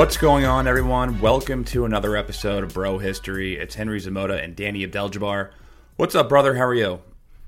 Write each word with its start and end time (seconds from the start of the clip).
What's 0.00 0.16
going 0.16 0.46
on, 0.46 0.66
everyone? 0.66 1.20
Welcome 1.20 1.62
to 1.64 1.84
another 1.84 2.16
episode 2.16 2.64
of 2.64 2.72
Bro 2.72 3.00
History. 3.00 3.58
It's 3.58 3.74
Henry 3.74 4.00
Zamota 4.00 4.42
and 4.42 4.56
Danny 4.56 4.86
Abdeljabbar. 4.86 5.50
What's 5.96 6.14
up, 6.14 6.30
brother? 6.30 6.54
How 6.54 6.64
are 6.64 6.74
you? 6.74 7.02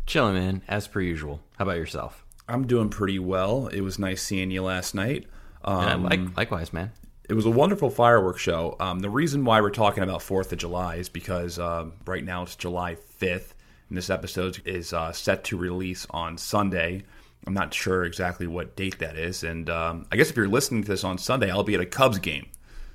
Chilling, 0.04 0.34
man, 0.34 0.62
as 0.68 0.86
per 0.86 1.00
usual. 1.00 1.40
How 1.56 1.62
about 1.62 1.78
yourself? 1.78 2.26
I'm 2.46 2.66
doing 2.66 2.90
pretty 2.90 3.18
well. 3.18 3.68
It 3.68 3.80
was 3.80 3.98
nice 3.98 4.20
seeing 4.20 4.50
you 4.50 4.64
last 4.64 4.94
night. 4.94 5.28
Um, 5.64 6.02
like, 6.02 6.36
likewise, 6.36 6.74
man. 6.74 6.92
It 7.26 7.32
was 7.32 7.46
a 7.46 7.50
wonderful 7.50 7.88
fireworks 7.88 8.42
show. 8.42 8.76
Um, 8.78 9.00
the 9.00 9.08
reason 9.08 9.46
why 9.46 9.62
we're 9.62 9.70
talking 9.70 10.02
about 10.02 10.20
Fourth 10.20 10.52
of 10.52 10.58
July 10.58 10.96
is 10.96 11.08
because 11.08 11.58
uh, 11.58 11.86
right 12.04 12.22
now 12.22 12.42
it's 12.42 12.54
July 12.54 12.96
5th, 13.18 13.54
and 13.88 13.96
this 13.96 14.10
episode 14.10 14.60
is 14.66 14.92
uh, 14.92 15.10
set 15.12 15.42
to 15.44 15.56
release 15.56 16.06
on 16.10 16.36
Sunday. 16.36 17.04
I'm 17.46 17.54
not 17.54 17.74
sure 17.74 18.04
exactly 18.04 18.46
what 18.46 18.76
date 18.76 18.98
that 19.00 19.16
is, 19.16 19.42
and 19.42 19.68
um, 19.68 20.06
I 20.12 20.16
guess 20.16 20.30
if 20.30 20.36
you're 20.36 20.48
listening 20.48 20.82
to 20.82 20.88
this 20.88 21.04
on 21.04 21.18
Sunday, 21.18 21.50
I'll 21.50 21.64
be 21.64 21.74
at 21.74 21.80
a 21.80 21.86
Cubs 21.86 22.18
game, 22.18 22.46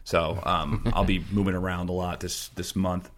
so 0.03 0.39
um, 0.43 0.83
I'll 0.93 1.05
be 1.05 1.23
moving 1.31 1.55
around 1.55 1.89
a 1.89 1.93
lot 1.93 2.21
this 2.21 2.49
this 2.49 2.75
month. 2.75 3.09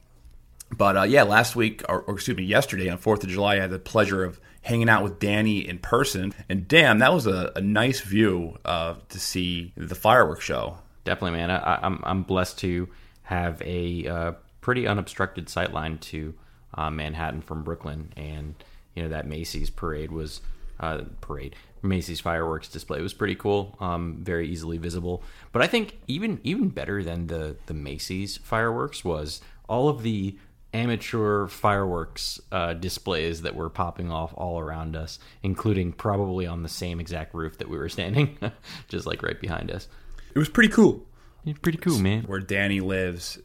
But 0.76 0.98
uh, 0.98 1.04
yeah, 1.04 1.24
last 1.24 1.56
week, 1.56 1.84
or, 1.90 2.02
or, 2.02 2.16
excuse 2.16 2.38
me, 2.38 2.44
yesterday 2.44 2.90
on 2.90 2.98
Fourth 2.98 3.24
of 3.24 3.30
July, 3.30 3.56
I 3.56 3.62
had 3.62 3.72
the 3.72 3.80
pleasure 3.80 4.24
of 4.24 4.40
hanging 4.62 4.90
out 4.90 5.04
with 5.04 5.20
Danny 5.20 5.68
in 5.68 5.80
person, 5.80 6.34
and 6.48 6.68
damn, 6.68 7.00
that 7.00 7.14
was 7.14 7.26
a, 7.26 7.52
a 7.56 7.62
nice 7.62 8.02
view 8.02 8.58
uh, 8.66 8.96
to 9.10 9.20
see 9.20 9.74
the 9.76 9.96
fireworks 9.96 10.46
show. 10.46 10.78
Definitely, 11.06 11.40
man. 11.40 11.50
I, 11.50 11.76
am 11.78 11.80
I'm, 11.84 12.04
I'm 12.04 12.24
blessed 12.24 12.60
to 12.60 12.90
have 13.24 13.62
a 13.64 14.08
uh, 14.08 14.32
pretty 14.62 14.88
unobstructed 14.88 15.48
sightline 15.48 16.00
to 16.02 16.34
uh, 16.74 16.90
Manhattan 16.90 17.42
from 17.42 17.64
Brooklyn, 17.64 18.14
and 18.16 18.56
you 18.96 19.04
know 19.04 19.10
that 19.10 19.28
Macy's 19.28 19.70
parade 19.70 20.12
was 20.12 20.42
uh, 20.80 21.02
parade. 21.22 21.56
Macy's 21.82 22.20
fireworks 22.20 22.68
display 22.68 23.02
was 23.02 23.14
pretty 23.14 23.36
cool, 23.36 23.78
um, 23.80 24.18
very 24.22 24.48
easily 24.48 24.78
visible. 24.78 25.24
But 25.52 25.62
I 25.62 25.68
think 25.68 25.98
even 26.08 26.40
even 26.44 26.70
better 26.70 27.04
than 27.04 27.28
the 27.28 27.56
the 27.68 27.74
Macy's 27.74 28.38
fireworks 28.38 29.04
was 29.04 29.42
all 29.68 29.88
of 29.88 30.04
the 30.04 30.38
amateur 30.74 31.48
fireworks 31.48 32.40
uh, 32.52 32.74
displays 32.74 33.42
that 33.42 33.56
were 33.56 33.70
popping 33.70 34.12
off 34.12 34.34
all 34.36 34.60
around 34.60 34.96
us, 34.96 35.20
including 35.42 35.92
probably 35.92 36.46
on 36.46 36.64
the 36.64 36.70
same 36.70 37.00
exact 37.00 37.34
roof 37.34 37.58
that 37.58 37.70
we 37.70 37.78
were 37.78 37.90
standing, 37.90 38.38
just 38.88 39.08
like 39.08 39.24
right 39.24 39.40
behind 39.40 39.72
us. 39.72 39.88
It 40.34 40.40
was 40.40 40.50
pretty 40.50 40.70
cool. 40.70 41.06
It's 41.46 41.60
pretty 41.60 41.78
cool, 41.80 42.00
man. 42.00 42.24
Where 42.24 42.40
Danny 42.40 42.82
lives, 42.82 43.40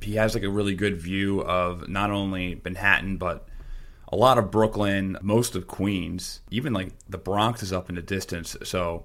he 0.00 0.14
has 0.14 0.34
like 0.34 0.42
a 0.42 0.48
really 0.48 0.74
good 0.74 1.00
view 1.00 1.42
of 1.42 1.88
not 1.88 2.10
only 2.10 2.60
Manhattan 2.64 3.16
but 3.18 3.46
a 4.08 4.16
lot 4.16 4.38
of 4.38 4.50
Brooklyn, 4.50 5.18
most 5.20 5.56
of 5.56 5.66
Queens, 5.66 6.40
even 6.50 6.72
like 6.72 6.92
the 7.08 7.18
Bronx 7.18 7.62
is 7.62 7.72
up 7.72 7.88
in 7.88 7.96
the 7.96 8.02
distance. 8.02 8.56
So 8.62 9.04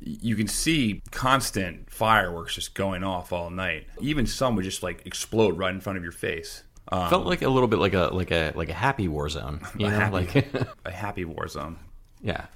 you 0.00 0.36
can 0.36 0.48
see 0.48 1.02
constant 1.10 1.90
fireworks 1.90 2.54
just 2.54 2.74
going 2.74 3.04
off 3.04 3.32
all 3.32 3.50
night. 3.50 3.86
Even 4.00 4.26
some 4.26 4.56
would 4.56 4.64
just 4.64 4.82
like 4.82 5.06
explode 5.06 5.56
right 5.56 5.72
in 5.72 5.80
front 5.80 5.96
of 5.96 6.02
your 6.02 6.12
face. 6.12 6.64
Um, 6.88 7.08
Felt 7.08 7.26
like 7.26 7.42
a 7.42 7.48
little 7.48 7.68
bit 7.68 7.78
like 7.78 7.94
a 7.94 8.10
like 8.12 8.30
a 8.30 8.52
like 8.54 8.68
a 8.68 8.74
happy 8.74 9.08
war 9.08 9.28
zone, 9.28 9.60
you 9.78 9.88
know, 9.88 9.96
happy, 9.98 10.12
like 10.12 10.54
a 10.84 10.90
happy 10.90 11.24
war 11.24 11.48
zone. 11.48 11.78
Yeah. 12.20 12.46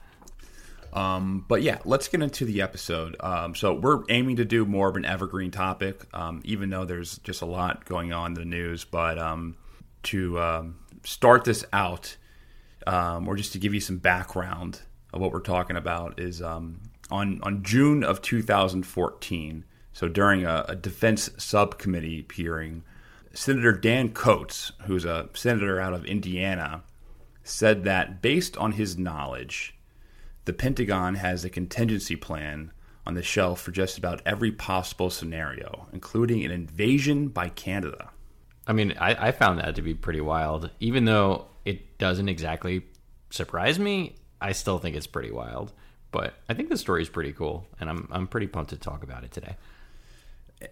Um, 0.93 1.45
but 1.47 1.63
yeah, 1.63 1.79
let's 1.85 2.09
get 2.09 2.23
into 2.23 2.45
the 2.45 2.63
episode. 2.63 3.17
Um, 3.21 3.55
so 3.55 3.75
we're 3.75 4.03
aiming 4.09 4.37
to 4.37 4.45
do 4.45 4.65
more 4.65 4.89
of 4.89 4.97
an 4.97 5.05
evergreen 5.05 5.51
topic, 5.51 6.07
um, 6.15 6.41
even 6.45 6.71
though 6.71 6.87
there's 6.87 7.19
just 7.19 7.43
a 7.43 7.47
lot 7.47 7.85
going 7.85 8.13
on 8.13 8.33
in 8.33 8.35
the 8.35 8.45
news. 8.45 8.85
But 8.85 9.19
um, 9.19 9.57
to 10.05 10.41
um, 10.41 10.79
start 11.05 11.45
this 11.45 11.65
out, 11.73 12.17
um, 12.87 13.29
or 13.29 13.37
just 13.37 13.53
to 13.53 13.59
give 13.59 13.75
you 13.75 13.81
some 13.81 13.99
background 13.99 14.83
of 15.13 15.21
what 15.21 15.33
we're 15.33 15.41
talking 15.41 15.77
about, 15.77 16.19
is 16.21 16.43
um, 16.43 16.81
on 17.11 17.41
on 17.43 17.63
June 17.63 18.05
of 18.05 18.23
2014. 18.23 19.65
So 19.93 20.09
during 20.09 20.45
a, 20.45 20.65
a 20.69 20.77
defense 20.77 21.31
subcommittee 21.39 22.27
hearing, 22.33 22.85
Senator 23.33 23.73
Dan 23.73 24.11
Coats, 24.11 24.73
who's 24.87 25.05
a 25.05 25.29
senator 25.35 25.81
out 25.81 25.95
of 25.95 26.05
Indiana, 26.05 26.83
said 27.43 27.85
that 27.85 28.21
based 28.23 28.57
on 28.57 28.73
his 28.73 28.99
knowledge, 28.99 29.75
the 30.45 30.53
Pentagon 30.53 31.17
has 31.17 31.45
a 31.45 31.51
contingency 31.51 32.17
plan 32.17 32.73
on 33.07 33.15
the 33.15 33.23
shelf 33.23 33.61
for 33.61 33.71
just 33.71 33.97
about 33.99 34.23
every 34.27 34.53
possible 34.53 35.11
scenario, 35.11 35.89
including 35.93 36.45
an 36.45 36.51
invasion 36.51 37.29
by 37.29 37.49
Canada. 37.49 38.11
I 38.69 38.75
mean, 38.75 38.95
I, 39.01 39.29
I 39.29 39.33
found 39.33 39.59
that 39.59 39.75
to 39.77 39.83
be 39.83 39.95
pretty 39.95 40.21
wild. 40.21 40.71
Even 40.79 41.07
though 41.07 41.47
it 41.65 41.99
doesn't 41.99 42.29
exactly 42.29 42.85
surprise 43.31 43.79
me, 43.79 44.15
I 44.41 44.53
still 44.53 44.79
think 44.79 44.95
it's 44.95 45.07
pretty 45.07 45.31
wild. 45.33 45.73
But 46.11 46.35
I 46.49 46.55
think 46.55 46.69
the 46.69 46.77
story 46.77 47.03
is 47.03 47.09
pretty 47.09 47.33
cool, 47.33 47.67
and 47.81 47.91
I'm 47.91 48.09
I'm 48.11 48.27
pretty 48.27 48.47
pumped 48.47 48.71
to 48.71 48.77
talk 48.77 49.03
about 49.03 49.25
it 49.25 49.33
today. 49.33 49.57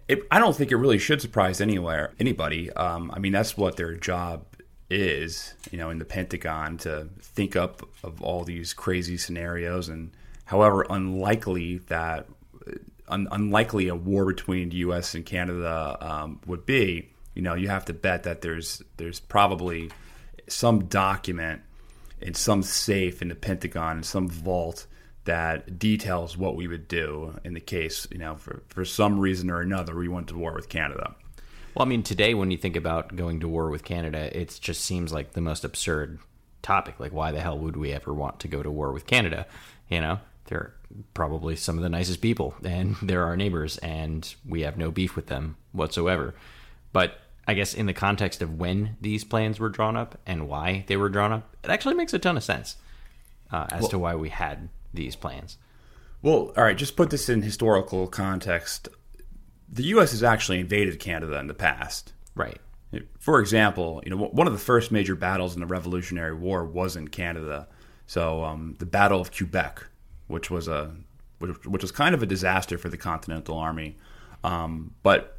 It, 0.07 0.23
I 0.31 0.39
don't 0.39 0.55
think 0.55 0.71
it 0.71 0.77
really 0.77 0.97
should 0.97 1.21
surprise 1.21 1.61
anywhere 1.61 2.13
anybody. 2.19 2.71
Um, 2.73 3.11
I 3.13 3.19
mean, 3.19 3.33
that's 3.33 3.55
what 3.55 3.77
their 3.77 3.95
job 3.95 4.45
is, 4.89 5.53
you 5.71 5.77
know, 5.77 5.89
in 5.89 5.99
the 5.99 6.05
Pentagon 6.05 6.77
to 6.79 7.09
think 7.19 7.55
up 7.55 7.87
of 8.03 8.21
all 8.21 8.43
these 8.43 8.73
crazy 8.73 9.17
scenarios, 9.17 9.89
and 9.89 10.11
however 10.45 10.85
unlikely 10.89 11.79
that 11.87 12.27
un, 13.07 13.27
unlikely 13.31 13.87
a 13.87 13.95
war 13.95 14.25
between 14.25 14.69
the 14.69 14.77
U.S. 14.77 15.13
and 15.13 15.25
Canada 15.25 15.97
um, 16.01 16.39
would 16.45 16.65
be, 16.65 17.09
you 17.37 17.43
know, 17.43 17.53
you 17.53 17.67
have 17.67 17.85
to 17.85 17.93
bet 17.93 18.23
that 18.23 18.41
there's 18.41 18.81
there's 18.97 19.19
probably 19.19 19.91
some 20.47 20.85
document 20.85 21.61
in 22.19 22.33
some 22.33 22.63
safe 22.63 23.21
in 23.21 23.27
the 23.27 23.35
Pentagon 23.35 23.97
in 23.97 24.03
some 24.03 24.27
vault 24.27 24.87
that 25.25 25.77
details 25.77 26.35
what 26.35 26.55
we 26.55 26.67
would 26.67 26.87
do 26.87 27.37
in 27.43 27.53
the 27.53 27.59
case, 27.59 28.07
you 28.09 28.17
know, 28.17 28.37
for, 28.37 28.63
for 28.69 28.83
some 28.83 29.19
reason 29.19 29.51
or 29.51 29.61
another 29.61 29.95
we 29.95 30.07
went 30.07 30.29
to 30.29 30.35
war 30.35 30.51
with 30.55 30.67
Canada. 30.67 31.13
Well, 31.75 31.85
I 31.85 31.87
mean, 31.87 32.01
today 32.01 32.33
when 32.33 32.49
you 32.49 32.57
think 32.57 32.75
about 32.75 33.15
going 33.15 33.39
to 33.41 33.47
war 33.47 33.69
with 33.69 33.83
Canada, 33.83 34.35
it 34.35 34.57
just 34.59 34.83
seems 34.83 35.13
like 35.13 35.33
the 35.33 35.41
most 35.41 35.63
absurd 35.63 36.17
topic. 36.63 36.99
Like, 36.99 37.13
why 37.13 37.31
the 37.31 37.41
hell 37.41 37.59
would 37.59 37.77
we 37.77 37.91
ever 37.91 38.15
want 38.15 38.39
to 38.39 38.47
go 38.47 38.63
to 38.63 38.71
war 38.71 38.91
with 38.91 39.05
Canada? 39.05 39.45
You 39.89 40.01
know, 40.01 40.19
they're 40.45 40.73
probably 41.13 41.55
some 41.55 41.77
of 41.77 41.83
the 41.83 41.89
nicest 41.89 42.19
people, 42.19 42.55
and 42.63 42.95
they're 43.03 43.25
our 43.25 43.37
neighbors, 43.37 43.77
and 43.77 44.33
we 44.43 44.61
have 44.61 44.75
no 44.75 44.89
beef 44.89 45.15
with 45.15 45.27
them 45.27 45.55
whatsoever. 45.71 46.33
But 46.93 47.19
I 47.47 47.53
guess 47.53 47.73
in 47.73 47.85
the 47.85 47.93
context 47.93 48.41
of 48.41 48.59
when 48.59 48.97
these 48.99 49.23
plans 49.23 49.59
were 49.59 49.69
drawn 49.69 49.95
up 49.95 50.19
and 50.25 50.49
why 50.49 50.83
they 50.87 50.97
were 50.97 51.09
drawn 51.09 51.31
up, 51.31 51.55
it 51.63 51.69
actually 51.69 51.95
makes 51.95 52.13
a 52.13 52.19
ton 52.19 52.35
of 52.35 52.43
sense 52.43 52.75
uh, 53.51 53.67
as 53.71 53.81
well, 53.81 53.89
to 53.89 53.99
why 53.99 54.15
we 54.15 54.29
had 54.29 54.67
these 54.93 55.15
plans. 55.15 55.57
Well, 56.21 56.51
all 56.57 56.63
right, 56.63 56.77
just 56.77 56.97
put 56.97 57.09
this 57.09 57.29
in 57.29 57.41
historical 57.41 58.07
context. 58.07 58.89
The 59.71 59.83
U.S. 59.83 60.11
has 60.11 60.23
actually 60.23 60.59
invaded 60.59 60.99
Canada 60.99 61.39
in 61.39 61.47
the 61.47 61.53
past. 61.53 62.13
Right. 62.35 62.59
For 63.19 63.39
example, 63.39 64.01
you 64.03 64.09
know, 64.09 64.17
one 64.17 64.47
of 64.47 64.53
the 64.53 64.59
first 64.59 64.91
major 64.91 65.15
battles 65.15 65.53
in 65.53 65.59
the 65.59 65.67
Revolutionary 65.67 66.33
War 66.33 66.65
was 66.65 66.95
in 66.95 67.09
Canada. 67.09 67.67
So 68.07 68.43
um, 68.43 68.75
the 68.79 68.85
Battle 68.85 69.19
of 69.19 69.35
Quebec, 69.35 69.85
which 70.27 70.49
was 70.49 70.67
a 70.67 70.95
which, 71.39 71.65
which 71.65 71.81
was 71.81 71.91
kind 71.91 72.15
of 72.15 72.23
a 72.23 72.25
disaster 72.25 72.77
for 72.77 72.89
the 72.89 72.97
Continental 72.97 73.57
Army. 73.57 73.97
Um, 74.43 74.93
but 75.03 75.35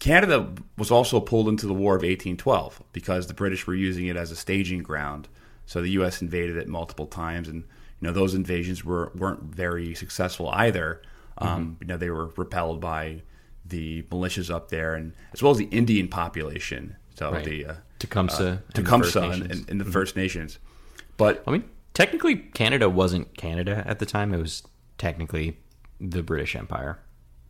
Canada 0.00 0.48
was 0.78 0.90
also 0.90 1.20
pulled 1.20 1.46
into 1.46 1.66
the 1.66 1.74
War 1.74 1.92
of 1.92 2.00
1812 2.00 2.82
because 2.92 3.26
the 3.26 3.34
British 3.34 3.66
were 3.66 3.74
using 3.74 4.06
it 4.06 4.16
as 4.16 4.32
a 4.32 4.36
staging 4.36 4.82
ground. 4.82 5.28
So 5.66 5.82
the 5.82 5.90
U.S. 5.90 6.20
invaded 6.20 6.56
it 6.56 6.66
multiple 6.66 7.06
times, 7.06 7.46
and 7.46 7.62
you 8.00 8.08
know 8.08 8.12
those 8.12 8.34
invasions 8.34 8.84
were 8.84 9.12
weren't 9.14 9.42
very 9.42 9.94
successful 9.94 10.48
either. 10.48 11.02
Um, 11.38 11.48
mm-hmm. 11.48 11.82
You 11.82 11.86
know 11.86 11.96
they 11.96 12.10
were 12.10 12.26
repelled 12.36 12.80
by 12.80 13.22
the 13.64 14.02
militias 14.04 14.52
up 14.52 14.70
there, 14.70 14.94
and 14.94 15.12
as 15.32 15.42
well 15.42 15.52
as 15.52 15.58
the 15.58 15.66
Indian 15.66 16.08
population. 16.08 16.96
So 17.14 17.30
right. 17.30 17.44
the 17.44 17.66
uh, 17.66 17.74
Tecumseh, 17.98 18.62
uh, 18.68 18.72
Tecumseh, 18.72 19.22
in, 19.22 19.42
in, 19.42 19.50
in 19.50 19.78
the 19.78 19.84
mm-hmm. 19.84 19.90
First 19.92 20.16
Nations. 20.16 20.58
But 21.18 21.44
I 21.46 21.50
mean, 21.50 21.64
technically, 21.92 22.36
Canada 22.36 22.88
wasn't 22.88 23.36
Canada 23.36 23.84
at 23.86 23.98
the 23.98 24.06
time; 24.06 24.32
it 24.32 24.38
was 24.38 24.62
technically 24.96 25.58
the 26.00 26.22
British 26.22 26.56
Empire. 26.56 26.98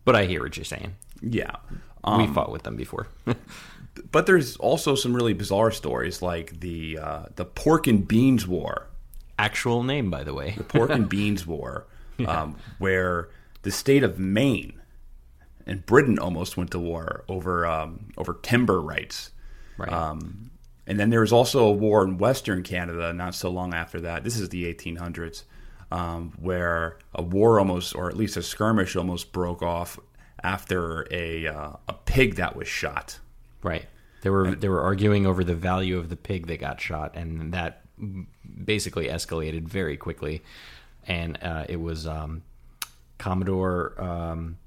But 0.05 0.17
I 0.17 0.26
hear 0.26 0.43
what 0.43 0.56
you're 0.56 0.64
saying. 0.64 0.97
Yeah. 1.22 1.56
we 2.05 2.26
fought 2.28 2.50
with 2.50 2.62
them 2.62 2.76
before. 2.76 3.08
But 4.12 4.26
there's 4.26 4.56
also 4.56 4.94
some 4.94 5.14
really 5.14 5.34
bizarre 5.34 5.70
stories 5.70 6.22
like 6.22 6.61
the 6.61 6.99
uh, 6.99 7.22
the 7.37 7.44
Pork 7.44 7.87
and 7.87 8.06
Beans 8.06 8.46
War. 8.46 8.87
Actual 9.38 9.82
name, 9.82 10.11
by 10.11 10.22
the 10.22 10.34
way. 10.34 10.55
The 10.56 10.64
pork 10.64 10.90
and 10.90 11.08
Beans 11.08 11.46
War, 11.46 11.87
um, 12.26 12.56
where 12.78 13.31
the 13.62 13.70
state 13.70 14.02
of 14.02 14.19
Maine 14.19 14.81
and 15.67 15.84
Britain 15.87 16.19
almost 16.19 16.56
went 16.56 16.70
to 16.72 16.78
war 16.78 17.25
over 17.28 17.66
um, 17.66 18.11
over 18.16 18.38
timber 18.43 18.81
rights. 18.81 19.31
Right. 19.78 19.93
Um, 19.93 20.50
and 20.87 20.99
then 20.99 21.11
there 21.11 21.20
was 21.20 21.32
also 21.32 21.66
a 21.66 21.73
war 21.73 22.05
in 22.05 22.19
Western 22.19 22.62
Canada 22.62 23.12
not 23.12 23.34
so 23.34 23.50
long 23.50 23.75
after 23.75 24.00
that. 24.02 24.25
This 24.25 24.38
is 24.38 24.49
the 24.49 24.73
1800s, 24.75 25.44
um, 25.90 26.32
where 26.38 26.99
a 27.14 27.23
war 27.23 27.58
almost, 27.58 27.94
or 27.94 28.08
at 28.08 28.16
least 28.16 28.37
a 28.37 28.43
skirmish, 28.43 28.96
almost 28.96 29.32
broke 29.32 29.62
off 29.62 29.99
after 30.42 31.06
a 31.10 31.46
uh, 31.46 31.72
a 31.88 31.92
pig 32.04 32.37
that 32.37 32.56
was 32.56 32.69
shot. 32.69 33.19
Right. 33.62 33.87
They 34.22 34.31
were 34.31 34.54
they 34.54 34.69
were 34.69 34.81
arguing 34.81 35.26
over 35.26 35.44
the 35.44 35.54
value 35.54 35.98
of 35.98 36.08
the 36.08 36.16
pig 36.16 36.46
that 36.48 36.60
got 36.60 36.81
shot, 36.81 37.16
and 37.16 37.52
that 37.54 37.82
basically 38.64 39.08
escalated 39.08 39.62
very 39.62 39.96
quickly. 39.96 40.42
And 41.06 41.38
uh, 41.42 41.64
it 41.69 41.81
was 41.81 42.06
um, 42.06 42.42
Commodore 43.19 44.00
um, 44.00 44.58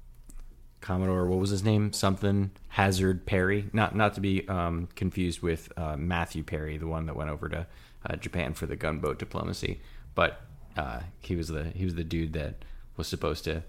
Commodore. 0.80 1.26
What 1.26 1.38
was 1.38 1.50
his 1.50 1.62
name? 1.62 1.92
Something 1.92 2.50
Hazard 2.68 3.26
Perry. 3.26 3.70
Not 3.72 3.94
not 3.94 4.14
to 4.14 4.20
be 4.20 4.46
um, 4.48 4.88
confused 4.96 5.40
with 5.40 5.72
uh, 5.76 5.96
Matthew 5.96 6.42
Perry, 6.42 6.76
the 6.76 6.88
one 6.88 7.06
that 7.06 7.14
went 7.14 7.30
over 7.30 7.48
to 7.48 7.66
uh, 8.06 8.16
Japan 8.16 8.54
for 8.54 8.66
the 8.66 8.76
gunboat 8.76 9.18
diplomacy. 9.18 9.80
But 10.14 10.40
uh, 10.76 11.00
he 11.20 11.36
was 11.36 11.48
the 11.48 11.64
he 11.74 11.84
was 11.84 11.94
the 11.94 12.04
dude 12.04 12.32
that 12.32 12.64
was 12.96 13.06
supposed 13.06 13.44
to 13.44 13.62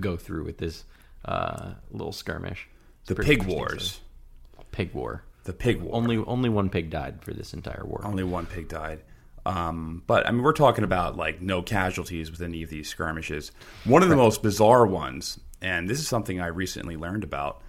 go 0.00 0.16
through 0.16 0.44
with 0.44 0.58
this 0.58 0.84
uh, 1.24 1.72
little 1.90 2.12
skirmish. 2.12 2.68
It's 3.00 3.08
The 3.08 3.14
Pig 3.16 3.44
Wars. 3.44 4.00
Pig 4.70 4.92
War. 4.94 5.24
The 5.44 5.52
Pig 5.52 5.80
War. 5.82 5.94
Only 5.94 6.16
only 6.18 6.48
one 6.48 6.70
pig 6.70 6.88
died 6.90 7.22
for 7.22 7.32
this 7.34 7.52
entire 7.52 7.84
war. 7.84 8.00
Only 8.04 8.24
one 8.24 8.46
pig 8.46 8.68
died. 8.68 9.02
Um, 9.44 10.02
but 10.06 10.26
I 10.26 10.30
mean, 10.30 10.42
we're 10.42 10.52
talking 10.52 10.84
about 10.84 11.16
like 11.16 11.42
no 11.42 11.62
casualties 11.62 12.30
with 12.30 12.40
any 12.42 12.62
of 12.62 12.70
these 12.70 12.88
skirmishes. 12.88 13.50
One 13.84 14.02
of 14.04 14.08
the 14.08 14.16
most 14.16 14.42
bizarre 14.42 14.86
ones, 14.86 15.40
and 15.60 15.88
this 15.90 15.98
is 15.98 16.06
something 16.06 16.40
I 16.40 16.46
recently 16.46 16.96
learned 16.96 17.24
about, 17.24 17.60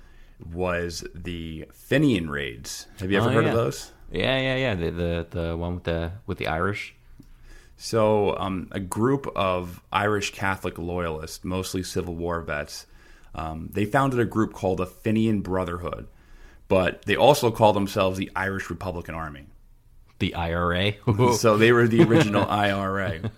was 0.53 1.03
the 1.15 1.65
Fenian 1.73 2.29
raids. 2.29 2.85
Have 2.99 3.11
you 3.11 3.17
ever 3.17 3.29
Oh, 3.29 3.33
heard 3.33 3.45
yeah. 3.45 3.49
of 3.51 3.55
those? 3.55 3.91
Yeah, 4.11 4.37
yeah, 4.39 4.55
yeah. 4.55 4.75
The 4.75 4.91
the 4.91 5.27
the 5.31 5.57
one 5.57 5.73
with 5.75 5.83
the 5.85 6.11
with 6.27 6.37
the 6.37 6.47
Irish. 6.47 6.93
So, 7.83 8.37
um, 8.37 8.69
a 8.71 8.79
group 8.79 9.27
of 9.35 9.81
Irish 9.91 10.31
Catholic 10.31 10.77
loyalists, 10.77 11.43
mostly 11.43 11.83
Civil 11.83 12.15
War 12.15 12.39
vets, 12.39 12.85
um, 13.35 13.71
they 13.73 13.83
founded 13.83 14.21
a 14.21 14.25
group 14.25 14.53
called 14.53 14.77
the 14.77 14.85
Fenian 14.85 15.41
Brotherhood, 15.41 16.07
but 16.69 17.01
they 17.01 17.17
also 17.17 17.51
call 17.51 17.73
themselves 17.73 18.17
the 18.17 18.31
Irish 18.37 18.69
Republican 18.69 19.15
Army. 19.15 19.47
The 20.19 20.33
IRA. 20.33 20.93
So 21.33 21.57
they 21.57 21.73
were 21.73 21.85
the 21.85 22.03
original 22.09 22.49
IRA. 22.49 23.29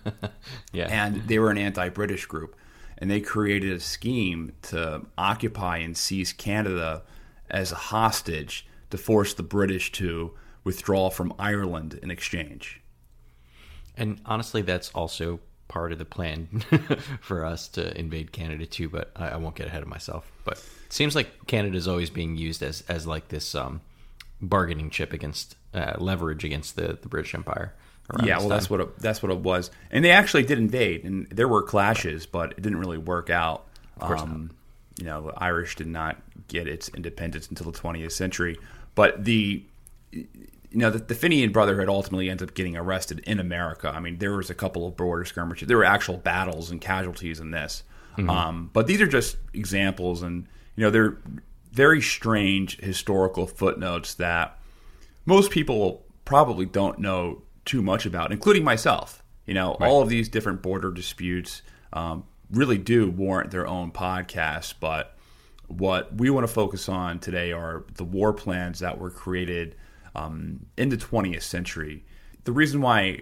yeah. 0.72 0.86
and 0.90 1.26
they 1.26 1.40
were 1.40 1.50
an 1.50 1.58
anti-British 1.58 2.26
group, 2.26 2.54
and 2.98 3.10
they 3.10 3.20
created 3.20 3.72
a 3.72 3.80
scheme 3.80 4.52
to 4.62 5.06
occupy 5.18 5.78
and 5.78 5.96
seize 5.96 6.32
Canada 6.32 7.02
as 7.50 7.72
a 7.72 7.74
hostage 7.90 8.64
to 8.90 8.96
force 8.96 9.34
the 9.34 9.42
British 9.42 9.90
to 9.90 10.34
withdraw 10.62 11.10
from 11.10 11.34
Ireland 11.36 11.98
in 12.00 12.12
exchange. 12.12 12.80
And 13.96 14.20
honestly, 14.26 14.62
that's 14.62 14.90
also 14.90 15.40
part 15.68 15.92
of 15.92 15.98
the 15.98 16.04
plan 16.04 16.46
for 17.20 17.44
us 17.44 17.68
to 17.68 17.96
invade 17.98 18.32
Canada 18.32 18.66
too. 18.66 18.88
But 18.88 19.10
I, 19.16 19.30
I 19.30 19.36
won't 19.36 19.54
get 19.54 19.66
ahead 19.66 19.82
of 19.82 19.88
myself. 19.88 20.30
But 20.44 20.58
it 20.86 20.92
seems 20.92 21.14
like 21.14 21.46
Canada 21.46 21.76
is 21.76 21.88
always 21.88 22.10
being 22.10 22.36
used 22.36 22.62
as 22.62 22.82
as 22.88 23.06
like 23.06 23.28
this 23.28 23.54
um, 23.54 23.80
bargaining 24.40 24.90
chip 24.90 25.12
against 25.12 25.56
uh, 25.74 25.94
leverage 25.98 26.44
against 26.44 26.76
the, 26.76 26.98
the 27.00 27.08
British 27.08 27.34
Empire. 27.34 27.74
Yeah, 28.22 28.38
well, 28.38 28.48
that's 28.48 28.70
what 28.70 28.80
it, 28.80 28.98
that's 29.00 29.20
what 29.20 29.32
it 29.32 29.38
was, 29.38 29.72
and 29.90 30.04
they 30.04 30.12
actually 30.12 30.44
did 30.44 30.58
invade, 30.58 31.02
and 31.02 31.26
there 31.26 31.48
were 31.48 31.62
clashes, 31.62 32.24
but 32.24 32.52
it 32.52 32.62
didn't 32.62 32.78
really 32.78 32.98
work 32.98 33.30
out. 33.30 33.66
Of 33.96 34.20
Um, 34.22 34.50
you 34.96 35.06
know, 35.06 35.22
the 35.22 35.32
Irish 35.42 35.74
did 35.74 35.88
not 35.88 36.16
get 36.48 36.68
its 36.68 36.88
independence 36.90 37.48
until 37.48 37.70
the 37.70 37.78
20th 37.78 38.12
century, 38.12 38.58
but 38.94 39.24
the 39.24 39.64
you 40.76 40.82
know 40.82 40.90
the, 40.90 40.98
the 40.98 41.14
Fenian 41.14 41.52
Brotherhood 41.52 41.88
ultimately 41.88 42.28
ends 42.28 42.42
up 42.42 42.52
getting 42.52 42.76
arrested 42.76 43.20
in 43.20 43.40
America. 43.40 43.88
I 43.88 43.98
mean, 43.98 44.18
there 44.18 44.36
was 44.36 44.50
a 44.50 44.54
couple 44.54 44.86
of 44.86 44.94
border 44.94 45.24
skirmishes, 45.24 45.68
there 45.68 45.78
were 45.78 45.84
actual 45.84 46.18
battles 46.18 46.70
and 46.70 46.82
casualties 46.82 47.40
in 47.40 47.50
this, 47.50 47.82
um, 48.28 48.68
but 48.74 48.86
these 48.86 49.00
are 49.00 49.06
just 49.06 49.38
examples, 49.54 50.22
and 50.22 50.46
you 50.76 50.84
know 50.84 50.90
they're 50.90 51.16
very 51.72 52.02
strange 52.02 52.78
historical 52.78 53.46
footnotes 53.46 54.12
that 54.14 54.58
most 55.24 55.50
people 55.50 56.04
probably 56.26 56.66
don't 56.66 56.98
know 56.98 57.40
too 57.64 57.80
much 57.80 58.04
about, 58.04 58.30
including 58.30 58.62
myself. 58.62 59.22
You 59.46 59.54
know, 59.54 59.78
all 59.80 60.02
of 60.02 60.10
these 60.10 60.28
different 60.28 60.60
border 60.60 60.90
disputes 60.90 61.62
um, 61.94 62.24
really 62.50 62.76
do 62.76 63.10
warrant 63.10 63.50
their 63.50 63.66
own 63.66 63.92
podcast, 63.92 64.74
but 64.78 65.16
what 65.68 66.14
we 66.14 66.28
want 66.28 66.46
to 66.46 66.52
focus 66.52 66.86
on 66.86 67.18
today 67.18 67.52
are 67.52 67.86
the 67.94 68.04
war 68.04 68.34
plans 68.34 68.80
that 68.80 68.98
were 68.98 69.10
created 69.10 69.74
um, 70.16 70.66
in 70.76 70.88
the 70.88 70.96
20th 70.96 71.42
century. 71.42 72.04
The 72.44 72.52
reason 72.52 72.80
why 72.80 73.20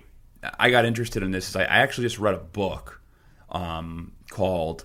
I 0.58 0.70
got 0.70 0.84
interested 0.84 1.22
in 1.22 1.32
this 1.32 1.48
is 1.48 1.56
I, 1.56 1.62
I 1.62 1.78
actually 1.78 2.06
just 2.06 2.18
read 2.18 2.34
a 2.34 2.38
book 2.38 3.00
um, 3.50 4.12
called 4.30 4.84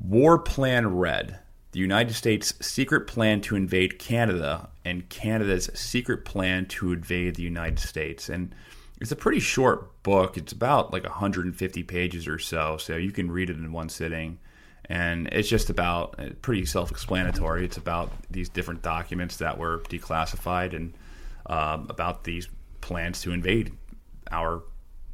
War 0.00 0.38
Plan 0.38 0.96
Red 0.96 1.38
The 1.72 1.80
United 1.80 2.14
States' 2.14 2.54
Secret 2.60 3.06
Plan 3.06 3.40
to 3.42 3.56
Invade 3.56 3.98
Canada 3.98 4.70
and 4.84 5.08
Canada's 5.08 5.70
Secret 5.74 6.24
Plan 6.24 6.66
to 6.66 6.92
Invade 6.92 7.36
the 7.36 7.42
United 7.42 7.78
States. 7.78 8.28
And 8.28 8.54
it's 9.00 9.12
a 9.12 9.16
pretty 9.16 9.40
short 9.40 10.02
book. 10.02 10.36
It's 10.36 10.52
about 10.52 10.92
like 10.92 11.04
150 11.04 11.82
pages 11.82 12.26
or 12.26 12.38
so, 12.38 12.76
so 12.78 12.96
you 12.96 13.12
can 13.12 13.30
read 13.30 13.50
it 13.50 13.56
in 13.56 13.72
one 13.72 13.88
sitting. 13.88 14.38
And 14.86 15.28
it's 15.32 15.48
just 15.48 15.70
about 15.70 16.14
uh, 16.18 16.30
pretty 16.42 16.66
self 16.66 16.90
explanatory. 16.90 17.64
It's 17.64 17.78
about 17.78 18.12
these 18.30 18.50
different 18.50 18.82
documents 18.82 19.38
that 19.38 19.56
were 19.58 19.78
declassified 19.88 20.76
and 20.76 20.92
um, 21.46 21.86
about 21.90 22.24
these 22.24 22.48
plans 22.80 23.20
to 23.22 23.32
invade 23.32 23.72
our 24.30 24.62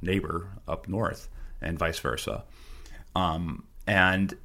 neighbor 0.03 0.49
up 0.67 0.88
north 0.88 1.29
and 1.61 1.79
vice 1.79 1.99
versa. 1.99 2.44
Um, 3.15 3.65
and 3.87 4.37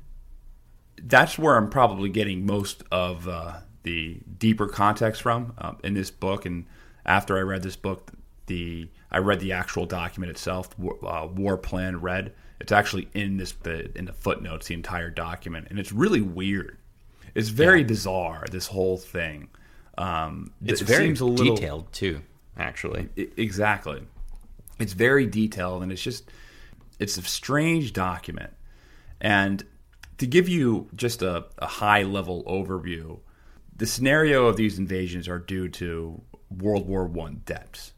that's 1.01 1.37
where 1.37 1.55
I'm 1.55 1.69
probably 1.69 2.09
getting 2.09 2.45
most 2.45 2.83
of 2.91 3.27
uh, 3.27 3.59
the 3.83 4.19
deeper 4.37 4.67
context 4.67 5.21
from 5.21 5.53
uh, 5.57 5.73
in 5.83 5.93
this 5.93 6.11
book. 6.11 6.45
And 6.45 6.65
after 7.05 7.37
I 7.37 7.41
read 7.41 7.63
this 7.63 7.75
book, 7.75 8.11
the 8.47 8.89
I 9.11 9.19
read 9.19 9.39
the 9.39 9.53
actual 9.53 9.85
document 9.85 10.31
itself, 10.31 10.77
War, 10.77 10.97
uh, 11.05 11.27
War 11.27 11.57
Plan 11.57 12.01
Red. 12.01 12.33
It's 12.59 12.71
actually 12.71 13.07
in 13.13 13.37
this 13.37 13.51
the, 13.51 13.95
in 13.97 14.05
the 14.05 14.13
footnotes, 14.13 14.67
the 14.67 14.73
entire 14.73 15.09
document, 15.09 15.67
and 15.69 15.79
it's 15.79 15.91
really 15.91 16.21
weird. 16.21 16.77
It's 17.33 17.49
very 17.49 17.83
bizarre. 17.83 18.45
This 18.51 18.67
whole 18.67 18.97
thing. 18.97 19.49
Um, 19.97 20.51
It's 20.65 20.81
it 20.81 20.85
very 20.85 21.05
seems 21.05 21.21
a 21.21 21.25
little, 21.25 21.55
detailed 21.55 21.91
too. 21.93 22.21
Actually, 22.57 23.09
I- 23.17 23.27
exactly. 23.37 24.03
It's 24.79 24.93
very 24.93 25.25
detailed, 25.25 25.83
and 25.83 25.91
it's 25.91 26.01
just 26.03 26.29
it's 26.99 27.17
a 27.17 27.21
strange 27.23 27.93
document. 27.93 28.51
And 29.21 29.63
to 30.17 30.27
give 30.27 30.47
you 30.49 30.89
just 30.95 31.21
a, 31.21 31.45
a 31.57 31.65
high 31.67 32.03
level 32.03 32.43
overview, 32.45 33.19
the 33.75 33.85
scenario 33.85 34.47
of 34.47 34.55
these 34.57 34.77
invasions 34.79 35.27
are 35.27 35.39
due 35.39 35.67
to 35.69 36.21
World 36.49 36.87
War 36.87 37.05
One 37.05 37.41
debts. 37.45 37.93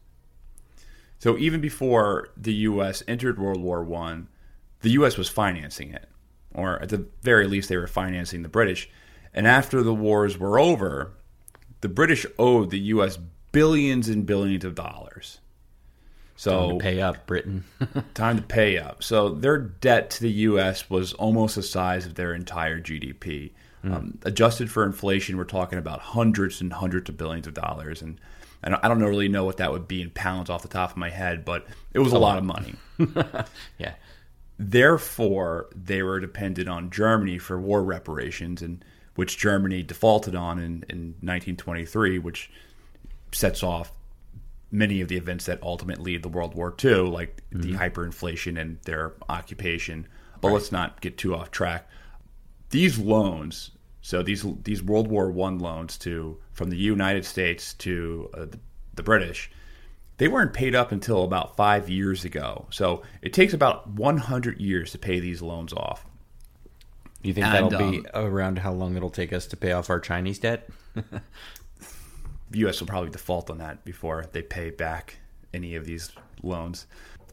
So 1.18 1.36
even 1.36 1.60
before 1.60 2.28
the 2.36 2.54
U.S. 2.54 3.02
entered 3.08 3.38
World 3.38 3.60
War 3.60 3.82
One, 3.82 4.28
the 4.82 4.90
U.S. 4.90 5.16
was 5.16 5.28
financing 5.28 5.92
it, 5.92 6.08
or 6.54 6.80
at 6.80 6.90
the 6.90 7.06
very 7.22 7.46
least, 7.48 7.68
they 7.68 7.76
were 7.76 7.88
financing 7.88 8.42
the 8.42 8.48
British. 8.48 8.88
And 9.34 9.46
after 9.46 9.82
the 9.82 9.94
wars 9.94 10.38
were 10.38 10.58
over, 10.60 11.12
the 11.80 11.88
British 11.88 12.26
owed 12.38 12.70
the 12.70 12.78
U.S. 12.78 13.18
billions 13.52 14.08
and 14.08 14.26
billions 14.26 14.64
of 14.64 14.74
dollars. 14.74 15.40
So 16.36 16.72
to 16.72 16.78
pay 16.78 17.00
up 17.00 17.26
Britain. 17.26 17.64
time 18.14 18.36
to 18.36 18.42
pay 18.42 18.78
up. 18.78 19.02
So 19.02 19.30
their 19.30 19.58
debt 19.58 20.10
to 20.10 20.20
the 20.22 20.30
U.S. 20.30 20.88
was 20.88 21.12
almost 21.14 21.56
the 21.56 21.62
size 21.62 22.06
of 22.06 22.14
their 22.14 22.32
entire 22.34 22.80
GDP. 22.80 23.50
Um, 23.84 24.18
adjusted 24.22 24.70
for 24.70 24.84
inflation, 24.84 25.36
we're 25.36 25.44
talking 25.44 25.78
about 25.78 26.00
hundreds 26.00 26.60
and 26.60 26.72
hundreds 26.72 27.08
of 27.08 27.16
billions 27.16 27.46
of 27.46 27.54
dollars, 27.54 28.02
and 28.02 28.20
and 28.62 28.74
I 28.74 28.88
don't 28.88 28.98
really 28.98 29.28
know 29.28 29.44
what 29.44 29.58
that 29.58 29.70
would 29.70 29.86
be 29.86 30.02
in 30.02 30.10
pounds 30.10 30.50
off 30.50 30.62
the 30.62 30.68
top 30.68 30.90
of 30.90 30.96
my 30.96 31.10
head, 31.10 31.44
but 31.44 31.64
it 31.94 32.00
was 32.00 32.12
a 32.12 32.18
lot 32.18 32.38
of 32.38 32.44
money. 32.44 32.74
yeah, 33.78 33.94
Therefore, 34.58 35.68
they 35.72 36.02
were 36.02 36.18
dependent 36.18 36.68
on 36.68 36.90
Germany 36.90 37.38
for 37.38 37.60
war 37.60 37.82
reparations, 37.82 38.60
and 38.60 38.84
which 39.18 39.36
Germany 39.36 39.82
defaulted 39.82 40.36
on 40.36 40.60
in, 40.60 40.84
in 40.88 40.98
1923, 41.22 42.20
which 42.20 42.48
sets 43.32 43.64
off 43.64 43.90
many 44.70 45.00
of 45.00 45.08
the 45.08 45.16
events 45.16 45.46
that 45.46 45.60
ultimately 45.60 46.12
lead 46.12 46.22
to 46.22 46.28
World 46.28 46.54
War 46.54 46.72
II, 46.84 47.00
like 47.00 47.42
the 47.50 47.72
hyperinflation 47.72 48.60
and 48.60 48.78
their 48.82 49.14
occupation. 49.28 50.06
But 50.40 50.52
let's 50.52 50.70
not 50.70 51.00
get 51.00 51.18
too 51.18 51.34
off 51.34 51.50
track. 51.50 51.90
These 52.70 53.00
loans 53.00 53.72
So 54.02 54.22
these 54.22 54.46
these 54.62 54.84
World 54.84 55.08
War 55.08 55.32
One 55.32 55.58
loans 55.58 55.98
to 55.98 56.38
from 56.52 56.70
the 56.70 56.76
United 56.76 57.24
States 57.24 57.74
to 57.74 58.30
uh, 58.34 58.44
the, 58.44 58.60
the 58.94 59.02
British, 59.02 59.50
they 60.18 60.28
weren't 60.28 60.52
paid 60.52 60.76
up 60.76 60.92
until 60.92 61.24
about 61.24 61.56
five 61.56 61.90
years 61.90 62.24
ago. 62.24 62.68
So 62.70 63.02
it 63.20 63.32
takes 63.32 63.52
about 63.52 63.90
100 63.90 64.60
years 64.60 64.92
to 64.92 64.98
pay 64.98 65.18
these 65.18 65.42
loans 65.42 65.72
off. 65.72 66.06
Do 67.22 67.28
you 67.28 67.34
think 67.34 67.46
And, 67.46 67.70
that'll 67.70 67.90
be 67.90 68.06
um, 68.14 68.26
around 68.26 68.58
how 68.58 68.72
long 68.72 68.96
it'll 68.96 69.10
take 69.10 69.32
us 69.32 69.46
to 69.48 69.56
pay 69.56 69.72
off 69.72 69.90
our 69.90 70.00
Chinese 70.00 70.38
debt? 70.38 70.68
the 70.94 71.20
U.S. 72.60 72.80
will 72.80 72.86
probably 72.86 73.10
default 73.10 73.50
on 73.50 73.58
that 73.58 73.84
before 73.84 74.26
they 74.32 74.42
pay 74.42 74.70
back 74.70 75.18
any 75.52 75.74
of 75.74 75.84
these 75.84 76.10
loans. 76.42 76.86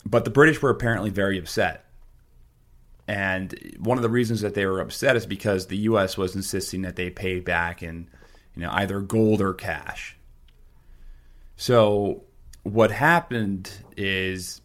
But 0.06 0.26
the 0.26 0.32
British 0.32 0.62
were 0.62 0.70
apparently 0.70 1.10
very 1.10 1.38
upset. 1.38 1.86
And 3.08 3.76
one 3.80 3.98
of 3.98 4.02
the 4.02 4.10
reasons 4.10 4.42
that 4.42 4.56
they 4.56 4.66
were 4.66 4.80
upset 4.80 5.16
is 5.16 5.28
because 5.28 5.68
the 5.68 5.78
U.S. 5.78 6.18
was 6.18 6.36
insisting 6.36 6.82
that 6.82 6.96
they 6.96 7.12
pay 7.12 7.40
back 7.40 7.84
in, 7.84 8.10
you 8.56 8.64
know, 8.64 8.72
either 8.72 9.00
gold 9.02 9.42
or 9.42 9.54
cash. 9.54 10.18
So 11.56 12.24
what 12.64 12.90
happened 12.90 13.72
is 13.96 14.62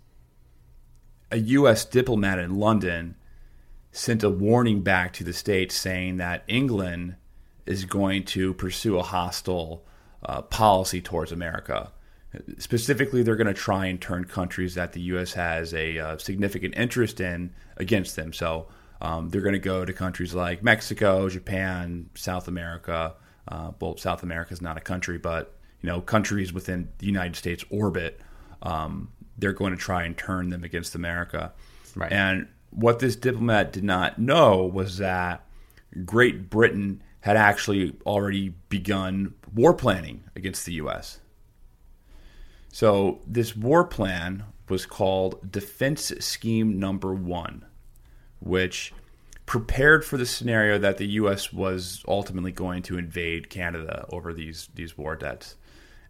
a 1.31 1.37
U.S. 1.37 1.85
diplomat 1.85 2.39
in 2.39 2.59
London 2.59 3.15
sent 3.93 4.23
a 4.23 4.31
warning 4.31 4.83
back 4.83 5.13
to 5.15 5.25
the 5.25 5.33
states 5.33 5.75
saying 5.75 6.19
that 6.19 6.45
England 6.47 7.17
is 7.67 7.85
going 7.85 8.25
to 8.25 8.55
pursue 8.55 8.99
a 8.99 9.03
hostile 9.03 9.85
uh, 10.25 10.43
policy 10.43 11.01
towards 11.01 11.33
America. 11.33 11.93
Specifically, 12.59 13.23
they're 13.23 13.37
going 13.37 13.47
to 13.49 13.55
try 13.55 13.87
and 13.87 14.01
turn 14.01 14.25
countries 14.25 14.77
that 14.77 14.93
the 14.93 15.01
U.S. 15.03 15.33
has 15.33 15.75
a 15.75 15.99
uh, 15.99 16.19
significant 16.19 16.75
interest 16.77 17.21
in 17.21 17.53
against 17.77 18.15
them. 18.15 18.33
So 18.33 18.69
um, 19.01 19.31
they're 19.31 19.41
going 19.41 19.55
to 19.55 19.59
go 19.59 19.85
to 19.85 19.93
countries 19.93 20.35
like 20.35 20.63
Mexico, 20.63 21.29
Japan, 21.29 22.11
South 22.15 22.47
America. 22.47 23.15
Uh, 23.49 23.73
well, 23.81 23.97
South 23.97 24.23
America 24.23 24.53
is 24.53 24.63
not 24.63 24.77
a 24.77 24.81
country, 24.81 25.19
but 25.19 25.57
you 25.81 25.89
know, 25.89 26.01
countries 26.01 26.53
within 26.53 26.89
the 26.99 27.07
United 27.07 27.35
States 27.35 27.65
orbit. 27.71 28.21
Um, 28.63 29.11
they're 29.39 29.53
going 29.53 29.73
to 29.73 29.79
try 29.79 30.05
and 30.05 30.17
turn 30.17 30.51
them 30.51 30.63
against 30.63 30.95
America. 30.95 31.53
Right. 31.97 32.13
And 32.13 32.47
what 32.71 32.99
this 32.99 33.17
diplomat 33.17 33.73
did 33.73 33.85
not 33.85 34.19
know 34.19 34.65
was 34.65 34.99
that 34.99 35.45
Great 36.05 36.49
Britain 36.49 37.03
had 37.21 37.37
actually 37.37 37.97
already 38.07 38.55
begun 38.69 39.35
war 39.55 39.75
planning 39.75 40.25
against 40.35 40.65
the 40.65 40.75
U.S. 40.75 41.21
So 42.73 43.21
this 43.27 43.57
war 43.57 43.85
plan 43.85 44.45
was 44.69 44.87
called 44.87 45.51
Defense 45.51 46.13
Scheme 46.21 46.79
Number 46.79 47.13
One, 47.13 47.65
which 48.39 48.93
prepared 49.45 50.05
for 50.05 50.17
the 50.17 50.25
scenario 50.25 50.79
that 50.79 50.97
the 50.97 51.09
U.S. 51.09 51.53
was 51.53 52.05
ultimately 52.07 52.53
going 52.53 52.83
to 52.85 52.97
invade 52.97 53.51
Canada 53.51 54.07
over 54.11 54.33
these 54.33 54.69
these 54.75 54.97
war 54.97 55.17
debts. 55.17 55.57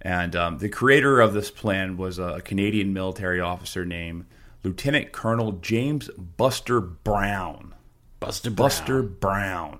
And 0.02 0.36
um, 0.36 0.58
the 0.58 0.68
creator 0.68 1.20
of 1.20 1.32
this 1.32 1.50
plan 1.50 1.96
was 1.96 2.18
a 2.18 2.40
Canadian 2.44 2.92
military 2.92 3.40
officer 3.40 3.84
named 3.84 4.26
Lieutenant 4.62 5.12
Colonel 5.12 5.52
James 5.52 6.10
Buster 6.36 6.80
Brown. 6.80 7.74
Buster 8.18 8.50
Buster 8.50 9.02
Brown. 9.02 9.78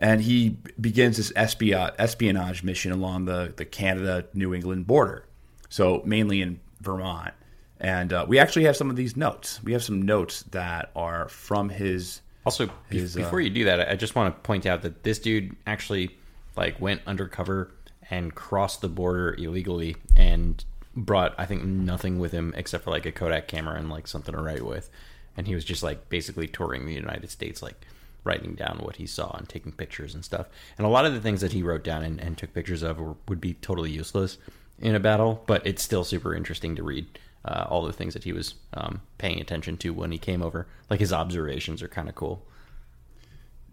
And 0.00 0.20
he 0.20 0.58
begins 0.78 1.16
this 1.16 1.32
espionage, 1.34 1.94
espionage 1.98 2.62
mission 2.62 2.92
along 2.92 3.24
the, 3.24 3.54
the 3.56 3.64
Canada 3.64 4.26
New 4.34 4.52
England 4.52 4.86
border. 4.86 5.24
So, 5.70 6.02
mainly 6.04 6.42
in 6.42 6.60
Vermont. 6.80 7.32
And 7.80 8.12
uh, 8.12 8.24
we 8.28 8.38
actually 8.38 8.64
have 8.64 8.76
some 8.76 8.90
of 8.90 8.96
these 8.96 9.16
notes. 9.16 9.62
We 9.62 9.72
have 9.72 9.82
some 9.82 10.02
notes 10.02 10.42
that 10.50 10.90
are 10.94 11.28
from 11.28 11.68
his. 11.68 12.20
Also, 12.46 12.68
His, 12.90 13.16
uh, 13.16 13.20
before 13.20 13.40
you 13.40 13.48
do 13.48 13.64
that, 13.64 13.88
I 13.88 13.96
just 13.96 14.14
want 14.14 14.34
to 14.34 14.40
point 14.42 14.66
out 14.66 14.82
that 14.82 15.02
this 15.02 15.18
dude 15.18 15.56
actually 15.66 16.14
like 16.56 16.78
went 16.78 17.00
undercover 17.06 17.72
and 18.10 18.34
crossed 18.34 18.82
the 18.82 18.88
border 18.88 19.34
illegally 19.34 19.96
and 20.14 20.62
brought 20.96 21.34
I 21.38 21.46
think 21.46 21.64
nothing 21.64 22.18
with 22.18 22.32
him 22.32 22.54
except 22.56 22.84
for 22.84 22.90
like 22.90 23.06
a 23.06 23.12
Kodak 23.12 23.48
camera 23.48 23.78
and 23.78 23.90
like 23.90 24.06
something 24.06 24.34
to 24.34 24.40
write 24.40 24.64
with. 24.64 24.90
And 25.36 25.46
he 25.46 25.54
was 25.54 25.64
just 25.64 25.82
like 25.82 26.08
basically 26.08 26.46
touring 26.46 26.86
the 26.86 26.94
United 26.94 27.30
States, 27.30 27.62
like 27.62 27.86
writing 28.22 28.54
down 28.54 28.78
what 28.78 28.96
he 28.96 29.06
saw 29.06 29.36
and 29.36 29.48
taking 29.48 29.72
pictures 29.72 30.14
and 30.14 30.24
stuff. 30.24 30.46
And 30.78 30.86
a 30.86 30.90
lot 30.90 31.04
of 31.04 31.12
the 31.12 31.20
things 31.20 31.40
that 31.40 31.52
he 31.52 31.62
wrote 31.62 31.84
down 31.84 32.02
and, 32.02 32.20
and 32.20 32.38
took 32.38 32.54
pictures 32.54 32.82
of 32.82 32.98
were, 32.98 33.14
would 33.28 33.40
be 33.40 33.54
totally 33.54 33.90
useless 33.90 34.38
in 34.78 34.94
a 34.94 35.00
battle, 35.00 35.42
but 35.46 35.66
it's 35.66 35.82
still 35.82 36.04
super 36.04 36.34
interesting 36.34 36.76
to 36.76 36.82
read. 36.82 37.18
Uh, 37.46 37.66
all 37.68 37.84
the 37.84 37.92
things 37.92 38.14
that 38.14 38.24
he 38.24 38.32
was 38.32 38.54
um, 38.72 39.02
paying 39.18 39.38
attention 39.38 39.76
to 39.76 39.92
when 39.92 40.10
he 40.10 40.16
came 40.16 40.42
over, 40.42 40.66
like 40.88 40.98
his 40.98 41.12
observations, 41.12 41.82
are 41.82 41.88
kind 41.88 42.08
of 42.08 42.14
cool. 42.14 42.42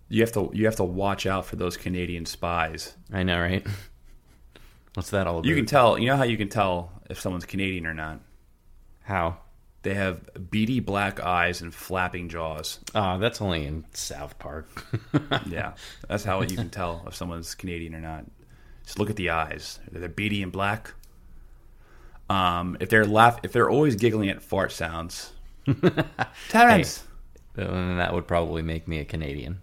You 0.09 0.19
have 0.23 0.33
to 0.33 0.51
you 0.53 0.65
have 0.65 0.75
to 0.75 0.83
watch 0.83 1.25
out 1.25 1.45
for 1.45 1.55
those 1.55 1.77
Canadian 1.77 2.25
spies. 2.25 2.95
I 3.13 3.23
know, 3.23 3.39
right? 3.39 3.65
What's 4.93 5.09
that 5.11 5.27
all 5.27 5.39
about? 5.39 5.45
You 5.47 5.55
can 5.55 5.65
tell. 5.65 5.97
You 5.97 6.07
know 6.07 6.17
how 6.17 6.23
you 6.23 6.37
can 6.37 6.49
tell 6.49 6.91
if 7.09 7.19
someone's 7.19 7.45
Canadian 7.45 7.85
or 7.85 7.93
not. 7.93 8.19
How? 9.03 9.37
They 9.83 9.95
have 9.95 10.49
beady 10.51 10.79
black 10.79 11.19
eyes 11.19 11.61
and 11.61 11.73
flapping 11.73 12.29
jaws. 12.29 12.79
Oh, 12.93 13.17
that's 13.17 13.41
only 13.41 13.65
in 13.65 13.85
South 13.93 14.37
Park. 14.37 14.67
Yeah, 15.47 15.73
that's 16.07 16.23
how 16.23 16.41
you 16.41 16.55
can 16.55 16.69
tell 16.69 17.03
if 17.07 17.15
someone's 17.15 17.55
Canadian 17.55 17.95
or 17.95 17.99
not. 17.99 18.25
Just 18.85 18.99
look 18.99 19.09
at 19.09 19.15
the 19.15 19.31
eyes. 19.31 19.79
They're 19.91 20.07
beady 20.07 20.43
and 20.43 20.51
black. 20.51 20.93
Um, 22.29 22.77
if 22.79 22.89
they're 22.89 23.05
laugh, 23.05 23.39
if 23.43 23.51
they're 23.53 23.69
always 23.69 23.95
giggling 23.95 24.29
at 24.29 24.41
fart 24.41 24.71
sounds, 24.71 25.31
Terrance. 26.49 27.03
then 27.55 27.97
that 27.97 28.13
would 28.13 28.27
probably 28.27 28.61
make 28.61 28.87
me 28.87 28.99
a 28.99 29.05
Canadian. 29.05 29.61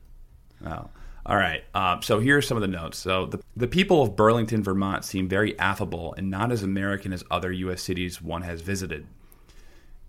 Oh. 0.66 0.88
All 1.26 1.36
right. 1.36 1.62
Um, 1.74 2.02
so 2.02 2.20
here 2.20 2.38
are 2.38 2.42
some 2.42 2.56
of 2.56 2.62
the 2.62 2.68
notes. 2.68 2.98
So 2.98 3.26
the, 3.26 3.40
the 3.56 3.68
people 3.68 4.02
of 4.02 4.16
Burlington, 4.16 4.62
Vermont 4.62 5.04
seem 5.04 5.28
very 5.28 5.58
affable 5.58 6.14
and 6.14 6.30
not 6.30 6.50
as 6.50 6.62
American 6.62 7.12
as 7.12 7.24
other 7.30 7.52
U.S. 7.52 7.82
cities 7.82 8.22
one 8.22 8.42
has 8.42 8.62
visited. 8.62 9.06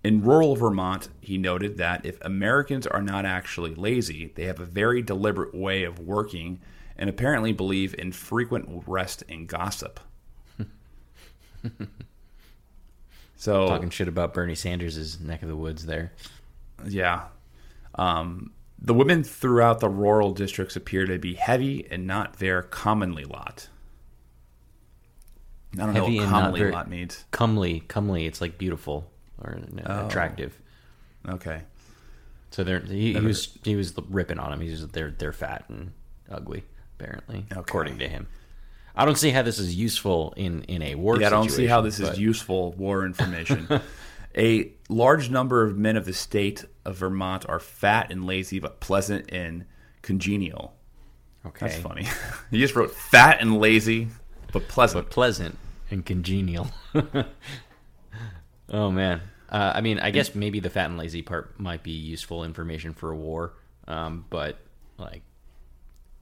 In 0.02 0.22
rural 0.22 0.56
Vermont, 0.56 1.08
he 1.20 1.36
noted 1.36 1.76
that 1.76 2.06
if 2.06 2.18
Americans 2.22 2.86
are 2.86 3.02
not 3.02 3.26
actually 3.26 3.74
lazy, 3.74 4.32
they 4.34 4.44
have 4.44 4.58
a 4.58 4.64
very 4.64 5.02
deliberate 5.02 5.54
way 5.54 5.84
of 5.84 5.98
working 5.98 6.60
and 6.96 7.10
apparently 7.10 7.52
believe 7.52 7.94
in 7.98 8.12
frequent 8.12 8.84
rest 8.86 9.24
and 9.28 9.46
gossip. 9.46 10.00
so 13.36 13.66
Talking 13.66 13.90
shit 13.90 14.08
about 14.08 14.32
Bernie 14.32 14.54
Sanders' 14.54 15.20
neck 15.20 15.42
of 15.42 15.48
the 15.48 15.56
woods 15.56 15.84
there. 15.84 16.12
Yeah. 16.86 17.24
Um, 17.94 18.52
the 18.80 18.94
women 18.94 19.22
throughout 19.22 19.80
the 19.80 19.88
rural 19.88 20.32
districts 20.32 20.74
appear 20.76 21.06
to 21.06 21.18
be 21.18 21.34
heavy 21.34 21.86
and 21.90 22.06
not 22.06 22.38
their 22.38 22.62
commonly 22.62 23.24
lot. 23.24 23.68
I 25.74 25.84
don't 25.86 25.94
Heavy 25.94 26.16
know 26.18 26.24
what 26.24 26.30
commonly 26.30 26.60
very- 26.60 26.72
lot 26.72 26.88
means. 26.90 27.24
Comely, 27.30 27.80
comely. 27.80 28.26
It's 28.26 28.40
like 28.40 28.58
beautiful 28.58 29.10
or 29.40 29.58
Oh. 29.86 30.06
attractive. 30.06 30.58
Okay. 31.28 31.62
So 32.50 32.64
they're 32.64 32.80
he, 32.80 33.12
he 33.12 33.20
was 33.20 33.56
he 33.62 33.76
was 33.76 33.94
ripping 34.08 34.38
on 34.40 34.52
him. 34.52 34.60
He's 34.60 34.86
they're 34.88 35.10
they're 35.16 35.32
fat 35.32 35.64
and 35.68 35.92
ugly 36.30 36.64
apparently, 36.98 37.46
Okay. 37.52 37.60
according 37.60 37.98
to 37.98 38.08
him. 38.08 38.26
I 38.96 39.04
don't 39.04 39.16
see 39.16 39.30
how 39.30 39.42
this 39.42 39.60
is 39.60 39.76
useful 39.76 40.34
in 40.36 40.64
in 40.64 40.82
a 40.82 40.96
war. 40.96 41.20
Yeah, 41.20 41.28
I 41.28 41.30
don't 41.30 41.48
see 41.50 41.66
how 41.66 41.80
this 41.82 41.96
situation, 41.96 42.14
is 42.14 42.20
useful 42.20 42.72
war 42.72 43.06
information. 43.06 43.68
a 44.36 44.72
large 44.88 45.30
number 45.30 45.62
of 45.62 45.76
men 45.76 45.96
of 45.96 46.04
the 46.04 46.12
state 46.12 46.64
of 46.84 46.96
Vermont 46.96 47.48
are 47.48 47.58
fat 47.58 48.10
and 48.10 48.24
lazy, 48.24 48.58
but 48.58 48.80
pleasant 48.80 49.30
and 49.30 49.64
congenial. 50.02 50.74
Okay, 51.46 51.68
That's 51.68 51.80
funny. 51.80 52.06
he 52.50 52.58
just 52.58 52.74
wrote 52.74 52.92
fat 52.92 53.40
and 53.40 53.58
lazy, 53.58 54.08
but 54.52 54.68
pleasant. 54.68 55.04
but 55.06 55.10
pleasant 55.10 55.58
and 55.90 56.04
congenial. 56.04 56.68
oh 58.68 58.90
man, 58.90 59.20
uh, 59.48 59.72
I 59.74 59.80
mean, 59.80 59.98
I 59.98 60.10
guess 60.10 60.34
maybe 60.34 60.60
the 60.60 60.70
fat 60.70 60.86
and 60.86 60.98
lazy 60.98 61.22
part 61.22 61.58
might 61.58 61.82
be 61.82 61.92
useful 61.92 62.44
information 62.44 62.94
for 62.94 63.10
a 63.10 63.16
war, 63.16 63.54
um, 63.88 64.26
but 64.30 64.58
like, 64.98 65.22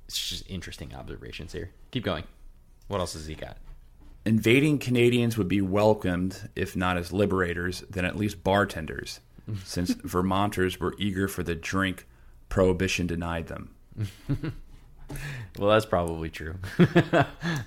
it's 0.06 0.28
just 0.28 0.48
interesting 0.48 0.94
observations 0.94 1.52
here. 1.52 1.70
Keep 1.90 2.04
going. 2.04 2.24
What 2.86 3.00
else 3.00 3.12
has 3.12 3.26
he 3.26 3.34
got? 3.34 3.58
Invading 4.24 4.78
Canadians 4.78 5.38
would 5.38 5.48
be 5.48 5.60
welcomed, 5.62 6.50
if 6.54 6.76
not 6.76 6.96
as 6.98 7.12
liberators, 7.12 7.82
then 7.88 8.04
at 8.04 8.16
least 8.16 8.44
bartenders, 8.44 9.20
since 9.64 9.92
Vermonters 9.92 10.78
were 10.78 10.94
eager 10.98 11.28
for 11.28 11.42
the 11.42 11.54
drink 11.54 12.06
prohibition 12.48 13.06
denied 13.06 13.46
them. 13.46 13.70
Well, 15.58 15.70
that's 15.70 15.86
probably 15.86 16.28
true. 16.28 16.56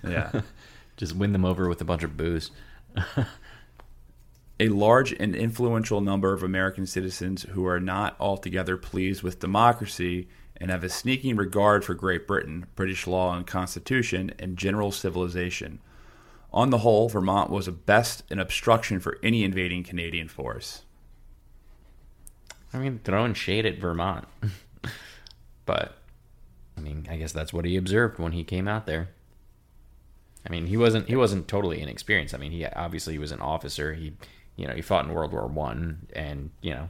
Yeah. 0.08 0.42
just 0.96 1.16
win 1.16 1.32
them 1.34 1.44
over 1.44 1.68
with 1.68 1.82
a 1.82 1.86
bunch 1.86 2.04
of 2.04 2.16
booze. 2.16 2.52
a 4.60 4.68
large 4.70 5.12
and 5.14 5.36
influential 5.36 6.02
number 6.02 6.34
of 6.34 6.44
American 6.44 6.86
citizens 6.86 7.42
who 7.44 7.66
are 7.66 7.80
not 7.80 8.16
altogether 8.20 8.78
pleased 8.78 9.24
with 9.24 9.40
democracy 9.40 10.28
and 10.58 10.70
have 10.70 10.84
a 10.84 10.90
sneaking 10.90 11.36
regard 11.36 11.84
for 11.84 11.96
Great 11.96 12.28
Britain, 12.28 12.68
British 12.76 13.08
law 13.08 13.36
and 13.36 13.48
constitution, 13.48 14.32
and 14.38 14.56
general 14.56 14.92
civilization. 14.92 15.80
On 16.54 16.70
the 16.70 16.80
whole, 16.80 17.08
Vermont 17.08 17.50
was 17.50 17.68
a 17.68 17.72
best 17.72 18.24
an 18.30 18.40
obstruction 18.40 19.00
for 19.00 19.18
any 19.24 19.44
invading 19.44 19.84
Canadian 19.84 20.28
force. 20.28 20.84
I 22.74 22.78
mean, 22.78 23.00
throwing 23.04 23.34
shade 23.34 23.66
at 23.66 23.80
Vermont, 23.80 24.28
but 25.66 25.96
I 26.78 26.82
mean, 26.82 27.08
I 27.10 27.18
guess 27.18 27.32
that's 27.32 27.54
what 27.54 27.66
he 27.66 27.76
observed 27.78 28.20
when 28.20 28.32
he 28.32 28.44
came 28.44 28.68
out 28.68 28.86
there. 28.86 29.10
I 30.46 30.50
mean, 30.50 30.68
he 30.68 30.78
wasn't 30.78 31.08
he 31.08 31.16
wasn't 31.16 31.48
totally 31.48 31.82
inexperienced. 31.82 32.34
I 32.34 32.38
mean, 32.38 32.52
he 32.52 32.66
obviously 32.66 33.14
he 33.14 33.20
was 33.20 33.32
an 33.32 33.42
officer. 33.42 33.94
He, 33.94 34.14
you 34.56 34.68
know, 34.68 34.74
he 34.74 34.82
fought 34.82 35.06
in 35.06 35.14
World 35.14 35.32
War 35.32 35.48
One, 35.48 36.08
and 36.14 36.50
you 36.62 36.74
know, 36.74 36.90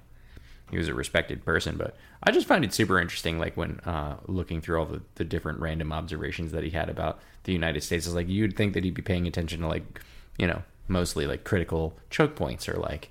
he 0.70 0.78
was 0.78 0.88
a 0.88 0.94
respected 0.94 1.44
person. 1.44 1.78
But 1.78 1.98
I 2.24 2.32
just 2.32 2.48
find 2.48 2.64
it 2.64 2.74
super 2.74 3.00
interesting, 3.00 3.40
like 3.40 3.58
when 3.58 3.80
uh, 3.82 4.18
looking 4.28 4.62
through 4.62 4.80
all 4.80 4.86
the, 4.86 5.02
the 5.16 5.26
different 5.26 5.60
random 5.60 5.92
observations 5.92 6.52
that 6.54 6.64
he 6.64 6.70
had 6.70 6.90
about 6.90 7.20
the 7.44 7.54
United 7.54 7.82
States. 7.82 8.08
Is 8.08 8.16
like 8.16 8.30
you'd 8.30 8.56
think 8.56 8.74
that 8.74 8.84
he'd 8.84 8.94
be 8.94 9.02
paying 9.02 9.28
attention 9.28 9.62
to 9.62 9.68
like, 9.68 10.02
you 10.38 10.48
know, 10.48 10.64
mostly 10.88 11.26
like 11.26 11.44
critical 11.44 11.94
choke 12.10 12.36
points 12.36 12.68
or 12.68 12.74
like 12.74 13.10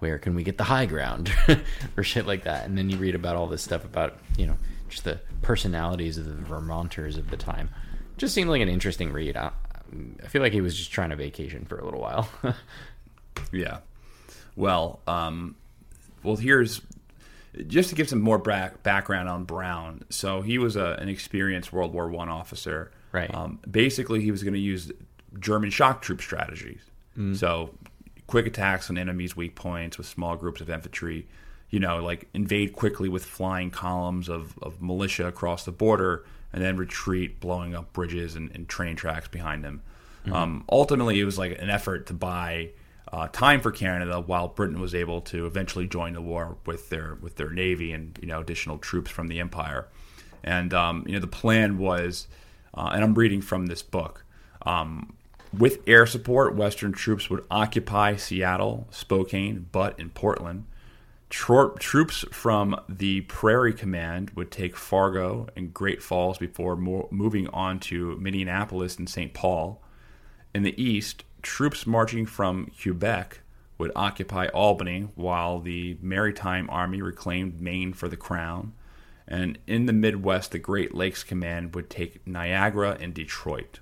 where 0.00 0.18
can 0.18 0.34
we 0.34 0.42
get 0.42 0.58
the 0.58 0.64
high 0.64 0.86
ground 0.86 1.32
or 1.96 2.02
shit 2.02 2.26
like 2.26 2.44
that. 2.44 2.66
And 2.66 2.76
then 2.76 2.90
you 2.90 2.96
read 2.96 3.14
about 3.14 3.36
all 3.36 3.46
this 3.46 3.62
stuff 3.62 3.84
about 3.84 4.18
you 4.36 4.46
know 4.46 4.56
just 4.88 5.04
the 5.04 5.20
personalities 5.42 6.18
of 6.18 6.26
the 6.26 6.34
Vermonters 6.34 7.16
of 7.16 7.30
the 7.30 7.36
time. 7.36 7.70
Just 8.16 8.34
seemed 8.34 8.50
like 8.50 8.60
an 8.60 8.68
interesting 8.68 9.12
read. 9.12 9.36
I, 9.36 9.50
I 10.22 10.26
feel 10.26 10.42
like 10.42 10.52
he 10.52 10.60
was 10.60 10.76
just 10.76 10.92
trying 10.92 11.10
to 11.10 11.16
vacation 11.16 11.64
for 11.64 11.78
a 11.78 11.84
little 11.84 12.00
while. 12.00 12.28
yeah. 13.52 13.78
Well, 14.56 15.00
um, 15.06 15.56
well, 16.22 16.36
here's 16.36 16.82
just 17.66 17.88
to 17.88 17.94
give 17.94 18.08
some 18.08 18.20
more 18.20 18.38
background 18.38 19.28
on 19.28 19.44
Brown. 19.44 20.04
So 20.10 20.42
he 20.42 20.58
was 20.58 20.76
a, 20.76 20.96
an 21.00 21.08
experienced 21.08 21.72
World 21.72 21.92
War 21.92 22.08
One 22.08 22.28
officer. 22.28 22.90
Right. 23.12 23.32
Um, 23.34 23.58
basically, 23.68 24.20
he 24.20 24.30
was 24.30 24.42
going 24.42 24.54
to 24.54 24.60
use 24.60 24.90
German 25.38 25.70
shock 25.70 26.02
troop 26.02 26.20
strategies. 26.20 26.80
Mm. 27.18 27.36
So 27.36 27.74
quick 28.26 28.46
attacks 28.46 28.88
on 28.90 28.98
enemies' 28.98 29.36
weak 29.36 29.54
points 29.54 29.98
with 29.98 30.06
small 30.06 30.36
groups 30.36 30.60
of 30.60 30.70
infantry. 30.70 31.26
You 31.70 31.80
know, 31.80 32.02
like 32.02 32.28
invade 32.34 32.72
quickly 32.72 33.08
with 33.08 33.24
flying 33.24 33.70
columns 33.70 34.28
of, 34.28 34.58
of 34.60 34.82
militia 34.82 35.26
across 35.26 35.64
the 35.64 35.72
border, 35.72 36.24
and 36.52 36.62
then 36.62 36.76
retreat, 36.76 37.40
blowing 37.40 37.76
up 37.76 37.92
bridges 37.92 38.34
and, 38.34 38.50
and 38.54 38.68
train 38.68 38.96
tracks 38.96 39.28
behind 39.28 39.64
them. 39.64 39.82
Mm-hmm. 40.24 40.32
Um, 40.32 40.64
ultimately, 40.70 41.20
it 41.20 41.24
was 41.24 41.38
like 41.38 41.60
an 41.60 41.70
effort 41.70 42.06
to 42.08 42.14
buy 42.14 42.70
uh, 43.12 43.28
time 43.28 43.60
for 43.60 43.70
Canada, 43.70 44.20
while 44.20 44.48
Britain 44.48 44.80
was 44.80 44.94
able 44.94 45.20
to 45.22 45.46
eventually 45.46 45.86
join 45.86 46.12
the 46.12 46.20
war 46.20 46.56
with 46.66 46.90
their 46.90 47.16
with 47.20 47.36
their 47.36 47.50
navy 47.50 47.92
and 47.92 48.18
you 48.20 48.28
know 48.28 48.40
additional 48.40 48.78
troops 48.78 49.10
from 49.10 49.28
the 49.28 49.40
empire. 49.40 49.88
And 50.42 50.72
um, 50.72 51.04
you 51.06 51.14
know 51.14 51.20
the 51.20 51.26
plan 51.26 51.78
was, 51.78 52.28
uh, 52.74 52.90
and 52.92 53.02
I'm 53.02 53.14
reading 53.14 53.40
from 53.40 53.66
this 53.66 53.82
book. 53.82 54.24
Um, 54.62 55.14
with 55.56 55.80
air 55.88 56.06
support, 56.06 56.54
Western 56.54 56.92
troops 56.92 57.28
would 57.28 57.44
occupy 57.50 58.16
Seattle, 58.16 58.86
Spokane, 58.90 59.66
but 59.72 59.98
in 59.98 60.10
Portland. 60.10 60.66
Tro- 61.28 61.74
troops 61.74 62.24
from 62.32 62.78
the 62.88 63.22
Prairie 63.22 63.72
Command 63.72 64.30
would 64.34 64.50
take 64.50 64.76
Fargo 64.76 65.48
and 65.56 65.72
Great 65.72 66.02
Falls 66.02 66.38
before 66.38 66.76
mo- 66.76 67.08
moving 67.10 67.46
on 67.48 67.78
to 67.80 68.16
Minneapolis 68.18 68.96
and 68.96 69.08
St. 69.08 69.32
Paul. 69.32 69.82
In 70.54 70.62
the 70.62 70.80
east, 70.80 71.24
troops 71.42 71.86
marching 71.86 72.26
from 72.26 72.70
Quebec 72.80 73.40
would 73.78 73.92
occupy 73.96 74.46
Albany 74.48 75.08
while 75.14 75.60
the 75.60 75.96
Maritime 76.02 76.68
Army 76.68 77.00
reclaimed 77.00 77.60
Maine 77.60 77.92
for 77.92 78.08
the 78.08 78.16
Crown. 78.16 78.72
And 79.30 79.58
in 79.68 79.86
the 79.86 79.92
Midwest, 79.92 80.50
the 80.50 80.58
Great 80.58 80.92
Lakes 80.92 81.22
Command 81.22 81.74
would 81.76 81.88
take 81.88 82.26
Niagara 82.26 82.98
and 83.00 83.14
Detroit. 83.14 83.78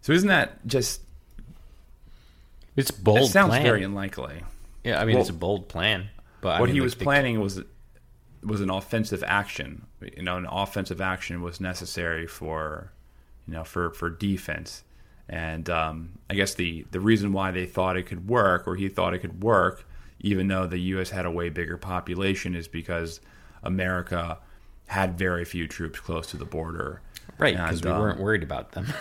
So 0.00 0.12
isn't 0.12 0.28
that 0.28 0.64
just? 0.66 1.00
It's 2.76 2.92
bold. 2.92 3.22
It 3.22 3.26
sounds 3.26 3.50
plan. 3.50 3.62
very 3.64 3.82
unlikely. 3.82 4.44
Yeah, 4.84 5.00
I 5.00 5.04
mean 5.04 5.16
well, 5.16 5.22
it's 5.22 5.30
a 5.30 5.34
bold 5.34 5.68
plan. 5.68 6.08
But 6.40 6.60
what 6.60 6.68
I 6.68 6.72
mean, 6.72 6.74
he 6.74 6.78
the, 6.78 6.84
was 6.84 6.94
the, 6.94 7.02
planning 7.02 7.40
was 7.40 7.60
was 8.44 8.60
an 8.60 8.70
offensive 8.70 9.24
action. 9.26 9.86
You 10.16 10.22
know, 10.22 10.36
an 10.36 10.46
offensive 10.46 11.00
action 11.00 11.42
was 11.42 11.60
necessary 11.60 12.28
for 12.28 12.92
you 13.48 13.54
know 13.54 13.64
for 13.64 13.90
for 13.90 14.08
defense. 14.08 14.84
And 15.28 15.68
um, 15.68 16.20
I 16.30 16.34
guess 16.34 16.54
the 16.54 16.86
the 16.92 17.00
reason 17.00 17.32
why 17.32 17.50
they 17.50 17.66
thought 17.66 17.96
it 17.96 18.04
could 18.04 18.28
work, 18.28 18.68
or 18.68 18.76
he 18.76 18.88
thought 18.88 19.12
it 19.12 19.18
could 19.18 19.42
work, 19.42 19.84
even 20.26 20.48
though 20.48 20.66
the 20.66 20.78
U.S. 20.78 21.10
had 21.10 21.24
a 21.24 21.30
way 21.30 21.48
bigger 21.48 21.76
population, 21.76 22.56
is 22.56 22.66
because 22.66 23.20
America 23.62 24.38
had 24.88 25.16
very 25.16 25.44
few 25.44 25.68
troops 25.68 26.00
close 26.00 26.26
to 26.28 26.36
the 26.36 26.44
border. 26.44 27.00
Right, 27.38 27.56
because 27.56 27.82
we 27.82 27.90
um, 27.90 28.00
weren't 28.00 28.20
worried 28.20 28.42
about 28.42 28.72
them. 28.72 28.92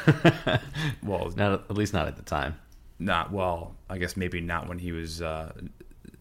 well, 1.03 1.31
not 1.35 1.53
at 1.53 1.71
least 1.71 1.93
not 1.93 2.07
at 2.07 2.15
the 2.15 2.21
time. 2.21 2.59
Not 2.99 3.31
well. 3.31 3.75
I 3.89 3.97
guess 3.97 4.15
maybe 4.15 4.39
not 4.39 4.67
when 4.67 4.79
he 4.79 4.91
was. 4.91 5.21
Uh, 5.21 5.51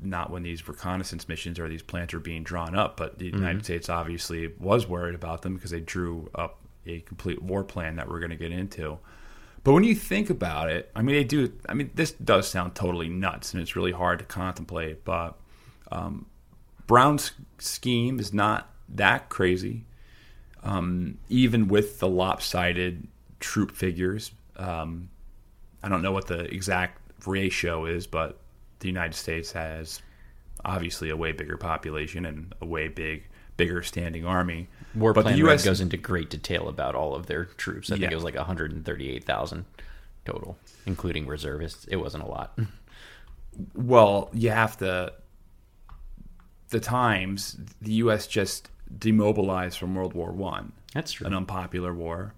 not 0.00 0.30
when 0.30 0.42
these 0.42 0.68
reconnaissance 0.68 1.28
missions 1.28 1.58
or 1.58 1.66
these 1.66 1.82
plans 1.82 2.12
were 2.12 2.20
being 2.20 2.42
drawn 2.42 2.76
up, 2.76 2.96
but 2.98 3.18
the 3.18 3.28
mm-hmm. 3.28 3.38
United 3.38 3.64
States 3.64 3.88
obviously 3.88 4.52
was 4.58 4.86
worried 4.86 5.14
about 5.14 5.40
them 5.40 5.54
because 5.54 5.70
they 5.70 5.80
drew 5.80 6.28
up 6.34 6.58
a 6.84 7.00
complete 7.00 7.40
war 7.40 7.64
plan 7.64 7.96
that 7.96 8.06
we're 8.06 8.18
going 8.18 8.30
to 8.30 8.36
get 8.36 8.52
into. 8.52 8.98
But 9.64 9.72
when 9.72 9.84
you 9.84 9.94
think 9.94 10.28
about 10.28 10.68
it, 10.70 10.90
I 10.94 11.00
mean, 11.00 11.16
they 11.16 11.24
do. 11.24 11.50
I 11.68 11.74
mean, 11.74 11.90
this 11.94 12.12
does 12.12 12.46
sound 12.46 12.74
totally 12.74 13.08
nuts, 13.08 13.54
and 13.54 13.62
it's 13.62 13.74
really 13.74 13.92
hard 13.92 14.18
to 14.18 14.24
contemplate. 14.26 15.04
But 15.04 15.38
um, 15.90 16.26
Brown's 16.86 17.32
scheme 17.58 18.20
is 18.20 18.34
not 18.34 18.70
that 18.90 19.30
crazy, 19.30 19.86
um, 20.62 21.16
even 21.30 21.68
with 21.68 21.98
the 21.98 22.08
lopsided 22.08 23.08
troop 23.40 23.70
figures. 23.72 24.32
Um, 24.56 25.08
I 25.82 25.88
don't 25.88 26.02
know 26.02 26.12
what 26.12 26.26
the 26.26 26.40
exact 26.54 27.00
ratio 27.26 27.86
is, 27.86 28.06
but 28.06 28.38
the 28.80 28.88
United 28.88 29.14
States 29.14 29.52
has 29.52 30.02
obviously 30.62 31.08
a 31.08 31.16
way 31.16 31.32
bigger 31.32 31.56
population 31.56 32.26
and 32.26 32.54
a 32.60 32.66
way 32.66 32.88
big 32.88 33.26
bigger 33.56 33.82
standing 33.82 34.24
army. 34.26 34.68
War 34.94 35.12
but 35.12 35.24
the 35.24 35.36
US 35.48 35.64
goes 35.64 35.80
into 35.80 35.96
great 35.96 36.30
detail 36.30 36.68
about 36.68 36.94
all 36.94 37.14
of 37.14 37.26
their 37.26 37.44
troops. 37.44 37.90
I 37.90 37.94
think 37.94 38.02
Yeah. 38.04 38.12
it 38.12 38.14
was 38.14 38.24
like 38.24 38.36
138,000 38.36 39.64
total, 40.24 40.56
including 40.86 41.26
reservists. 41.26 41.84
It 41.86 41.96
wasn't 41.96 42.24
a 42.24 42.26
lot. 42.26 42.58
Well, 43.74 44.30
you 44.32 44.50
have 44.50 44.76
to. 44.78 45.12
The 46.70 46.80
times 46.80 47.56
the 47.80 47.92
U.S. 47.94 48.26
just 48.26 48.68
demobilized 48.98 49.78
from 49.78 49.94
World 49.94 50.14
War 50.14 50.32
One, 50.32 50.72
That's 50.92 51.12
true. 51.12 51.26
an 51.26 51.34
unpopular 51.34 51.94
war, 51.94 52.34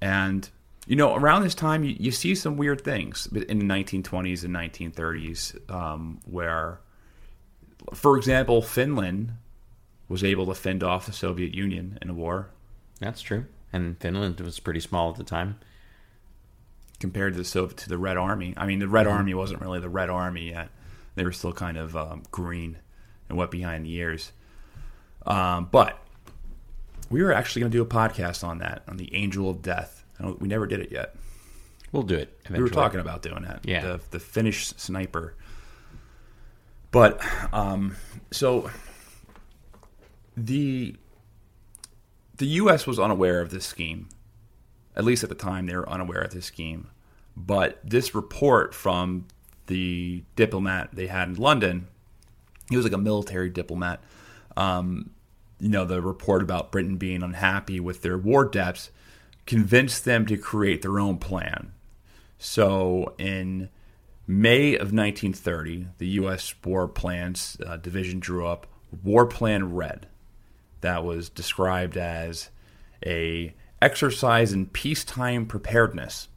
and 0.00 0.48
you 0.86 0.94
know 0.94 1.16
around 1.16 1.42
this 1.42 1.54
time 1.56 1.82
you, 1.82 1.96
you 1.98 2.12
see 2.12 2.36
some 2.36 2.56
weird 2.56 2.82
things 2.84 3.26
in 3.48 3.58
the 3.58 3.64
1920s 3.64 4.44
and 4.44 4.54
1930s, 4.54 5.68
um, 5.70 6.20
where, 6.26 6.78
for 7.92 8.16
example, 8.16 8.62
Finland 8.62 9.32
was 10.08 10.22
able 10.24 10.46
to 10.46 10.54
fend 10.54 10.82
off 10.82 11.06
the 11.06 11.12
Soviet 11.12 11.54
Union 11.54 11.98
in 12.00 12.10
a 12.10 12.14
war 12.14 12.50
That's 13.00 13.20
true. 13.22 13.46
And 13.72 13.98
Finland 14.00 14.40
was 14.40 14.60
pretty 14.60 14.80
small 14.80 15.10
at 15.10 15.16
the 15.16 15.24
time. 15.24 15.58
compared 17.00 17.34
to 17.34 17.38
the 17.38 17.44
Soviet 17.44 17.76
to 17.78 17.88
the 17.88 17.98
Red 17.98 18.16
Army. 18.16 18.54
I 18.56 18.66
mean, 18.66 18.78
the 18.78 18.88
Red 18.88 19.06
Army 19.06 19.34
wasn't 19.34 19.60
really 19.60 19.80
the 19.80 19.88
Red 19.88 20.08
Army 20.08 20.50
yet; 20.50 20.70
they 21.14 21.24
were 21.24 21.32
still 21.32 21.52
kind 21.52 21.76
of 21.76 21.96
um, 21.96 22.22
green 22.30 22.78
and 23.28 23.36
wet 23.36 23.50
behind 23.50 23.84
the 23.84 23.92
ears. 23.94 24.32
Um, 25.26 25.68
but 25.70 25.98
we 27.10 27.22
were 27.22 27.32
actually 27.32 27.60
going 27.60 27.72
to 27.72 27.78
do 27.78 27.82
a 27.82 27.86
podcast 27.86 28.44
on 28.44 28.58
that, 28.58 28.82
on 28.88 28.96
the 28.96 29.14
Angel 29.14 29.50
of 29.50 29.60
Death. 29.60 30.04
I 30.18 30.22
don't, 30.22 30.40
we 30.40 30.48
never 30.48 30.66
did 30.66 30.80
it 30.80 30.90
yet. 30.92 31.16
We'll 31.92 32.02
do 32.04 32.14
it 32.14 32.32
eventually. 32.44 32.58
We 32.58 32.62
were 32.64 32.74
talking 32.74 33.00
about 33.00 33.22
doing 33.22 33.42
that. 33.42 33.60
Yeah. 33.64 33.80
the, 33.82 34.00
the 34.12 34.20
Finnish 34.20 34.68
sniper. 34.68 35.34
But 36.92 37.20
um, 37.52 37.96
so 38.30 38.70
the 40.36 40.96
the 42.36 42.46
U.S. 42.46 42.86
was 42.86 42.98
unaware 42.98 43.40
of 43.40 43.50
this 43.50 43.64
scheme. 43.64 44.08
At 44.94 45.04
least 45.04 45.22
at 45.22 45.28
the 45.28 45.34
time, 45.34 45.66
they 45.66 45.76
were 45.76 45.88
unaware 45.88 46.20
of 46.20 46.32
this 46.32 46.46
scheme. 46.46 46.88
But 47.36 47.80
this 47.82 48.14
report 48.14 48.74
from 48.74 49.26
the 49.66 50.22
diplomat 50.36 50.90
they 50.92 51.06
had 51.06 51.28
in 51.28 51.34
London, 51.36 51.88
he 52.68 52.76
was 52.76 52.84
like 52.84 52.92
a 52.92 52.98
military 52.98 53.48
diplomat. 53.48 54.02
Um, 54.56 55.10
you 55.58 55.68
know, 55.68 55.84
the 55.84 56.02
report 56.02 56.42
about 56.42 56.72
Britain 56.72 56.96
being 56.96 57.22
unhappy 57.22 57.80
with 57.80 58.02
their 58.02 58.18
war 58.18 58.44
debts 58.44 58.90
convinced 59.46 60.04
them 60.04 60.26
to 60.26 60.36
create 60.36 60.82
their 60.82 60.98
own 60.98 61.18
plan. 61.18 61.72
So 62.38 63.14
in 63.18 63.70
May 64.26 64.74
of 64.74 64.92
1930, 64.92 65.88
the 65.98 66.08
U.S. 66.08 66.54
War 66.64 66.88
Plans 66.88 67.56
uh, 67.64 67.76
Division 67.76 68.18
drew 68.18 68.46
up 68.46 68.66
War 69.02 69.24
Plan 69.26 69.74
Red 69.74 70.06
that 70.80 71.04
was 71.04 71.28
described 71.28 71.96
as 71.96 72.50
a 73.04 73.54
exercise 73.80 74.52
in 74.52 74.66
peacetime 74.66 75.46
preparedness. 75.46 76.28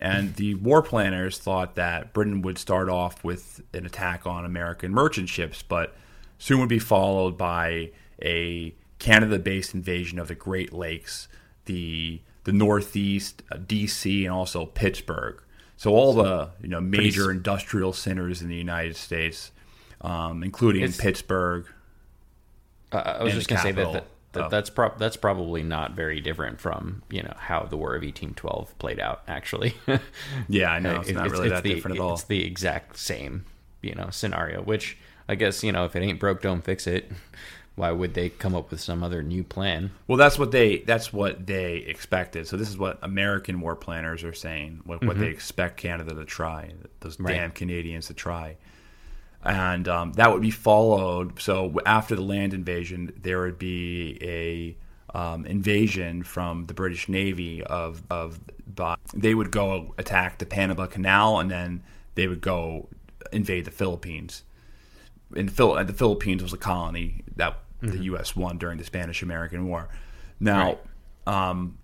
And 0.00 0.34
the 0.36 0.54
war 0.56 0.82
planners 0.82 1.38
thought 1.38 1.76
that 1.76 2.12
Britain 2.12 2.42
would 2.42 2.58
start 2.58 2.88
off 2.88 3.24
with 3.24 3.62
an 3.72 3.86
attack 3.86 4.26
on 4.26 4.44
American 4.44 4.92
merchant 4.92 5.28
ships, 5.28 5.62
but 5.62 5.96
soon 6.38 6.60
would 6.60 6.68
be 6.68 6.78
followed 6.78 7.38
by 7.38 7.90
a 8.22 8.74
Canada-based 8.98 9.74
invasion 9.74 10.18
of 10.18 10.28
the 10.28 10.34
Great 10.34 10.72
Lakes, 10.72 11.28
the 11.64 12.20
the 12.44 12.52
Northeast, 12.52 13.42
uh, 13.50 13.56
D.C., 13.66 14.26
and 14.26 14.34
also 14.34 14.66
Pittsburgh. 14.66 15.40
So 15.76 15.92
all 15.92 16.12
the 16.12 16.50
you 16.62 16.68
know 16.68 16.80
major 16.80 17.30
industrial 17.30 17.92
centers 17.92 18.42
in 18.42 18.48
the 18.48 18.56
United 18.56 18.96
States, 18.96 19.50
um, 20.00 20.42
including 20.42 20.82
It's- 20.82 21.00
Pittsburgh, 21.00 21.66
Uh, 22.94 23.16
I 23.20 23.22
was 23.24 23.34
just 23.34 23.48
going 23.48 23.58
to 23.58 23.62
say 23.62 23.72
that 23.72 23.76
capital, 23.82 23.92
That, 23.94 24.04
Oh. 24.36 24.48
That's 24.48 24.68
prob 24.68 24.98
that's 24.98 25.16
probably 25.16 25.62
not 25.62 25.92
very 25.92 26.20
different 26.20 26.60
from 26.60 27.02
you 27.08 27.22
know 27.22 27.34
how 27.38 27.62
the 27.62 27.76
War 27.76 27.94
of 27.94 28.02
eighteen 28.02 28.34
twelve 28.34 28.76
played 28.78 28.98
out. 28.98 29.22
Actually, 29.28 29.74
Yeah, 30.48 30.72
I 30.72 30.80
know 30.80 30.96
it's 31.00 31.08
It- 31.08 31.14
not 31.14 31.30
really 31.30 31.50
that 31.50 31.62
the, 31.62 31.74
different 31.74 31.98
at 31.98 32.00
all. 32.02 32.14
It's 32.14 32.24
the 32.24 32.44
exact 32.44 32.96
same 32.98 33.44
you 33.80 33.94
know 33.94 34.08
scenario. 34.10 34.60
Which 34.62 34.96
I 35.28 35.36
guess 35.36 35.62
you 35.62 35.70
know 35.70 35.84
if 35.84 35.94
it 35.94 36.00
ain't 36.02 36.18
broke, 36.18 36.42
don't 36.42 36.64
fix 36.64 36.86
it. 36.88 37.10
Why 37.76 37.90
would 37.90 38.14
they 38.14 38.28
come 38.28 38.54
up 38.54 38.70
with 38.70 38.80
some 38.80 39.02
other 39.02 39.20
new 39.22 39.42
plan? 39.42 39.90
Well, 40.06 40.18
that's 40.18 40.38
what 40.38 40.50
they 40.52 40.78
that's 40.78 41.12
what 41.12 41.46
they 41.46 41.76
expected. 41.78 42.46
So 42.48 42.56
this 42.56 42.68
is 42.68 42.76
what 42.78 42.98
American 43.02 43.60
war 43.60 43.74
planners 43.76 44.22
are 44.24 44.32
saying. 44.32 44.80
What, 44.84 45.04
what 45.04 45.18
they 45.18 45.26
expect 45.28 45.76
Canada 45.76 46.14
to 46.14 46.24
try, 46.24 46.72
those 47.00 47.18
Right. 47.18 47.34
damn 47.34 47.50
Canadians 47.50 48.06
to 48.08 48.14
try, 48.14 48.56
and 49.44 49.86
um, 49.88 50.12
that 50.14 50.32
would 50.32 50.42
be 50.42 50.50
followed. 50.50 51.40
So 51.40 51.78
after 51.84 52.16
the 52.16 52.22
land 52.22 52.54
invasion, 52.54 53.12
there 53.20 53.42
would 53.42 53.58
be 53.58 54.18
a 54.22 54.76
um, 55.16 55.44
invasion 55.46 56.22
from 56.22 56.66
the 56.66 56.74
British 56.74 57.08
Navy 57.08 57.62
of 57.62 58.02
of 58.10 58.40
by, 58.66 58.96
they 59.14 59.34
would 59.34 59.50
go 59.50 59.94
attack 59.98 60.38
the 60.38 60.46
Panama 60.46 60.86
Canal 60.86 61.38
and 61.38 61.50
then 61.50 61.82
they 62.14 62.26
would 62.26 62.40
go 62.40 62.88
invade 63.32 63.66
the 63.66 63.70
Philippines. 63.70 64.42
In 65.36 65.48
Phil, 65.48 65.82
the 65.84 65.92
Philippines 65.92 66.42
was 66.42 66.52
a 66.52 66.58
colony 66.58 67.22
that 67.36 67.58
the 67.80 68.04
U.S. 68.04 68.34
won 68.34 68.56
during 68.56 68.78
the 68.78 68.84
Spanish 68.84 69.22
American 69.22 69.66
War. 69.66 69.88
Now, 70.40 70.78
um, 71.26 71.78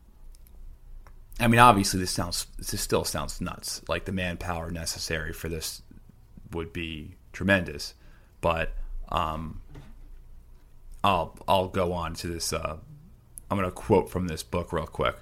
I 1.38 1.46
mean, 1.46 1.60
obviously, 1.60 2.00
this 2.00 2.10
sounds 2.10 2.46
this 2.58 2.80
still 2.80 3.04
sounds 3.04 3.40
nuts. 3.40 3.82
Like 3.88 4.06
the 4.06 4.12
manpower 4.12 4.70
necessary 4.70 5.32
for 5.32 5.48
this 5.48 5.82
would 6.52 6.72
be 6.72 7.16
tremendous, 7.40 7.94
but 8.42 8.74
um, 9.08 9.62
I'll 11.02 11.34
I'll 11.48 11.68
go 11.68 11.94
on 11.94 12.12
to 12.16 12.26
this. 12.26 12.52
Uh, 12.52 12.76
I'm 13.50 13.56
going 13.56 13.68
to 13.68 13.74
quote 13.74 14.10
from 14.10 14.28
this 14.28 14.42
book 14.42 14.74
real 14.74 14.84
quick 14.84 15.16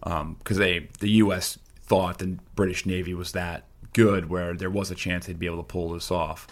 because 0.00 0.56
they 0.56 0.88
the 1.00 1.10
U.S. 1.24 1.58
thought 1.82 2.20
the 2.20 2.38
British 2.54 2.86
Navy 2.86 3.12
was 3.12 3.32
that 3.32 3.64
good, 3.92 4.30
where 4.30 4.54
there 4.54 4.70
was 4.70 4.92
a 4.92 4.94
chance 4.94 5.26
they'd 5.26 5.36
be 5.36 5.46
able 5.46 5.56
to 5.56 5.64
pull 5.64 5.90
this 5.90 6.12
off. 6.12 6.46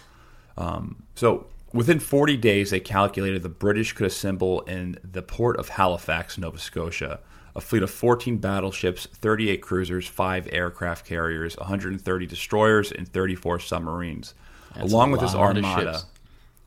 Um, 0.57 1.03
so 1.15 1.47
within 1.71 2.01
40 2.01 2.35
days, 2.35 2.71
they 2.71 2.81
calculated 2.81 3.43
the 3.43 3.49
British 3.49 3.93
could 3.93 4.07
assemble 4.07 4.59
in 4.61 4.97
the 5.09 5.21
port 5.21 5.55
of 5.57 5.69
Halifax, 5.69 6.37
Nova 6.37 6.59
Scotia, 6.59 7.21
a 7.55 7.61
fleet 7.61 7.81
of 7.81 7.91
14 7.91 8.39
battleships, 8.39 9.07
38 9.13 9.61
cruisers, 9.61 10.05
five 10.05 10.49
aircraft 10.51 11.05
carriers, 11.05 11.55
130 11.55 12.25
destroyers, 12.25 12.91
and 12.91 13.07
34 13.07 13.59
submarines. 13.59 14.33
That's 14.75 14.91
Along 14.91 15.11
with 15.11 15.21
this 15.21 15.35
armada, 15.35 16.01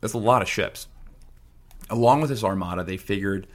that's 0.00 0.14
a 0.14 0.18
lot 0.18 0.42
of 0.42 0.48
ships. 0.48 0.88
Along 1.88 2.20
with 2.20 2.30
this 2.30 2.44
armada, 2.44 2.84
they 2.84 2.96
figured 2.96 3.46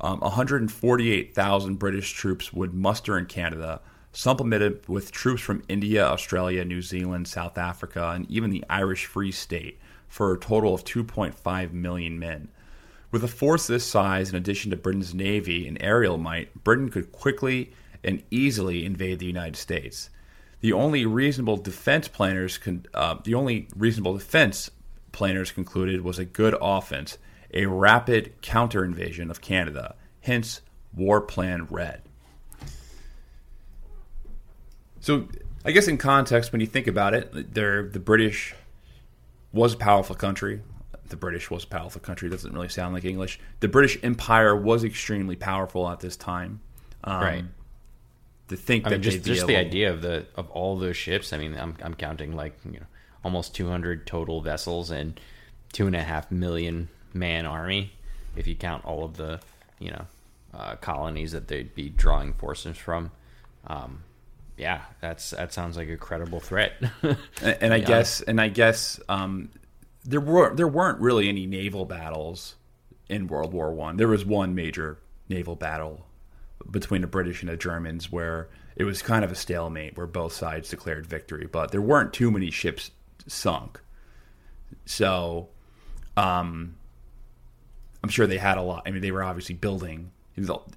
um, 0.00 0.20
148,000 0.20 1.74
British 1.78 2.12
troops 2.12 2.52
would 2.52 2.72
muster 2.72 3.18
in 3.18 3.26
Canada, 3.26 3.80
supplemented 4.12 4.88
with 4.88 5.12
troops 5.12 5.42
from 5.42 5.62
India, 5.68 6.04
Australia, 6.06 6.64
New 6.64 6.82
Zealand, 6.82 7.28
South 7.28 7.58
Africa, 7.58 8.12
and 8.14 8.30
even 8.30 8.50
the 8.50 8.64
Irish 8.70 9.06
Free 9.06 9.32
State, 9.32 9.78
for 10.08 10.32
a 10.32 10.38
total 10.38 10.74
of 10.74 10.84
2.5 10.84 11.72
million 11.72 12.18
men. 12.18 12.48
With 13.10 13.24
a 13.24 13.28
force 13.28 13.66
this 13.66 13.84
size, 13.84 14.30
in 14.30 14.36
addition 14.36 14.70
to 14.70 14.76
Britain's 14.76 15.14
navy 15.14 15.66
and 15.66 15.76
aerial 15.80 16.16
might, 16.16 16.64
Britain 16.64 16.90
could 16.90 17.12
quickly 17.12 17.72
and 18.02 18.22
easily 18.30 18.84
invade 18.84 19.18
the 19.18 19.26
United 19.26 19.56
States. 19.56 20.10
The 20.60 20.72
only 20.72 21.06
reasonable 21.06 21.56
defense 21.56 22.08
planners, 22.08 22.58
con- 22.58 22.86
uh, 22.92 23.16
the 23.24 23.34
only 23.34 23.68
reasonable 23.76 24.14
defense 24.14 24.70
planners 25.12 25.50
concluded 25.52 26.02
was 26.02 26.18
a 26.18 26.24
good 26.24 26.54
offense, 26.60 27.18
a 27.52 27.66
rapid 27.66 28.32
counter 28.42 28.84
invasion 28.84 29.30
of 29.30 29.40
Canada. 29.40 29.94
Hence, 30.20 30.60
War 30.94 31.20
Plan 31.20 31.66
Red. 31.70 32.02
So, 35.00 35.28
I 35.64 35.70
guess 35.72 35.88
in 35.88 35.96
context, 35.96 36.52
when 36.52 36.60
you 36.60 36.66
think 36.66 36.86
about 36.86 37.14
it, 37.14 37.54
the 37.54 38.02
British 38.04 38.54
was 39.52 39.74
a 39.74 39.76
powerful 39.78 40.14
country. 40.14 40.60
The 41.08 41.16
British 41.16 41.50
was 41.50 41.64
a 41.64 41.66
powerful 41.66 42.00
country. 42.00 42.28
Doesn't 42.28 42.52
really 42.52 42.68
sound 42.68 42.94
like 42.94 43.04
English. 43.04 43.40
The 43.60 43.68
British 43.68 43.98
Empire 44.02 44.54
was 44.54 44.84
extremely 44.84 45.36
powerful 45.36 45.88
at 45.88 46.00
this 46.00 46.16
time. 46.16 46.60
Um, 47.02 47.20
Right. 47.20 47.44
To 48.50 48.56
think 48.56 48.84
I 48.84 48.90
that 48.90 48.96
mean, 48.96 49.02
just 49.02 49.24
just 49.24 49.46
the 49.46 49.56
idea 49.56 49.92
of 49.92 50.02
the 50.02 50.26
of 50.34 50.50
all 50.50 50.76
those 50.76 50.96
ships. 50.96 51.32
I 51.32 51.38
mean, 51.38 51.56
I'm 51.56 51.76
I'm 51.82 51.94
counting 51.94 52.34
like 52.34 52.58
you 52.64 52.80
know 52.80 52.86
almost 53.24 53.54
200 53.54 54.08
total 54.08 54.40
vessels 54.40 54.90
and 54.90 55.20
two 55.72 55.86
and 55.86 55.94
a 55.94 56.02
half 56.02 56.32
million 56.32 56.88
man 57.14 57.46
army. 57.46 57.92
If 58.34 58.48
you 58.48 58.56
count 58.56 58.84
all 58.84 59.04
of 59.04 59.16
the 59.16 59.38
you 59.78 59.92
know 59.92 60.04
uh, 60.52 60.74
colonies 60.76 61.30
that 61.30 61.46
they'd 61.46 61.76
be 61.76 61.90
drawing 61.90 62.32
forces 62.32 62.76
from, 62.76 63.12
um, 63.68 64.02
yeah, 64.56 64.80
that's 65.00 65.30
that 65.30 65.52
sounds 65.52 65.76
like 65.76 65.88
a 65.88 65.96
credible 65.96 66.40
threat. 66.40 66.72
and, 67.02 67.16
and 67.42 67.72
I 67.72 67.78
guess 67.78 68.20
and 68.20 68.40
I 68.40 68.48
guess 68.48 68.98
um, 69.08 69.50
there 70.04 70.20
were 70.20 70.52
there 70.56 70.66
weren't 70.66 70.98
really 70.98 71.28
any 71.28 71.46
naval 71.46 71.84
battles 71.84 72.56
in 73.08 73.28
World 73.28 73.52
War 73.52 73.72
One. 73.72 73.96
There 73.96 74.08
was 74.08 74.24
one 74.24 74.56
major 74.56 74.98
naval 75.28 75.54
battle 75.54 76.04
between 76.70 77.00
the 77.00 77.06
British 77.06 77.42
and 77.42 77.50
the 77.50 77.56
Germans 77.56 78.10
where 78.12 78.48
it 78.76 78.84
was 78.84 79.02
kind 79.02 79.24
of 79.24 79.32
a 79.32 79.34
stalemate 79.34 79.96
where 79.96 80.06
both 80.06 80.32
sides 80.32 80.70
declared 80.70 81.06
victory, 81.06 81.46
but 81.50 81.70
there 81.72 81.82
weren't 81.82 82.12
too 82.12 82.30
many 82.30 82.50
ships 82.50 82.90
sunk. 83.26 83.80
So, 84.86 85.48
um, 86.16 86.76
I'm 88.02 88.08
sure 88.10 88.26
they 88.26 88.38
had 88.38 88.56
a 88.58 88.62
lot. 88.62 88.84
I 88.86 88.90
mean, 88.90 89.02
they 89.02 89.10
were 89.10 89.22
obviously 89.22 89.54
building. 89.54 90.10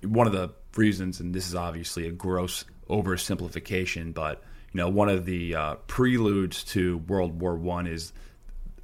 One 0.02 0.28
of 0.28 0.34
the 0.34 0.52
reasons, 0.76 1.20
and 1.20 1.34
this 1.34 1.48
is 1.48 1.56
obviously 1.56 2.08
a 2.08 2.12
gross 2.12 2.66
oversimplification, 2.90 4.14
but 4.14 4.44
you 4.74 4.80
know, 4.80 4.90
one 4.90 5.08
of 5.10 5.26
the 5.26 5.56
uh, 5.56 5.76
preludes 5.88 6.64
to 6.66 6.98
World 7.08 7.40
War 7.40 7.56
One 7.56 7.88
is 7.88 8.12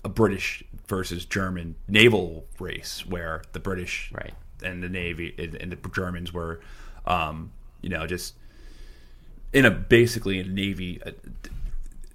a 0.06 0.10
British 0.10 0.64
versus 0.88 1.26
German 1.26 1.76
naval 1.88 2.46
race, 2.60 3.06
where 3.06 3.42
the 3.52 3.60
British 3.60 4.12
Right. 4.14 4.34
and 4.64 4.82
the 4.82 4.90
Navy 4.90 5.34
and 5.38 5.56
and 5.56 5.72
the 5.72 5.90
Germans 5.90 6.32
were, 6.32 6.62
um, 7.10 7.52
you 7.82 7.90
know, 7.90 8.08
just 8.08 8.36
in 9.52 9.66
a 9.66 9.72
basically 9.72 10.40
in 10.40 10.48
a 10.48 10.52
navy. 10.54 11.02
uh, 11.06 11.12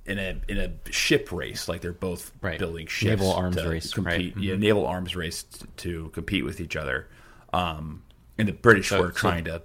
in 0.07 0.19
a 0.19 0.39
in 0.49 0.59
a 0.59 0.71
ship 0.93 1.33
race, 1.33 1.67
like 1.67 1.81
they're 1.81 1.91
both 1.91 2.31
Right. 2.43 2.59
building 2.59 2.87
ships, 2.87 3.23
Naval 3.23 3.33
arms 3.33 3.57
to 3.57 3.67
race, 3.71 3.91
compete. 3.95 4.13
right. 4.13 4.31
Mm-hmm. 4.33 4.43
Yeah, 4.43 4.57
naval 4.57 4.87
arms 4.87 5.17
race 5.17 5.45
t- 5.45 5.65
to 5.79 6.11
compete 6.11 6.45
with 6.45 6.61
each 6.61 6.77
other. 6.77 7.09
Um, 7.55 8.03
and 8.37 8.47
the 8.47 8.53
British 8.53 8.91
So- 8.91 9.01
were 9.01 9.13
so- 9.13 9.17
trying 9.19 9.45
to 9.45 9.63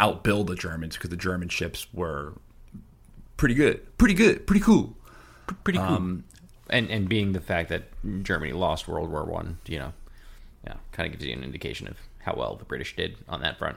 outbuild 0.00 0.48
the 0.48 0.56
Germans 0.56 0.96
because 0.96 1.10
the 1.10 1.16
German 1.16 1.48
ships 1.50 1.86
were 1.92 2.32
pretty 3.36 3.54
good, 3.54 3.96
pretty 3.96 4.14
good, 4.14 4.44
pretty 4.44 4.60
cool. 4.60 4.96
Pretty 5.62 5.78
cool. 5.78 5.86
Um, 5.86 6.24
and 6.68 6.90
and 6.90 7.08
being 7.08 7.30
the 7.30 7.40
fact 7.40 7.68
that 7.68 7.84
Germany 8.24 8.52
lost 8.54 8.88
World 8.88 9.08
War 9.12 9.24
One, 9.24 9.58
you 9.68 9.78
know, 9.78 9.92
yeah, 10.66 10.74
kind 10.90 11.06
of 11.06 11.12
gives 11.12 11.24
you 11.24 11.32
an 11.32 11.44
indication 11.44 11.86
of 11.86 11.96
how 12.18 12.34
well 12.34 12.56
the 12.56 12.64
British 12.64 12.96
did 12.96 13.18
on 13.28 13.40
that 13.42 13.56
front. 13.56 13.76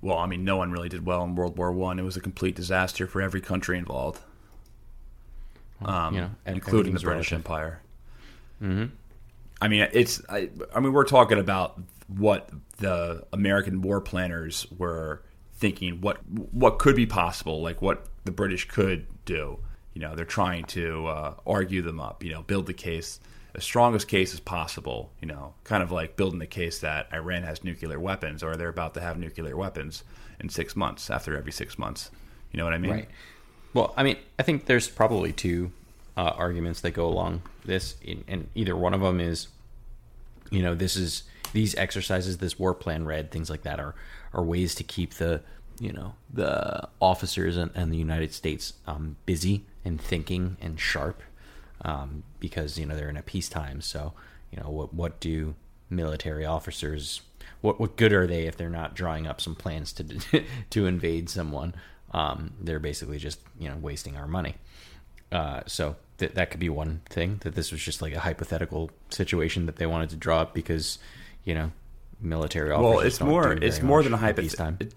Well, 0.00 0.18
I 0.18 0.26
mean, 0.26 0.44
no 0.44 0.56
one 0.56 0.70
really 0.70 0.88
did 0.88 1.04
well 1.04 1.24
in 1.24 1.34
World 1.34 1.56
War 1.56 1.72
One. 1.72 1.98
It 1.98 2.02
was 2.02 2.16
a 2.16 2.20
complete 2.20 2.54
disaster 2.54 3.06
for 3.06 3.20
every 3.20 3.40
country 3.40 3.78
involved, 3.78 4.20
um, 5.84 6.14
you 6.14 6.20
know, 6.20 6.30
including 6.46 6.94
the 6.94 7.00
British 7.00 7.32
relative. 7.32 7.46
Empire. 7.46 7.82
Mm-hmm. 8.62 8.94
I 9.60 9.68
mean, 9.68 9.88
it's. 9.92 10.22
I, 10.28 10.50
I 10.74 10.80
mean, 10.80 10.92
we're 10.92 11.04
talking 11.04 11.38
about 11.38 11.80
what 12.06 12.48
the 12.78 13.24
American 13.32 13.82
war 13.82 14.00
planners 14.00 14.66
were 14.76 15.22
thinking, 15.54 16.00
what 16.00 16.18
what 16.28 16.78
could 16.78 16.94
be 16.94 17.06
possible, 17.06 17.60
like 17.60 17.82
what 17.82 18.06
the 18.24 18.30
British 18.30 18.68
could 18.68 19.06
do. 19.24 19.58
You 19.94 20.02
know, 20.02 20.14
they're 20.14 20.24
trying 20.24 20.64
to 20.66 21.06
uh, 21.08 21.34
argue 21.44 21.82
them 21.82 21.98
up. 21.98 22.22
You 22.22 22.32
know, 22.32 22.42
build 22.42 22.66
the 22.66 22.74
case 22.74 23.18
as 23.58 23.64
strong 23.64 23.94
as 23.96 24.04
case 24.04 24.32
as 24.32 24.40
possible. 24.40 25.10
You 25.20 25.28
know, 25.28 25.54
kind 25.64 25.82
of 25.82 25.92
like 25.92 26.16
building 26.16 26.38
the 26.38 26.46
case 26.46 26.78
that 26.78 27.08
Iran 27.12 27.42
has 27.42 27.64
nuclear 27.64 27.98
weapons 27.98 28.42
or 28.42 28.56
they're 28.56 28.68
about 28.68 28.94
to 28.94 29.00
have 29.00 29.18
nuclear 29.18 29.56
weapons 29.56 30.04
in 30.40 30.48
six 30.48 30.76
months 30.76 31.10
after 31.10 31.36
every 31.36 31.52
six 31.52 31.78
months. 31.78 32.10
You 32.52 32.58
know 32.58 32.64
what 32.64 32.72
I 32.72 32.78
mean? 32.78 32.92
Right. 32.92 33.08
Well, 33.74 33.92
I 33.96 34.04
mean, 34.04 34.16
I 34.38 34.44
think 34.44 34.66
there's 34.66 34.88
probably 34.88 35.32
two 35.32 35.72
uh, 36.16 36.32
arguments 36.36 36.80
that 36.82 36.92
go 36.92 37.06
along 37.06 37.42
this, 37.64 37.96
and 38.26 38.48
either 38.54 38.74
one 38.76 38.94
of 38.94 39.00
them 39.00 39.20
is, 39.20 39.48
you 40.50 40.62
know, 40.62 40.74
this 40.74 40.96
is 40.96 41.24
these 41.52 41.74
exercises, 41.74 42.38
this 42.38 42.58
war 42.58 42.74
plan 42.74 43.04
red, 43.04 43.30
things 43.30 43.50
like 43.50 43.62
that 43.62 43.80
are 43.80 43.94
are 44.32 44.44
ways 44.44 44.74
to 44.76 44.84
keep 44.84 45.14
the 45.14 45.42
you 45.80 45.92
know 45.92 46.14
the 46.32 46.88
officers 47.00 47.56
and, 47.56 47.70
and 47.74 47.92
the 47.92 47.96
United 47.96 48.32
States 48.32 48.74
um, 48.86 49.16
busy 49.26 49.64
and 49.84 50.00
thinking 50.00 50.56
and 50.60 50.78
sharp 50.78 51.22
um, 51.82 52.22
because 52.40 52.78
you 52.78 52.86
know 52.86 52.96
they're 52.96 53.10
in 53.10 53.16
a 53.16 53.22
peacetime. 53.22 53.80
So 53.80 54.12
you 54.50 54.60
know 54.60 54.70
what 54.70 54.94
what 54.94 55.20
do 55.20 55.54
military 55.90 56.44
officers 56.44 57.22
what 57.60 57.80
what 57.80 57.96
good 57.96 58.12
are 58.12 58.26
they 58.26 58.46
if 58.46 58.56
they're 58.56 58.70
not 58.70 58.94
drawing 58.94 59.26
up 59.26 59.40
some 59.40 59.54
plans 59.54 59.92
to 59.94 60.44
to 60.70 60.86
invade 60.86 61.28
someone? 61.28 61.74
Um, 62.12 62.52
they're 62.60 62.78
basically 62.78 63.18
just 63.18 63.40
you 63.58 63.68
know 63.68 63.76
wasting 63.76 64.16
our 64.16 64.26
money. 64.26 64.54
Uh, 65.30 65.60
so 65.66 65.96
th- 66.18 66.32
that 66.32 66.50
could 66.50 66.60
be 66.60 66.70
one 66.70 67.02
thing 67.10 67.38
that 67.42 67.54
this 67.54 67.70
was 67.70 67.82
just 67.82 68.00
like 68.00 68.14
a 68.14 68.20
hypothetical 68.20 68.90
situation 69.10 69.66
that 69.66 69.76
they 69.76 69.86
wanted 69.86 70.08
to 70.10 70.16
draw 70.16 70.40
up 70.40 70.54
because 70.54 70.98
you 71.44 71.54
know 71.54 71.72
military 72.20 72.70
officers. 72.70 72.94
Well, 72.94 73.00
it's 73.00 73.20
more 73.20 73.52
it's 73.52 73.82
more 73.82 74.02
than 74.02 74.14
a 74.14 74.18
hypothetical. 74.18 74.86
It, 74.86 74.94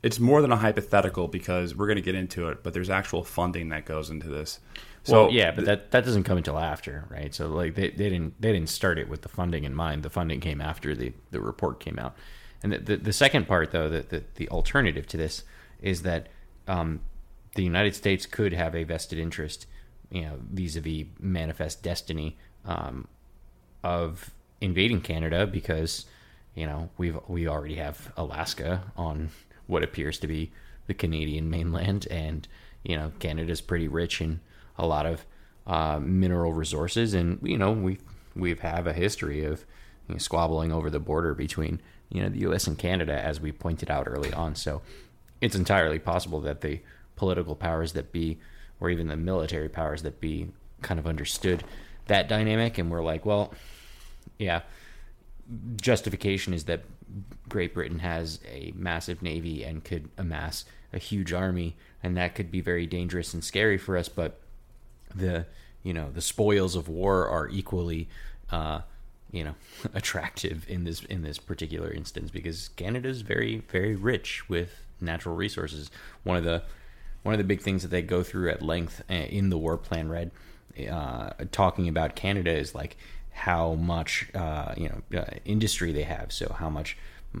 it's 0.00 0.20
more 0.20 0.40
than 0.42 0.52
a 0.52 0.56
hypothetical 0.56 1.26
because 1.26 1.74
we're 1.74 1.86
going 1.86 1.96
to 1.96 2.02
get 2.02 2.14
into 2.14 2.48
it, 2.48 2.62
but 2.62 2.72
there's 2.72 2.88
actual 2.88 3.24
funding 3.24 3.70
that 3.70 3.84
goes 3.84 4.10
into 4.10 4.28
this. 4.28 4.60
So 5.08 5.24
well, 5.24 5.32
yeah, 5.32 5.52
but 5.52 5.64
that 5.64 5.90
that 5.92 6.04
doesn't 6.04 6.24
come 6.24 6.36
until 6.36 6.58
after, 6.58 7.06
right? 7.08 7.34
So 7.34 7.48
like 7.48 7.74
they, 7.74 7.88
they 7.88 8.10
didn't 8.10 8.38
they 8.40 8.52
didn't 8.52 8.68
start 8.68 8.98
it 8.98 9.08
with 9.08 9.22
the 9.22 9.30
funding 9.30 9.64
in 9.64 9.74
mind. 9.74 10.02
The 10.02 10.10
funding 10.10 10.38
came 10.40 10.60
after 10.60 10.94
the 10.94 11.14
the 11.30 11.40
report 11.40 11.80
came 11.80 11.98
out. 11.98 12.14
And 12.62 12.72
the 12.72 12.78
the, 12.78 12.96
the 12.98 13.12
second 13.14 13.48
part 13.48 13.70
though, 13.70 13.88
the, 13.88 14.02
the, 14.02 14.22
the 14.34 14.48
alternative 14.50 15.06
to 15.06 15.16
this 15.16 15.44
is 15.80 16.02
that 16.02 16.28
um, 16.66 17.00
the 17.54 17.62
United 17.62 17.94
States 17.94 18.26
could 18.26 18.52
have 18.52 18.76
a 18.76 18.84
vested 18.84 19.18
interest, 19.18 19.66
you 20.10 20.22
know, 20.22 20.38
vis-a-vis 20.50 21.06
manifest 21.18 21.82
destiny 21.82 22.36
um, 22.66 23.08
of 23.82 24.30
invading 24.60 25.00
Canada 25.00 25.46
because 25.46 26.04
you 26.54 26.66
know 26.66 26.90
we've 26.98 27.18
we 27.28 27.48
already 27.48 27.76
have 27.76 28.12
Alaska 28.18 28.92
on 28.94 29.30
what 29.66 29.82
appears 29.82 30.18
to 30.18 30.26
be 30.26 30.52
the 30.86 30.92
Canadian 30.92 31.48
mainland, 31.48 32.06
and 32.10 32.46
you 32.82 32.94
know 32.94 33.10
Canada's 33.20 33.62
pretty 33.62 33.88
rich 33.88 34.20
in 34.20 34.40
a 34.78 34.86
lot 34.86 35.06
of 35.06 35.26
uh, 35.66 35.98
mineral 36.00 36.52
resources, 36.52 37.14
and 37.14 37.38
you 37.42 37.58
know 37.58 37.72
we 37.72 37.98
we 38.34 38.54
have 38.54 38.86
a 38.86 38.92
history 38.92 39.44
of 39.44 39.64
you 40.08 40.14
know, 40.14 40.18
squabbling 40.18 40.72
over 40.72 40.88
the 40.90 41.00
border 41.00 41.34
between 41.34 41.80
you 42.08 42.22
know 42.22 42.28
the 42.28 42.40
U.S. 42.40 42.66
and 42.66 42.78
Canada, 42.78 43.12
as 43.12 43.40
we 43.40 43.52
pointed 43.52 43.90
out 43.90 44.06
early 44.08 44.32
on. 44.32 44.54
So 44.54 44.82
it's 45.40 45.56
entirely 45.56 45.98
possible 45.98 46.40
that 46.40 46.60
the 46.62 46.80
political 47.16 47.54
powers 47.54 47.92
that 47.92 48.12
be, 48.12 48.38
or 48.80 48.90
even 48.90 49.08
the 49.08 49.16
military 49.16 49.68
powers 49.68 50.02
that 50.02 50.20
be, 50.20 50.48
kind 50.82 50.98
of 50.98 51.06
understood 51.06 51.64
that 52.06 52.28
dynamic, 52.28 52.78
and 52.78 52.90
we're 52.90 53.04
like, 53.04 53.26
well, 53.26 53.52
yeah. 54.38 54.62
Justification 55.80 56.52
is 56.52 56.64
that 56.64 56.82
Great 57.48 57.72
Britain 57.72 58.00
has 58.00 58.40
a 58.46 58.72
massive 58.76 59.22
navy 59.22 59.64
and 59.64 59.82
could 59.82 60.10
amass 60.18 60.66
a 60.92 60.98
huge 60.98 61.32
army, 61.32 61.76
and 62.02 62.16
that 62.16 62.34
could 62.34 62.50
be 62.50 62.60
very 62.60 62.86
dangerous 62.86 63.32
and 63.32 63.42
scary 63.42 63.78
for 63.78 63.96
us. 63.96 64.08
But 64.10 64.40
the 65.14 65.46
you 65.82 65.92
know 65.92 66.10
the 66.10 66.20
spoils 66.20 66.76
of 66.76 66.88
war 66.88 67.28
are 67.28 67.48
equally 67.48 68.08
uh, 68.50 68.80
you 69.30 69.44
know 69.44 69.54
attractive 69.94 70.64
in 70.68 70.84
this 70.84 71.04
in 71.04 71.22
this 71.22 71.38
particular 71.38 71.90
instance 71.90 72.30
because 72.30 72.68
Canada 72.76 73.08
is 73.08 73.22
very 73.22 73.62
very 73.70 73.94
rich 73.94 74.48
with 74.48 74.82
natural 75.00 75.34
resources. 75.34 75.90
One 76.24 76.36
of 76.36 76.44
the 76.44 76.62
one 77.22 77.34
of 77.34 77.38
the 77.38 77.44
big 77.44 77.60
things 77.60 77.82
that 77.82 77.88
they 77.88 78.02
go 78.02 78.22
through 78.22 78.50
at 78.50 78.62
length 78.62 79.02
uh, 79.10 79.14
in 79.14 79.50
the 79.50 79.58
war 79.58 79.76
plan 79.76 80.08
red 80.08 80.30
uh, 80.90 81.30
talking 81.50 81.88
about 81.88 82.14
Canada 82.14 82.52
is 82.52 82.74
like 82.74 82.96
how 83.32 83.74
much 83.74 84.28
uh, 84.34 84.74
you 84.76 84.88
know 84.88 85.20
uh, 85.20 85.24
industry 85.44 85.92
they 85.92 86.02
have 86.02 86.32
so 86.32 86.54
how 86.58 86.68
much 86.68 86.96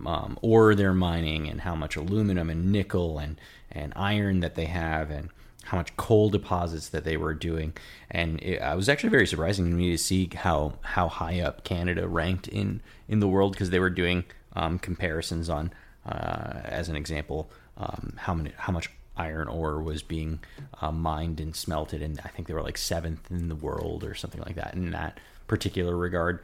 um, 0.06 0.38
ore 0.42 0.74
they're 0.74 0.94
mining 0.94 1.48
and 1.48 1.62
how 1.62 1.74
much 1.74 1.96
aluminum 1.96 2.50
and 2.50 2.70
nickel 2.70 3.18
and 3.18 3.40
and 3.70 3.92
iron 3.96 4.40
that 4.40 4.54
they 4.54 4.66
have 4.66 5.10
and 5.10 5.30
how 5.68 5.76
much 5.76 5.94
coal 5.98 6.30
deposits 6.30 6.88
that 6.88 7.04
they 7.04 7.18
were 7.18 7.34
doing, 7.34 7.74
and 8.10 8.42
it, 8.42 8.58
was 8.74 8.88
actually 8.88 9.10
very 9.10 9.26
surprising 9.26 9.68
to 9.70 9.76
me 9.76 9.90
to 9.90 9.98
see 9.98 10.30
how 10.34 10.74
how 10.80 11.08
high 11.08 11.40
up 11.40 11.62
Canada 11.62 12.08
ranked 12.08 12.48
in 12.48 12.80
in 13.06 13.20
the 13.20 13.28
world 13.28 13.52
because 13.52 13.68
they 13.70 13.78
were 13.78 13.90
doing 13.90 14.24
um, 14.56 14.78
comparisons 14.78 15.50
on, 15.50 15.70
uh, 16.06 16.60
as 16.64 16.88
an 16.88 16.96
example, 16.96 17.50
um, 17.76 18.14
how 18.16 18.32
many 18.32 18.52
how 18.56 18.72
much 18.72 18.88
iron 19.18 19.46
ore 19.48 19.82
was 19.82 20.02
being 20.02 20.40
uh, 20.80 20.90
mined 20.90 21.38
and 21.38 21.54
smelted, 21.54 22.00
and 22.00 22.18
I 22.24 22.28
think 22.28 22.48
they 22.48 22.54
were 22.54 22.62
like 22.62 22.78
seventh 22.78 23.30
in 23.30 23.48
the 23.48 23.54
world 23.54 24.04
or 24.04 24.14
something 24.14 24.40
like 24.40 24.54
that 24.54 24.72
in 24.72 24.90
that 24.92 25.20
particular 25.48 25.96
regard. 25.96 26.40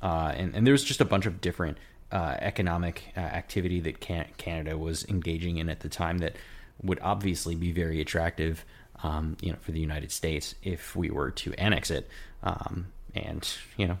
Uh, 0.00 0.32
and, 0.36 0.54
and 0.54 0.64
there 0.64 0.72
was 0.72 0.84
just 0.84 1.00
a 1.00 1.04
bunch 1.04 1.26
of 1.26 1.40
different 1.40 1.78
uh, 2.12 2.36
economic 2.38 3.02
uh, 3.16 3.20
activity 3.20 3.80
that 3.80 3.98
can- 4.00 4.28
Canada 4.36 4.78
was 4.78 5.04
engaging 5.06 5.56
in 5.56 5.68
at 5.68 5.80
the 5.80 5.88
time 5.88 6.18
that 6.18 6.36
would 6.82 6.98
obviously 7.00 7.54
be 7.54 7.72
very 7.72 8.00
attractive, 8.00 8.64
um, 9.02 9.36
you 9.40 9.52
know, 9.52 9.58
for 9.60 9.72
the 9.72 9.80
United 9.80 10.12
States 10.12 10.54
if 10.62 10.94
we 10.94 11.10
were 11.10 11.30
to 11.32 11.52
annex 11.54 11.90
it. 11.90 12.08
Um, 12.42 12.86
and 13.14 13.48
you 13.76 13.88
know, 13.88 13.98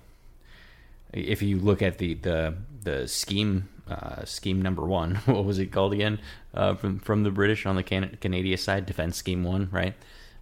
if 1.12 1.42
you 1.42 1.58
look 1.58 1.82
at 1.82 1.98
the 1.98 2.14
the 2.14 2.54
the 2.82 3.08
scheme 3.08 3.68
uh, 3.90 4.24
scheme 4.24 4.62
number 4.62 4.82
one, 4.82 5.14
what 5.26 5.44
was 5.44 5.58
it 5.58 5.72
called 5.72 5.92
again? 5.92 6.20
Uh, 6.54 6.74
from 6.74 6.98
from 7.00 7.22
the 7.22 7.30
British 7.30 7.66
on 7.66 7.76
the 7.76 7.82
Can- 7.82 8.16
Canadian 8.20 8.58
side, 8.58 8.86
Defense 8.86 9.16
Scheme 9.16 9.44
One, 9.44 9.68
right? 9.70 9.94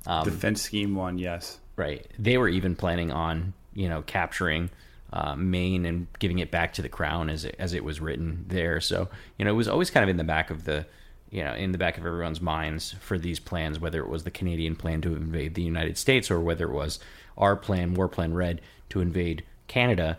Um, 0.06 0.24
Defense 0.24 0.62
Scheme 0.62 0.94
One, 0.94 1.18
yes. 1.18 1.58
Right. 1.76 2.06
They 2.18 2.38
were 2.38 2.48
even 2.48 2.76
planning 2.76 3.10
on 3.10 3.54
you 3.74 3.88
know 3.88 4.02
capturing. 4.02 4.70
Uh, 5.12 5.36
Maine 5.36 5.86
and 5.86 6.08
giving 6.18 6.40
it 6.40 6.50
back 6.50 6.74
to 6.74 6.82
the 6.82 6.88
crown 6.88 7.30
as 7.30 7.44
it, 7.44 7.54
as 7.60 7.72
it 7.72 7.84
was 7.84 8.00
written 8.00 8.44
there. 8.48 8.80
So 8.80 9.08
you 9.38 9.44
know 9.44 9.52
it 9.52 9.54
was 9.54 9.68
always 9.68 9.88
kind 9.88 10.02
of 10.02 10.10
in 10.10 10.16
the 10.16 10.24
back 10.24 10.50
of 10.50 10.64
the 10.64 10.84
you 11.30 11.42
know, 11.42 11.54
in 11.54 11.72
the 11.72 11.78
back 11.78 11.98
of 11.98 12.06
everyone's 12.06 12.40
minds 12.40 12.94
for 13.00 13.18
these 13.18 13.40
plans, 13.40 13.80
whether 13.80 14.00
it 14.00 14.08
was 14.08 14.24
the 14.24 14.30
Canadian 14.30 14.76
plan 14.76 15.00
to 15.02 15.14
invade 15.14 15.54
the 15.54 15.62
United 15.62 15.98
States 15.98 16.30
or 16.30 16.40
whether 16.40 16.66
it 16.66 16.74
was 16.74 16.98
our 17.36 17.56
plan, 17.56 17.94
War 17.94 18.08
Plan 18.08 18.32
Red, 18.32 18.60
to 18.90 19.00
invade 19.00 19.44
Canada. 19.66 20.18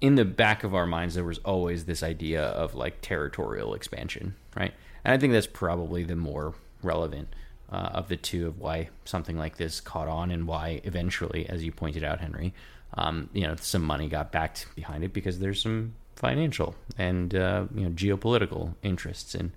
In 0.00 0.14
the 0.14 0.24
back 0.24 0.64
of 0.64 0.74
our 0.74 0.86
minds, 0.86 1.14
there 1.14 1.24
was 1.24 1.38
always 1.38 1.84
this 1.84 2.02
idea 2.02 2.42
of 2.42 2.74
like 2.74 3.00
territorial 3.00 3.74
expansion, 3.74 4.34
right? 4.56 4.72
And 5.04 5.14
I 5.14 5.18
think 5.18 5.32
that's 5.32 5.46
probably 5.46 6.04
the 6.04 6.16
more 6.16 6.54
relevant 6.82 7.28
uh, 7.72 7.90
of 7.94 8.08
the 8.08 8.16
two 8.16 8.46
of 8.46 8.58
why 8.58 8.90
something 9.04 9.36
like 9.36 9.56
this 9.56 9.80
caught 9.80 10.08
on 10.08 10.30
and 10.30 10.46
why 10.46 10.80
eventually, 10.84 11.48
as 11.48 11.64
you 11.64 11.72
pointed 11.72 12.04
out, 12.04 12.20
Henry, 12.20 12.52
um, 12.94 13.28
you 13.32 13.42
know, 13.42 13.54
some 13.56 13.82
money 13.82 14.08
got 14.08 14.32
backed 14.32 14.66
behind 14.74 15.04
it 15.04 15.12
because 15.12 15.38
there's 15.38 15.62
some 15.62 15.94
financial 16.20 16.74
and 16.98 17.34
uh, 17.34 17.64
you 17.74 17.82
know 17.82 17.90
geopolitical 17.90 18.74
interests 18.82 19.34
in 19.34 19.52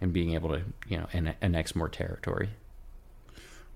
in 0.00 0.10
being 0.10 0.32
able 0.34 0.48
to 0.48 0.62
you 0.88 0.96
know 0.96 1.06
annex 1.42 1.76
more 1.76 1.88
territory. 1.88 2.48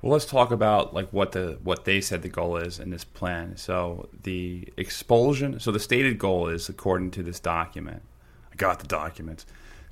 Well, 0.00 0.12
let's 0.12 0.24
talk 0.24 0.50
about 0.50 0.94
like 0.94 1.08
what 1.12 1.32
the 1.32 1.58
what 1.62 1.84
they 1.84 2.00
said 2.00 2.22
the 2.22 2.28
goal 2.28 2.56
is 2.56 2.78
in 2.78 2.90
this 2.90 3.04
plan. 3.04 3.56
So 3.56 4.08
the 4.22 4.68
expulsion. 4.76 5.60
So 5.60 5.70
the 5.70 5.80
stated 5.80 6.18
goal 6.18 6.48
is, 6.48 6.68
according 6.68 7.12
to 7.12 7.22
this 7.22 7.40
document, 7.40 8.02
I 8.52 8.56
got 8.56 8.80
the 8.80 8.86
documents. 8.86 9.46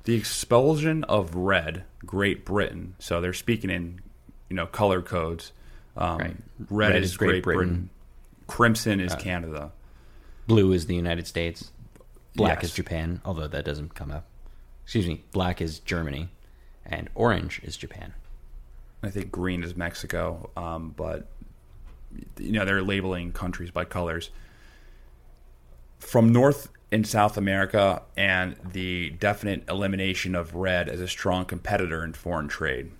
The 0.05 0.15
expulsion 0.15 1.03
of 1.05 1.33
red, 1.35 1.83
Great 2.05 2.45
Britain. 2.45 2.95
So 2.99 3.21
they're 3.21 3.33
speaking 3.33 3.69
in 3.69 4.01
you 4.49 4.55
know 4.55 4.65
color 4.65 5.01
codes. 5.01 5.51
Um, 5.95 6.17
right. 6.17 6.37
red, 6.69 6.93
red, 6.93 7.03
is 7.03 7.15
Great, 7.15 7.27
Great 7.27 7.43
Britain. 7.43 7.67
Britain. 7.67 7.89
Crimson 8.47 8.99
is 8.99 9.13
uh, 9.13 9.17
Canada. 9.17 9.71
Blue 10.47 10.73
is 10.73 10.87
the 10.87 10.95
United 10.95 11.27
States. 11.27 11.71
Black 12.35 12.61
yes. 12.61 12.71
is 12.71 12.75
Japan, 12.75 13.21
although 13.25 13.47
that 13.47 13.65
doesn't 13.65 13.95
come 13.95 14.11
up. 14.11 14.25
Excuse 14.83 15.07
me. 15.07 15.23
Black 15.31 15.61
is 15.61 15.79
Germany, 15.79 16.29
and 16.85 17.09
orange 17.15 17.61
is 17.63 17.77
Japan. 17.77 18.13
I 19.01 19.09
think 19.09 19.31
green 19.31 19.63
is 19.63 19.75
Mexico, 19.75 20.49
um, 20.55 20.93
but 20.95 21.27
you 22.39 22.51
know 22.51 22.65
they're 22.65 22.81
labeling 22.81 23.31
countries 23.31 23.71
by 23.71 23.85
colors. 23.85 24.29
From 25.99 26.31
North 26.31 26.69
and 26.91 27.07
South 27.07 27.37
America, 27.37 28.03
and 28.15 28.55
the 28.71 29.11
definite 29.11 29.67
elimination 29.69 30.35
of 30.35 30.55
red 30.55 30.89
as 30.89 31.01
a 31.01 31.07
strong 31.07 31.45
competitor 31.45 32.03
in 32.03 32.13
foreign 32.13 32.47
trade. 32.47 32.91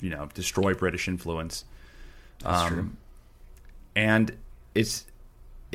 You 0.00 0.10
know, 0.10 0.28
destroy 0.34 0.74
British 0.74 1.08
influence. 1.08 1.64
That's 2.40 2.62
um, 2.62 2.68
true. 2.68 2.90
And 3.94 4.36
it's 4.74 5.06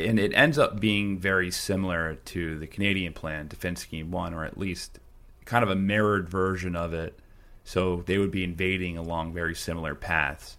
and 0.07 0.19
it 0.19 0.33
ends 0.33 0.57
up 0.57 0.79
being 0.79 1.17
very 1.17 1.51
similar 1.51 2.15
to 2.15 2.57
the 2.59 2.67
Canadian 2.67 3.13
plan, 3.13 3.47
Defense 3.47 3.81
Scheme 3.81 4.11
One, 4.11 4.33
or 4.33 4.45
at 4.45 4.57
least 4.57 4.99
kind 5.45 5.63
of 5.63 5.69
a 5.69 5.75
mirrored 5.75 6.29
version 6.29 6.75
of 6.75 6.93
it. 6.93 7.19
So 7.63 8.03
they 8.05 8.17
would 8.17 8.31
be 8.31 8.43
invading 8.43 8.97
along 8.97 9.33
very 9.33 9.55
similar 9.55 9.95
paths, 9.95 10.57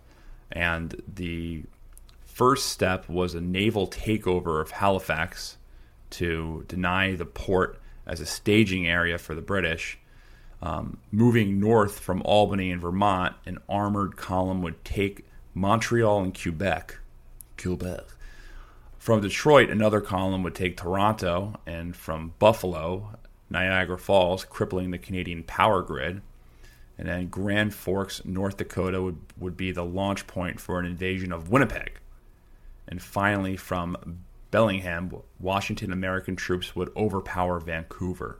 and 0.50 1.00
the 1.12 1.64
first 2.24 2.66
step 2.66 3.09
was 3.09 3.35
a 3.35 3.40
naval 3.40 3.87
takeover 3.87 4.61
of 4.61 4.70
Halifax 4.70 5.59
to 6.11 6.64
deny 6.68 7.14
the 7.14 7.26
port 7.26 7.81
as 8.07 8.20
a 8.20 8.26
staging 8.26 8.87
area 8.87 9.18
for 9.18 9.35
the 9.35 9.42
British. 9.42 9.98
Um, 10.61 10.98
moving 11.11 11.59
north 11.59 11.98
from 11.98 12.22
Albany 12.22 12.70
and 12.70 12.81
Vermont, 12.81 13.35
an 13.46 13.59
armored 13.68 14.16
column 14.16 14.62
would 14.62 14.85
take 14.85 15.26
Montreal 15.55 16.22
and 16.22 16.40
Quebec. 16.40 16.98
Quebec. 17.61 18.05
From 19.03 19.21
Detroit, 19.21 19.69
another 19.69 20.01
column 20.01 20.45
would 20.45 20.55
take 20.55 20.77
Toronto, 20.77 21.59
and 21.67 21.97
from 21.97 22.35
Buffalo, 22.38 23.19
Niagara 23.51 23.99
Falls, 23.99 24.45
crippling 24.45 24.93
the 24.93 24.99
Canadian 24.99 25.43
power 25.43 25.83
grid. 25.83 26.23
And 26.97 27.09
then 27.09 27.27
Grand 27.27 27.75
Forks, 27.75 28.25
North 28.25 28.59
Dakota 28.59 29.03
would, 29.03 29.19
would 29.37 29.57
be 29.57 29.73
the 29.73 29.85
launch 29.85 30.29
point 30.29 30.61
for 30.61 30.79
an 30.79 30.87
invasion 30.87 31.33
of 31.33 31.51
Winnipeg. 31.51 31.99
And 32.87 33.03
finally, 33.03 33.57
from 33.57 34.21
Bellingham, 34.53 35.12
Washington 35.41 35.93
American 35.93 36.37
troops 36.37 36.77
would 36.77 36.97
overpower 36.97 37.59
Vancouver. 37.59 38.38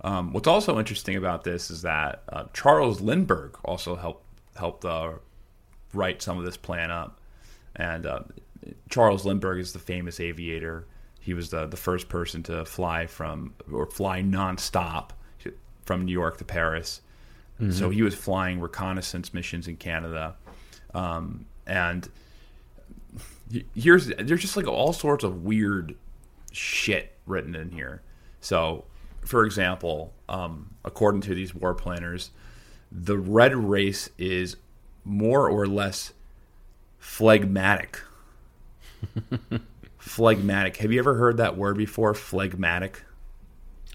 Um, 0.00 0.32
what's 0.32 0.48
also 0.48 0.80
interesting 0.80 1.14
about 1.14 1.44
this 1.44 1.70
is 1.70 1.82
that 1.82 2.24
uh, 2.28 2.46
Charles 2.52 3.00
Lindbergh 3.00 3.56
also 3.64 3.94
helped 3.94 4.24
helped 4.56 4.84
uh, 4.84 5.12
write 5.92 6.22
some 6.22 6.38
of 6.38 6.44
this 6.44 6.56
plan 6.56 6.90
up, 6.90 7.20
and 7.76 8.04
uh, 8.04 8.20
Charles 8.88 9.24
Lindbergh 9.24 9.60
is 9.60 9.72
the 9.72 9.78
famous 9.78 10.20
aviator. 10.20 10.86
He 11.20 11.34
was 11.34 11.50
the 11.50 11.66
the 11.66 11.76
first 11.76 12.08
person 12.08 12.42
to 12.44 12.64
fly 12.64 13.06
from 13.06 13.54
or 13.72 13.86
fly 13.86 14.22
nonstop 14.22 15.10
from 15.84 16.04
New 16.04 16.12
York 16.12 16.38
to 16.38 16.44
Paris. 16.44 17.00
Mm-hmm. 17.60 17.72
So 17.72 17.90
he 17.90 18.02
was 18.02 18.14
flying 18.14 18.60
reconnaissance 18.60 19.32
missions 19.32 19.68
in 19.68 19.76
Canada, 19.76 20.36
um, 20.92 21.46
and 21.66 22.08
here's 23.74 24.06
there's 24.06 24.40
just 24.40 24.56
like 24.56 24.66
all 24.66 24.92
sorts 24.92 25.24
of 25.24 25.44
weird 25.44 25.94
shit 26.52 27.16
written 27.26 27.54
in 27.54 27.70
here. 27.70 28.02
So 28.40 28.84
for 29.24 29.44
example, 29.44 30.12
um, 30.28 30.74
according 30.84 31.22
to 31.22 31.34
these 31.34 31.54
war 31.54 31.74
planners, 31.74 32.30
the 32.92 33.18
red 33.18 33.54
race 33.54 34.10
is 34.18 34.56
more 35.04 35.48
or 35.48 35.66
less 35.66 36.12
phlegmatic. 36.98 38.00
phlegmatic. 39.98 40.76
Have 40.78 40.92
you 40.92 40.98
ever 40.98 41.14
heard 41.14 41.38
that 41.38 41.56
word 41.56 41.76
before? 41.76 42.14
Phlegmatic. 42.14 43.02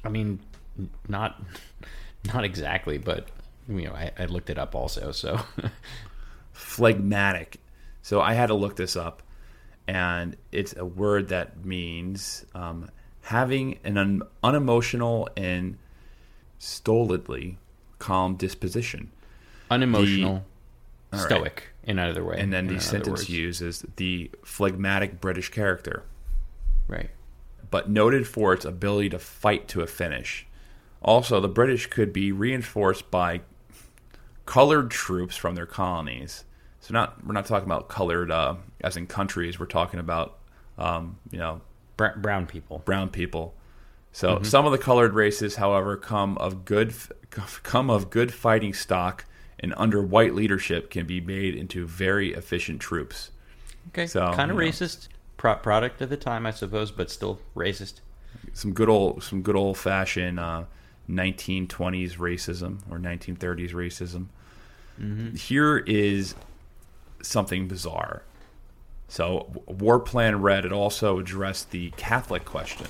I 0.03 0.09
mean, 0.09 0.39
not 1.07 1.41
not 2.33 2.43
exactly, 2.43 2.97
but 2.97 3.27
you 3.67 3.83
know, 3.83 3.93
I, 3.93 4.11
I 4.17 4.25
looked 4.25 4.49
it 4.49 4.57
up 4.57 4.75
also. 4.75 5.11
So 5.11 5.39
phlegmatic. 6.51 7.59
So 8.01 8.21
I 8.21 8.33
had 8.33 8.47
to 8.47 8.55
look 8.55 8.75
this 8.75 8.95
up, 8.95 9.21
and 9.87 10.35
it's 10.51 10.75
a 10.75 10.85
word 10.85 11.29
that 11.29 11.63
means 11.65 12.45
um, 12.55 12.89
having 13.21 13.79
an 13.83 13.97
un- 13.97 14.23
unemotional 14.43 15.29
and 15.37 15.77
stolidly 16.57 17.57
calm 17.99 18.35
disposition. 18.35 19.11
Unemotional, 19.69 20.45
the, 21.11 21.17
stoic, 21.19 21.43
right. 21.43 21.78
In 21.89 21.97
other 21.97 22.23
way. 22.23 22.35
And 22.37 22.53
then 22.53 22.67
the 22.67 22.79
sentence 22.79 23.29
uses 23.29 23.83
the 23.95 24.29
phlegmatic 24.45 25.19
British 25.19 25.49
character. 25.49 26.03
Right. 26.87 27.09
But 27.71 27.89
noted 27.89 28.27
for 28.27 28.53
its 28.53 28.63
ability 28.63 29.09
to 29.09 29.19
fight 29.19 29.67
to 29.69 29.81
a 29.81 29.87
finish. 29.87 30.45
Also, 31.01 31.39
the 31.39 31.47
British 31.47 31.87
could 31.87 32.13
be 32.13 32.31
reinforced 32.31 33.09
by 33.09 33.41
colored 34.45 34.91
troops 34.91 35.35
from 35.35 35.55
their 35.55 35.65
colonies. 35.65 36.43
So 36.79 36.93
not 36.93 37.25
we're 37.25 37.33
not 37.33 37.47
talking 37.47 37.67
about 37.67 37.89
colored 37.89 38.29
uh, 38.29 38.55
as 38.81 38.95
in 38.95 39.07
countries. 39.07 39.59
We're 39.59 39.65
talking 39.65 39.99
about 39.99 40.37
um, 40.77 41.17
you 41.31 41.39
know 41.39 41.61
brown 41.97 42.45
people. 42.45 42.83
Brown 42.85 43.09
people. 43.09 43.55
So 44.11 44.35
mm-hmm. 44.35 44.43
some 44.43 44.65
of 44.65 44.71
the 44.71 44.77
colored 44.77 45.13
races, 45.13 45.55
however, 45.55 45.97
come 45.97 46.37
of 46.37 46.65
good 46.65 46.93
come 47.31 47.89
of 47.89 48.11
good 48.11 48.31
fighting 48.31 48.73
stock, 48.73 49.25
and 49.59 49.73
under 49.77 50.01
white 50.01 50.33
leadership 50.33 50.89
can 50.89 51.05
be 51.05 51.19
made 51.19 51.55
into 51.55 51.85
very 51.85 52.33
efficient 52.33 52.79
troops. 52.79 53.31
Okay, 53.89 54.07
so 54.07 54.33
kind 54.33 54.51
of 54.51 54.57
racist 54.57 55.07
Pro- 55.37 55.55
product 55.55 56.01
of 56.01 56.09
the 56.09 56.17
time, 56.17 56.45
I 56.45 56.51
suppose, 56.51 56.91
but 56.91 57.09
still 57.09 57.39
racist. 57.55 58.01
Some 58.53 58.73
good 58.73 58.89
old 58.89 59.23
some 59.23 59.41
good 59.41 59.55
old 59.55 59.77
fashioned 59.77 60.37
uh, 60.37 60.65
1920s 61.09 62.17
racism 62.17 62.79
or 62.89 62.97
1930s 62.97 63.71
racism. 63.71 64.27
Mm-hmm. 64.99 65.35
Here 65.35 65.77
is 65.77 66.35
something 67.21 67.69
bizarre. 67.69 68.23
So, 69.07 69.63
War 69.65 69.99
Plan 69.99 70.41
Red, 70.41 70.65
it 70.65 70.73
also 70.73 71.17
addressed 71.19 71.71
the 71.71 71.91
Catholic 71.91 72.45
question. 72.45 72.87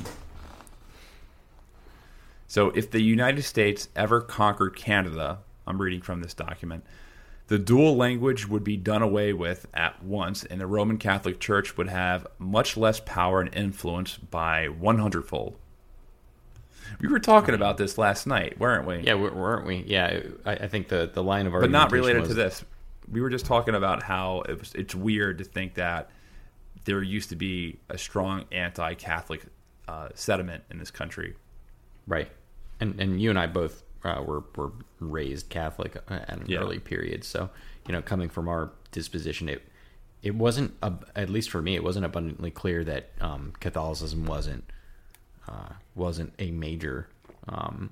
So, 2.48 2.72
if 2.72 2.90
the 2.90 3.02
United 3.02 3.44
States 3.44 3.90
ever 3.96 4.22
conquered 4.22 4.76
Canada, 4.76 5.38
I'm 5.70 5.82
reading 5.82 6.02
from 6.02 6.22
this 6.22 6.34
document, 6.34 6.84
the 7.48 7.58
dual 7.58 7.96
language 7.96 8.48
would 8.48 8.64
be 8.64 8.76
done 8.76 9.02
away 9.02 9.34
with 9.34 9.66
at 9.74 10.04
once, 10.04 10.44
and 10.44 10.60
the 10.60 10.68
Roman 10.68 10.98
Catholic 10.98 11.40
Church 11.40 11.78
would 11.78 11.90
have 11.90 12.28
much 12.38 12.76
less 12.76 13.00
power 13.00 13.40
and 13.42 13.54
influence 13.56 14.18
by 14.18 14.68
100 14.68 15.26
fold. 15.26 15.58
We 17.00 17.08
were 17.08 17.20
talking 17.20 17.56
about 17.56 17.78
this 17.78 17.98
last 17.98 18.28
night, 18.28 18.60
weren't 18.60 18.88
we? 18.88 19.00
Yeah, 19.02 19.14
weren't 19.14 19.66
we? 19.66 19.86
Yeah, 19.88 20.22
I, 20.46 20.52
I 20.54 20.68
think 20.68 20.90
the, 20.90 21.10
the 21.14 21.24
line 21.24 21.48
of 21.48 21.54
argument, 21.54 21.72
but 21.72 21.78
not 21.78 21.92
related 21.92 22.22
was... 22.22 22.30
to 22.30 22.34
this 22.34 22.66
we 23.12 23.22
were 23.22 23.30
just 23.30 23.46
talking 23.46 23.76
about 23.76 24.04
how 24.04 24.42
it 24.42 24.60
was, 24.60 24.74
it's 24.76 24.96
weird 24.96 25.40
to 25.40 25.44
think 25.44 25.76
that 25.76 26.10
there 26.86 27.02
used 27.02 27.30
to 27.30 27.36
be 27.36 27.80
a 27.90 27.98
strong 27.98 28.46
anti-Catholic 28.52 29.46
uh, 29.88 30.10
sentiment 30.14 30.64
in 30.70 30.78
this 30.78 30.92
country. 30.92 31.36
Right, 32.08 32.30
and 32.80 33.00
and 33.00 33.22
you 33.22 33.30
and 33.30 33.38
I 33.38 33.48
both 33.48 33.84
uh, 34.04 34.22
were 34.26 34.44
were 34.56 34.72
raised 35.00 35.50
Catholic 35.50 35.96
at 36.10 36.30
an 36.30 36.46
yeah. 36.48 36.60
early 36.60 36.80
period, 36.80 37.24
so 37.24 37.50
you 37.88 37.94
know, 37.94 38.02
coming 38.02 38.30
from 38.30 38.48
our 38.48 38.72
disposition, 38.92 39.50
it 39.50 39.64
it 40.22 40.36
wasn't 40.36 40.74
at 41.16 41.30
least 41.30 41.50
for 41.50 41.62
me, 41.62 41.76
it 41.76 41.84
wasn't 41.84 42.06
abundantly 42.06 42.52
clear 42.52 42.84
that 42.84 43.10
um, 43.22 43.54
Catholicism 43.60 44.26
wasn't 44.26 44.64
uh, 45.48 45.74
wasn't 45.96 46.34
a 46.40 46.52
major 46.52 47.08
um, 47.48 47.90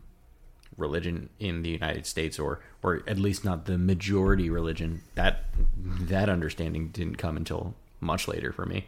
religion 0.78 1.30
in 1.40 1.64
the 1.64 1.70
United 1.70 2.06
States, 2.06 2.38
or 2.38 2.60
or 2.84 3.02
at 3.08 3.18
least 3.18 3.44
not 3.44 3.66
the 3.66 3.78
majority 3.78 4.50
religion. 4.50 5.02
That 5.16 5.46
that 5.78 6.30
understanding 6.30 6.90
didn't 6.90 7.16
come 7.16 7.38
until 7.38 7.76
much 8.00 8.28
later 8.28 8.52
for 8.52 8.66
me, 8.66 8.88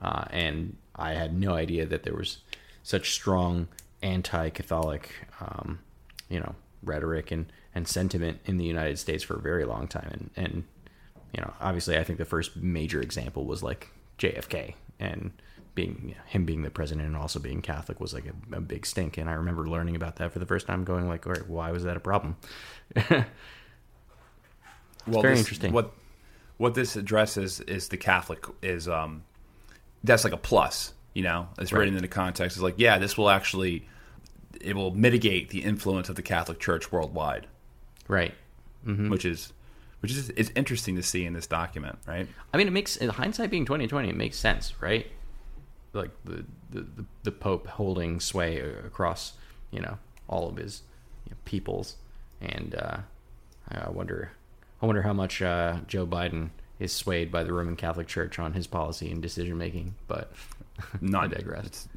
uh, 0.00 0.24
and 0.30 0.76
I 0.94 1.12
had 1.12 1.38
no 1.38 1.54
idea 1.54 1.86
that 1.86 2.04
there 2.04 2.14
was 2.14 2.38
such 2.82 3.12
strong 3.12 3.68
anti-Catholic, 4.02 5.10
um, 5.40 5.80
you 6.28 6.40
know, 6.40 6.54
rhetoric 6.82 7.30
and 7.30 7.52
and 7.74 7.86
sentiment 7.86 8.40
in 8.46 8.56
the 8.56 8.64
United 8.64 8.98
States 8.98 9.22
for 9.22 9.34
a 9.34 9.40
very 9.40 9.64
long 9.64 9.88
time. 9.88 10.08
And 10.12 10.30
and 10.36 10.64
you 11.32 11.40
know, 11.40 11.52
obviously, 11.60 11.98
I 11.98 12.04
think 12.04 12.18
the 12.18 12.24
first 12.24 12.56
major 12.56 13.00
example 13.00 13.44
was 13.44 13.62
like 13.62 13.88
JFK 14.18 14.74
and 14.98 15.32
being 15.74 16.14
him 16.26 16.44
being 16.46 16.62
the 16.62 16.70
president 16.70 17.06
and 17.06 17.16
also 17.16 17.38
being 17.38 17.60
Catholic 17.60 18.00
was 18.00 18.14
like 18.14 18.24
a, 18.26 18.56
a, 18.56 18.60
big 18.60 18.86
stink. 18.86 19.18
And 19.18 19.28
I 19.28 19.34
remember 19.34 19.68
learning 19.68 19.94
about 19.94 20.16
that 20.16 20.32
for 20.32 20.38
the 20.38 20.46
first 20.46 20.66
time, 20.66 20.84
going 20.84 21.06
like, 21.06 21.26
"All 21.26 21.32
right, 21.32 21.46
why 21.48 21.70
was 21.70 21.84
that 21.84 21.96
a 21.96 22.00
problem?" 22.00 22.36
well, 23.10 23.26
very 25.06 25.34
this, 25.34 25.40
interesting. 25.40 25.72
What 25.72 25.92
what 26.56 26.74
this 26.74 26.96
addresses 26.96 27.60
is 27.60 27.88
the 27.88 27.98
Catholic 27.98 28.44
is 28.62 28.88
um 28.88 29.22
that's 30.02 30.24
like 30.24 30.32
a 30.32 30.38
plus. 30.38 30.94
You 31.12 31.22
know, 31.22 31.48
it's 31.58 31.72
right. 31.72 31.80
written 31.80 31.96
in 31.96 32.02
the 32.02 32.08
context. 32.08 32.56
It's 32.56 32.62
like, 32.62 32.74
yeah, 32.76 32.98
this 32.98 33.16
will 33.16 33.30
actually 33.30 33.88
it 34.60 34.74
will 34.74 34.94
mitigate 34.94 35.50
the 35.50 35.62
influence 35.62 36.08
of 36.08 36.16
the 36.16 36.22
Catholic 36.22 36.58
Church 36.58 36.90
worldwide. 36.92 37.46
Right. 38.08 38.34
Mm-hmm. 38.86 39.10
Which 39.10 39.24
is 39.24 39.52
which 40.00 40.12
is 40.12 40.30
it's 40.30 40.50
interesting 40.54 40.96
to 40.96 41.02
see 41.02 41.24
in 41.24 41.32
this 41.32 41.46
document, 41.46 41.98
right? 42.06 42.28
I 42.52 42.56
mean, 42.56 42.68
it 42.68 42.72
makes 42.72 42.98
hindsight 42.98 43.50
being 43.50 43.64
twenty 43.64 43.86
twenty, 43.86 44.10
it 44.10 44.16
makes 44.16 44.36
sense, 44.36 44.74
right? 44.80 45.06
like 45.96 46.10
the, 46.24 46.44
the, 46.70 46.86
the 47.24 47.32
Pope 47.32 47.66
holding 47.66 48.20
sway 48.20 48.60
across, 48.60 49.32
you 49.72 49.80
know, 49.80 49.98
all 50.28 50.48
of 50.48 50.56
his 50.56 50.82
you 51.24 51.30
know, 51.30 51.36
peoples. 51.44 51.96
And 52.40 52.74
uh, 52.74 52.98
I 53.70 53.90
wonder, 53.90 54.30
I 54.80 54.86
wonder 54.86 55.02
how 55.02 55.14
much 55.14 55.42
uh, 55.42 55.78
Joe 55.88 56.06
Biden 56.06 56.50
is 56.78 56.92
swayed 56.92 57.32
by 57.32 57.42
the 57.42 57.52
Roman 57.52 57.74
Catholic 57.74 58.06
Church 58.06 58.38
on 58.38 58.52
his 58.52 58.66
policy 58.66 59.10
and 59.10 59.22
decision 59.22 59.56
making. 59.56 59.94
But 60.06 60.30
not 61.00 61.24
I 61.32 61.38
digress. 61.38 61.88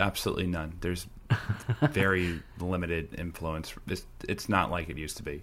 absolutely 0.00 0.46
none. 0.46 0.74
There's 0.80 1.06
very 1.90 2.42
limited 2.58 3.14
influence. 3.18 3.74
It's, 3.86 4.04
it's 4.28 4.48
not 4.48 4.70
like 4.70 4.88
it 4.88 4.98
used 4.98 5.16
to 5.18 5.22
be. 5.22 5.42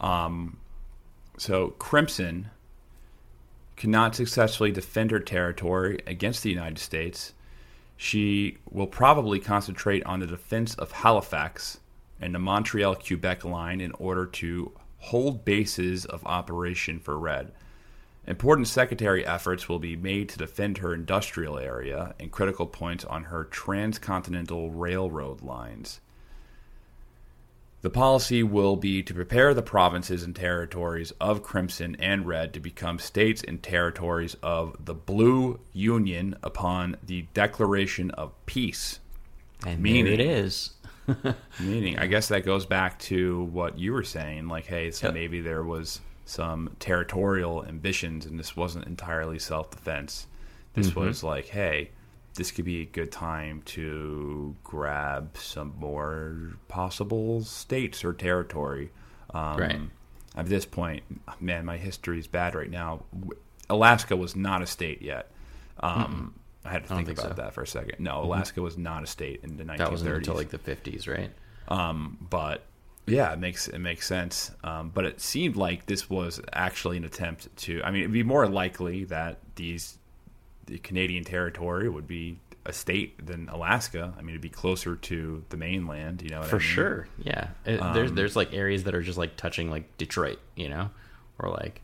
Um, 0.00 0.58
so 1.38 1.70
Crimson 1.70 2.50
cannot 3.76 4.14
successfully 4.14 4.70
defend 4.70 5.10
her 5.10 5.20
territory 5.20 6.00
against 6.06 6.42
the 6.42 6.50
United 6.50 6.78
States, 6.78 7.32
she 7.96 8.58
will 8.70 8.86
probably 8.86 9.38
concentrate 9.38 10.04
on 10.04 10.20
the 10.20 10.26
defense 10.26 10.74
of 10.74 10.92
Halifax 10.92 11.80
and 12.20 12.34
the 12.34 12.38
Montreal 12.38 12.96
Quebec 12.96 13.44
line 13.44 13.80
in 13.80 13.92
order 13.92 14.26
to 14.26 14.72
hold 14.98 15.44
bases 15.44 16.04
of 16.04 16.24
operation 16.26 17.00
for 17.00 17.18
Red. 17.18 17.52
Important 18.26 18.68
secondary 18.68 19.26
efforts 19.26 19.68
will 19.68 19.80
be 19.80 19.96
made 19.96 20.28
to 20.28 20.38
defend 20.38 20.78
her 20.78 20.94
industrial 20.94 21.58
area 21.58 22.14
and 22.20 22.30
critical 22.30 22.66
points 22.66 23.04
on 23.04 23.24
her 23.24 23.44
transcontinental 23.44 24.70
railroad 24.70 25.42
lines. 25.42 26.00
The 27.80 27.90
policy 27.90 28.44
will 28.44 28.76
be 28.76 29.02
to 29.02 29.12
prepare 29.12 29.52
the 29.54 29.62
provinces 29.62 30.22
and 30.22 30.36
territories 30.36 31.12
of 31.20 31.42
Crimson 31.42 31.96
and 31.98 32.24
Red 32.24 32.54
to 32.54 32.60
become 32.60 33.00
states 33.00 33.42
and 33.46 33.60
territories 33.60 34.36
of 34.40 34.76
the 34.84 34.94
Blue 34.94 35.58
Union 35.72 36.36
upon 36.44 36.96
the 37.04 37.22
declaration 37.34 38.12
of 38.12 38.30
peace. 38.46 39.00
And 39.66 39.82
Meaning- 39.82 40.06
it 40.12 40.20
is. 40.20 40.74
Meaning, 41.60 41.98
I 41.98 42.06
guess 42.06 42.28
that 42.28 42.44
goes 42.44 42.64
back 42.64 43.00
to 43.00 43.42
what 43.44 43.76
you 43.76 43.92
were 43.92 44.04
saying. 44.04 44.46
Like, 44.46 44.66
hey, 44.66 44.92
so 44.92 45.10
maybe 45.10 45.40
there 45.40 45.64
was 45.64 46.00
some 46.24 46.76
territorial 46.78 47.64
ambitions, 47.64 48.24
and 48.26 48.38
this 48.38 48.56
wasn't 48.56 48.86
entirely 48.86 49.38
self-defense. 49.38 50.26
This 50.74 50.90
Mm-hmm. 50.90 51.00
was 51.00 51.22
like, 51.22 51.46
hey, 51.46 51.90
this 52.34 52.50
could 52.50 52.64
be 52.64 52.80
a 52.80 52.86
good 52.86 53.12
time 53.12 53.60
to 53.66 54.56
grab 54.64 55.36
some 55.36 55.74
more 55.78 56.54
possible 56.68 57.42
states 57.44 58.04
or 58.04 58.12
territory. 58.14 58.90
Um, 59.34 59.56
Right. 59.58 59.80
At 60.34 60.46
this 60.46 60.64
point, 60.64 61.02
man, 61.40 61.66
my 61.66 61.76
history 61.76 62.18
is 62.18 62.26
bad 62.26 62.54
right 62.54 62.70
now. 62.70 63.02
Alaska 63.68 64.16
was 64.16 64.34
not 64.34 64.62
a 64.62 64.66
state 64.66 65.02
yet. 65.02 65.30
Um, 65.80 66.34
I 66.64 66.70
had 66.70 66.84
to 66.84 66.88
think, 66.88 67.06
think 67.08 67.18
about 67.18 67.36
so. 67.36 67.42
that 67.42 67.52
for 67.52 67.62
a 67.62 67.66
second. 67.66 68.00
No, 68.00 68.22
Alaska 68.22 68.62
was 68.62 68.78
not 68.78 69.02
a 69.02 69.06
state 69.06 69.40
in 69.42 69.58
the 69.58 69.64
1930s 69.64 69.76
That 69.78 69.90
wasn't 69.90 70.14
until 70.16 70.34
like 70.34 70.48
the 70.50 70.58
50s, 70.58 71.06
right? 71.08 71.30
um, 71.68 72.16
but 72.30 72.62
yeah, 73.06 73.32
it 73.32 73.38
makes 73.38 73.68
it 73.68 73.78
makes 73.78 74.06
sense. 74.06 74.50
Um, 74.62 74.90
but 74.94 75.04
it 75.04 75.20
seemed 75.20 75.56
like 75.56 75.86
this 75.86 76.08
was 76.08 76.40
actually 76.52 76.96
an 76.96 77.04
attempt 77.04 77.54
to. 77.58 77.82
I 77.82 77.90
mean, 77.90 78.02
it'd 78.02 78.12
be 78.12 78.22
more 78.22 78.46
likely 78.48 79.04
that 79.04 79.38
these 79.56 79.98
the 80.66 80.78
Canadian 80.78 81.24
territory 81.24 81.88
would 81.88 82.06
be 82.06 82.38
a 82.64 82.72
state 82.72 83.26
than 83.26 83.48
Alaska. 83.48 84.14
I 84.16 84.20
mean, 84.20 84.30
it'd 84.30 84.40
be 84.40 84.48
closer 84.48 84.94
to 84.94 85.44
the 85.48 85.56
mainland. 85.56 86.22
You 86.22 86.30
know, 86.30 86.40
what 86.40 86.48
For 86.48 86.56
I 86.56 86.58
mean? 86.60 86.68
sure. 86.68 87.08
Yeah. 87.18 87.48
It, 87.66 87.80
there's 87.92 88.10
Um, 88.10 88.14
there's 88.14 88.36
like 88.36 88.54
areas 88.54 88.84
that 88.84 88.94
are 88.94 89.02
just 89.02 89.18
like 89.18 89.36
touching 89.36 89.68
like 89.70 89.96
Detroit, 89.98 90.38
you 90.54 90.68
know, 90.68 90.90
or 91.38 91.50
like 91.50 91.82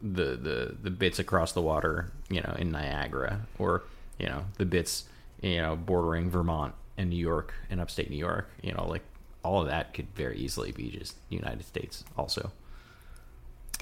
the 0.00 0.36
the 0.36 0.76
the 0.82 0.90
bits 0.90 1.18
across 1.18 1.52
the 1.52 1.62
water, 1.62 2.10
you 2.30 2.40
know, 2.40 2.54
in 2.58 2.70
Niagara, 2.70 3.46
or 3.58 3.82
you 4.18 4.26
know 4.26 4.46
the 4.56 4.64
bits 4.64 5.04
you 5.42 5.60
know 5.60 5.76
bordering 5.76 6.30
Vermont 6.30 6.74
and 6.96 7.10
New 7.10 7.16
York 7.16 7.52
and 7.68 7.78
upstate 7.80 8.08
New 8.08 8.16
York. 8.16 8.48
You 8.62 8.72
know, 8.72 8.86
like 8.88 9.02
all 9.46 9.60
of 9.60 9.68
that 9.68 9.94
could 9.94 10.08
very 10.14 10.36
easily 10.36 10.72
be 10.72 10.90
just 10.90 11.16
United 11.30 11.64
States. 11.64 12.04
Also, 12.18 12.50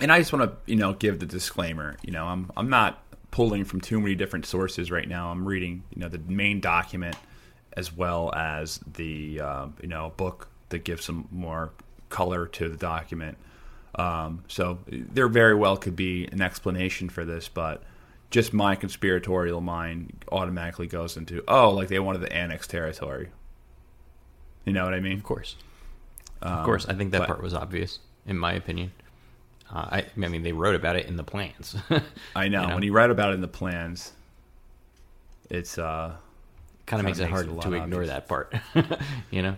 and 0.01 0.13
I 0.13 0.19
just 0.19 0.33
want 0.33 0.51
to 0.51 0.71
you 0.71 0.77
know 0.77 0.93
give 0.93 1.19
the 1.19 1.27
disclaimer. 1.27 1.97
You 2.03 2.13
know, 2.13 2.27
I'm 2.27 2.51
I'm 2.57 2.69
not 2.69 3.03
pulling 3.31 3.65
from 3.65 3.81
too 3.81 4.01
many 4.01 4.15
different 4.15 4.47
sources 4.47 4.91
right 4.91 5.09
now. 5.09 5.31
I'm 5.31 5.47
reading 5.47 5.83
you 5.95 6.01
know 6.01 6.09
the 6.09 6.19
main 6.19 6.61
document 6.61 7.17
as 7.77 7.93
well 7.93 8.33
as 8.35 8.79
the 8.95 9.41
uh, 9.41 9.67
you 9.81 9.89
know 9.89 10.13
book 10.17 10.49
that 10.69 10.85
gives 10.85 11.05
some 11.05 11.29
more 11.31 11.73
color 12.11 12.47
to 12.47 12.69
the 12.69 12.77
document. 12.77 13.39
Um, 13.97 14.45
so 14.49 14.79
there 14.89 15.29
very 15.29 15.55
well 15.55 15.77
could 15.77 15.97
be 15.97 16.27
an 16.27 16.43
explanation 16.43 17.09
for 17.09 17.25
this, 17.25 17.49
but 17.49 17.83
just 18.31 18.53
my 18.53 18.75
conspiratorial 18.75 19.61
mind 19.61 20.25
automatically 20.33 20.89
goes 20.89 21.17
into 21.17 21.43
oh, 21.49 21.71
like 21.71 21.89
they 21.89 21.99
wanted 21.99 22.21
to 22.21 22.33
annex 22.33 22.67
territory. 22.67 23.31
You 24.65 24.73
know 24.73 24.85
what 24.85 24.95
I 24.95 25.01
mean? 25.01 25.15
of 25.19 25.23
course, 25.25 25.57
of 26.43 26.65
course, 26.65 26.87
I 26.87 26.95
think 26.95 27.11
that 27.13 27.19
Um, 27.19 27.23
but- 27.23 27.29
part 27.29 27.43
was 27.43 27.55
obvious, 27.55 27.99
in 28.27 28.39
my 28.39 28.53
opinion. 28.53 28.93
Uh, 29.71 29.89
I, 29.91 29.99
I 30.17 30.29
mean, 30.29 30.43
they 30.43 30.53
wrote 30.53 30.75
about 30.75 30.97
it 30.97 31.07
in 31.07 31.17
the 31.17 31.25
plans. 31.25 31.75
I 32.37 32.49
know. 32.49 32.63
You 32.63 32.69
know? 32.69 32.75
When 32.75 32.83
you 32.83 32.93
write 32.93 33.11
about 33.11 33.31
it 33.31 33.35
in 33.35 33.41
the 33.41 33.49
plans, 33.49 34.13
it's 35.51 35.79
uh 35.79 36.13
kind 36.87 37.01
of 37.01 37.07
makes 37.07 37.19
it 37.19 37.23
makes 37.23 37.33
hard 37.33 37.47
it 37.49 37.61
to 37.63 37.73
ignore 37.75 38.03
obvious. 38.03 38.09
that 38.09 38.29
part, 38.29 38.55
you 39.31 39.43
know. 39.43 39.57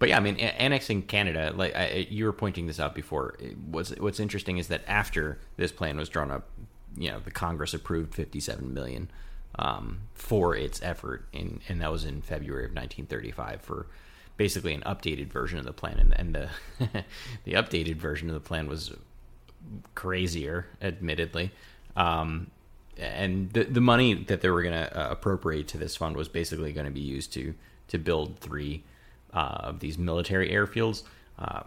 But 0.00 0.08
yeah, 0.08 0.16
I 0.16 0.20
mean, 0.20 0.36
annexing 0.36 1.02
Canada, 1.02 1.52
like 1.54 1.76
I, 1.76 2.08
you 2.10 2.24
were 2.24 2.32
pointing 2.32 2.66
this 2.66 2.80
out 2.80 2.94
before. 2.94 3.36
What's 3.70 3.90
what's 3.98 4.18
interesting 4.18 4.58
is 4.58 4.66
that 4.68 4.82
after 4.88 5.38
this 5.56 5.70
plan 5.70 5.96
was 5.96 6.08
drawn 6.08 6.30
up, 6.32 6.48
you 6.96 7.10
know, 7.10 7.20
the 7.20 7.30
Congress 7.30 7.72
approved 7.72 8.12
fifty-seven 8.12 8.74
million 8.74 9.08
um, 9.58 10.00
for 10.14 10.56
its 10.56 10.82
effort, 10.82 11.26
in, 11.32 11.60
and 11.68 11.80
that 11.80 11.92
was 11.92 12.04
in 12.04 12.22
February 12.22 12.64
of 12.64 12.70
1935 12.70 13.60
for 13.60 13.86
basically 14.36 14.74
an 14.74 14.82
updated 14.82 15.26
version 15.26 15.58
of 15.58 15.64
the 15.64 15.72
plan, 15.72 15.98
and, 15.98 16.18
and 16.18 16.34
the 16.34 17.04
the 17.44 17.52
updated 17.52 17.96
version 17.96 18.28
of 18.28 18.34
the 18.34 18.40
plan 18.40 18.68
was 18.68 18.92
crazier, 19.94 20.66
admittedly. 20.80 21.50
Um, 21.96 22.50
and 22.98 23.50
the 23.52 23.64
the 23.64 23.80
money 23.80 24.14
that 24.14 24.40
they 24.40 24.50
were 24.50 24.62
going 24.62 24.74
to 24.74 25.00
uh, 25.00 25.10
appropriate 25.10 25.68
to 25.68 25.78
this 25.78 25.96
fund 25.96 26.16
was 26.16 26.28
basically 26.28 26.72
going 26.72 26.86
to 26.86 26.92
be 26.92 27.00
used 27.00 27.32
to 27.34 27.54
to 27.88 27.98
build 27.98 28.38
three 28.38 28.84
uh, 29.32 29.58
of 29.62 29.80
these 29.80 29.98
military 29.98 30.50
airfields. 30.50 31.02
Uh, 31.38 31.62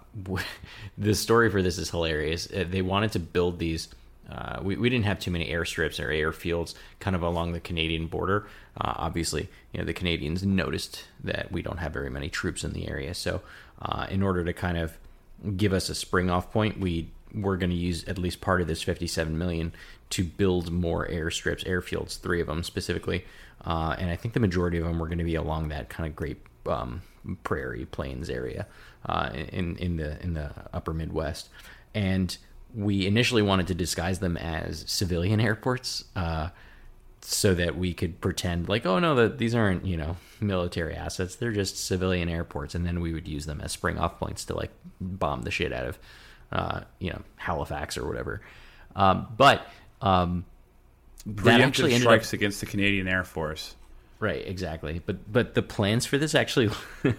the 0.97 1.15
story 1.15 1.49
for 1.49 1.61
this 1.61 1.77
is 1.77 1.89
hilarious. 1.89 2.47
Uh, 2.51 2.65
They 2.67 2.81
wanted 2.81 3.11
to 3.13 3.19
build 3.19 3.59
these. 3.59 3.89
Uh, 4.29 4.59
we, 4.61 4.75
we 4.75 4.89
didn't 4.89 5.05
have 5.05 5.19
too 5.19 5.31
many 5.31 5.49
airstrips 5.49 5.99
or 5.99 6.09
airfields 6.09 6.73
kind 6.99 7.15
of 7.15 7.21
along 7.21 7.51
the 7.51 7.59
Canadian 7.59 8.07
border. 8.07 8.47
Uh, 8.79 8.93
obviously, 8.95 9.49
you 9.71 9.79
know 9.79 9.85
the 9.85 9.93
Canadians 9.93 10.43
noticed 10.43 11.05
that 11.23 11.51
we 11.51 11.61
don't 11.61 11.77
have 11.77 11.93
very 11.93 12.09
many 12.09 12.29
troops 12.29 12.63
in 12.63 12.73
the 12.73 12.87
area. 12.87 13.13
So, 13.13 13.41
uh, 13.81 14.07
in 14.09 14.23
order 14.23 14.43
to 14.43 14.53
kind 14.53 14.77
of 14.77 14.97
give 15.55 15.73
us 15.73 15.89
a 15.89 15.95
spring 15.95 16.29
off 16.29 16.51
point, 16.51 16.79
we 16.79 17.09
we're 17.33 17.57
going 17.57 17.69
to 17.69 17.75
use 17.75 18.03
at 18.05 18.17
least 18.17 18.39
part 18.39 18.61
of 18.61 18.67
this 18.67 18.81
57 18.81 19.37
million 19.37 19.73
to 20.11 20.23
build 20.23 20.71
more 20.71 21.05
airstrips, 21.07 21.65
airfields, 21.65 22.17
three 22.19 22.39
of 22.39 22.47
them 22.47 22.63
specifically, 22.63 23.25
uh, 23.65 23.95
and 23.99 24.09
I 24.09 24.15
think 24.15 24.33
the 24.33 24.39
majority 24.39 24.77
of 24.77 24.85
them 24.85 24.99
were 24.99 25.07
going 25.07 25.17
to 25.17 25.23
be 25.25 25.35
along 25.35 25.67
that 25.69 25.89
kind 25.89 26.07
of 26.07 26.15
Great 26.15 26.37
um, 26.65 27.01
Prairie 27.43 27.85
Plains 27.85 28.29
area 28.29 28.67
uh, 29.05 29.29
in 29.33 29.77
in 29.77 29.97
the 29.97 30.21
in 30.21 30.33
the 30.33 30.51
Upper 30.73 30.93
Midwest, 30.93 31.49
and 31.93 32.37
we 32.75 33.05
initially 33.05 33.41
wanted 33.41 33.67
to 33.67 33.75
disguise 33.75 34.19
them 34.19 34.37
as 34.37 34.83
civilian 34.87 35.39
airports. 35.39 36.03
Uh, 36.15 36.49
so 37.27 37.55
that 37.55 37.75
we 37.75 37.91
could 37.93 38.21
pretend 38.21 38.69
like, 38.69 38.85
oh 38.85 38.99
no, 38.99 39.15
that 39.15 39.39
these 39.39 39.55
aren't 39.55 39.85
you 39.85 39.97
know 39.97 40.15
military 40.39 40.93
assets; 40.93 41.35
they're 41.35 41.51
just 41.51 41.83
civilian 41.83 42.29
airports, 42.29 42.75
and 42.75 42.85
then 42.85 42.99
we 43.01 43.13
would 43.13 43.27
use 43.27 43.45
them 43.47 43.61
as 43.61 43.71
spring 43.71 43.97
off 43.97 44.19
points 44.19 44.45
to 44.45 44.55
like 44.55 44.71
bomb 45.01 45.41
the 45.41 45.51
shit 45.51 45.73
out 45.73 45.85
of 45.87 45.99
uh, 46.51 46.81
you 46.99 47.09
know 47.09 47.21
Halifax 47.37 47.97
or 47.97 48.07
whatever. 48.07 48.41
Um, 48.95 49.27
but 49.35 49.67
um, 50.01 50.45
that 51.25 51.61
actually 51.61 51.97
strikes 51.99 52.29
up 52.29 52.33
against 52.33 52.59
the 52.59 52.67
Canadian 52.67 53.07
Air 53.07 53.23
Force. 53.23 53.75
right 54.19 54.45
exactly. 54.45 55.01
But 55.03 55.31
but 55.31 55.55
the 55.55 55.63
plans 55.63 56.05
for 56.05 56.19
this 56.19 56.35
actually 56.35 56.69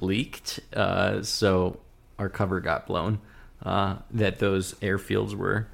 leaked, 0.00 0.60
uh, 0.72 1.22
so 1.22 1.80
our 2.20 2.28
cover 2.28 2.60
got 2.60 2.86
blown. 2.86 3.20
Uh, 3.62 3.96
that 4.10 4.38
those 4.38 4.72
airfields 4.74 5.34
were 5.34 5.68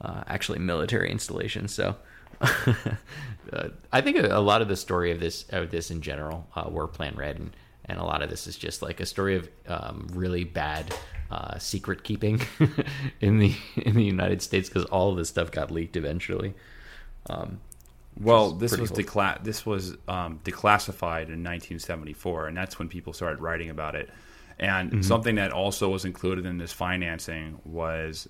uh, 0.00 0.22
actually 0.26 0.60
military 0.60 1.10
installations. 1.10 1.74
So 1.74 1.96
uh, 2.40 3.68
I 3.92 4.00
think 4.00 4.16
a, 4.16 4.26
a 4.36 4.40
lot 4.40 4.62
of 4.62 4.68
the 4.68 4.76
story 4.76 5.10
of 5.10 5.20
this 5.20 5.44
of 5.50 5.70
this 5.70 5.90
in 5.90 6.02
general, 6.02 6.46
uh, 6.54 6.68
War 6.68 6.86
Plan 6.86 7.14
Red, 7.16 7.36
and, 7.36 7.56
and 7.86 7.98
a 7.98 8.04
lot 8.04 8.22
of 8.22 8.30
this 8.30 8.46
is 8.46 8.56
just 8.56 8.80
like 8.80 9.00
a 9.00 9.06
story 9.06 9.36
of 9.36 9.48
um, 9.66 10.08
really 10.12 10.44
bad 10.44 10.94
uh, 11.32 11.58
secret 11.58 12.04
keeping 12.04 12.40
in 13.20 13.38
the 13.38 13.54
in 13.76 13.94
the 13.94 14.04
United 14.04 14.40
States 14.40 14.68
because 14.68 14.84
all 14.86 15.10
of 15.10 15.16
this 15.16 15.28
stuff 15.28 15.50
got 15.50 15.70
leaked 15.70 15.96
eventually. 15.96 16.54
Well, 18.20 18.50
this 18.52 18.76
was 18.76 18.92
decla- 18.92 19.42
this 19.42 19.64
was 19.64 19.96
um, 20.06 20.40
declassified 20.44 21.28
in 21.28 21.42
1974, 21.42 22.48
and 22.48 22.56
that's 22.56 22.78
when 22.78 22.88
people 22.88 23.12
started 23.12 23.40
writing 23.40 23.70
about 23.70 23.94
it. 23.94 24.10
And 24.62 24.90
Mm-hmm. 24.90 25.02
something 25.02 25.34
that 25.36 25.52
also 25.52 25.88
was 25.90 26.04
included 26.04 26.46
in 26.46 26.56
this 26.58 26.72
financing 26.72 27.58
was 27.64 28.28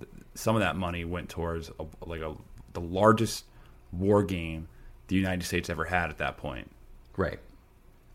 th- 0.00 0.10
some 0.34 0.56
of 0.56 0.60
that 0.60 0.76
money 0.76 1.04
went 1.04 1.28
towards 1.28 1.70
a, 1.78 1.84
like 2.04 2.20
a 2.20 2.34
the 2.72 2.80
largest 2.80 3.44
war 3.92 4.22
game 4.22 4.68
the 5.08 5.16
United 5.16 5.44
States 5.44 5.70
ever 5.70 5.84
had 5.84 6.10
at 6.10 6.18
that 6.18 6.36
point. 6.36 6.70
Right. 7.16 7.38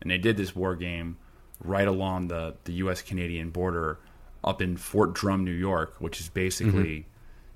and 0.02 0.10
they 0.12 0.18
did 0.18 0.38
this 0.38 0.56
war 0.56 0.76
game 0.76 1.18
right 1.64 1.88
along 1.88 2.28
the, 2.28 2.56
the 2.66 2.74
U.S. 2.74 3.02
Canadian 3.02 3.50
border 3.50 3.98
up 4.44 4.62
in 4.62 4.76
Fort 4.78 5.14
Drum, 5.14 5.44
New 5.46 5.52
York, 5.52 5.96
which 6.00 6.20
is 6.20 6.28
basically, 6.30 7.06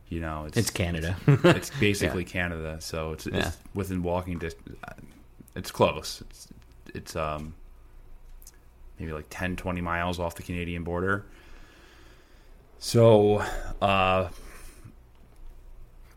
you 0.10 0.20
know, 0.22 0.46
it's, 0.46 0.52
Mm-hmm. 0.58 0.60
It's 0.60 0.70
Canada. 0.72 1.18
It's, 1.28 1.70
basically 1.80 2.24
Canada, 2.26 2.78
so 2.80 3.12
it's, 3.14 3.26
Yeah. 3.28 3.48
it's 3.48 3.58
within 3.74 4.02
walking 4.04 4.40
distance. 4.40 4.78
It's 5.56 5.72
close. 5.72 6.22
It's, 6.30 6.48
it's 6.96 7.16
um 7.16 7.54
maybe 9.00 9.12
like 9.12 9.28
10, 9.30 9.56
20 9.56 9.82
miles 9.82 10.20
off 10.20 10.36
the 10.36 10.44
Canadian 10.44 10.84
border. 10.84 11.26
So, 12.80 13.44
uh, 13.82 14.30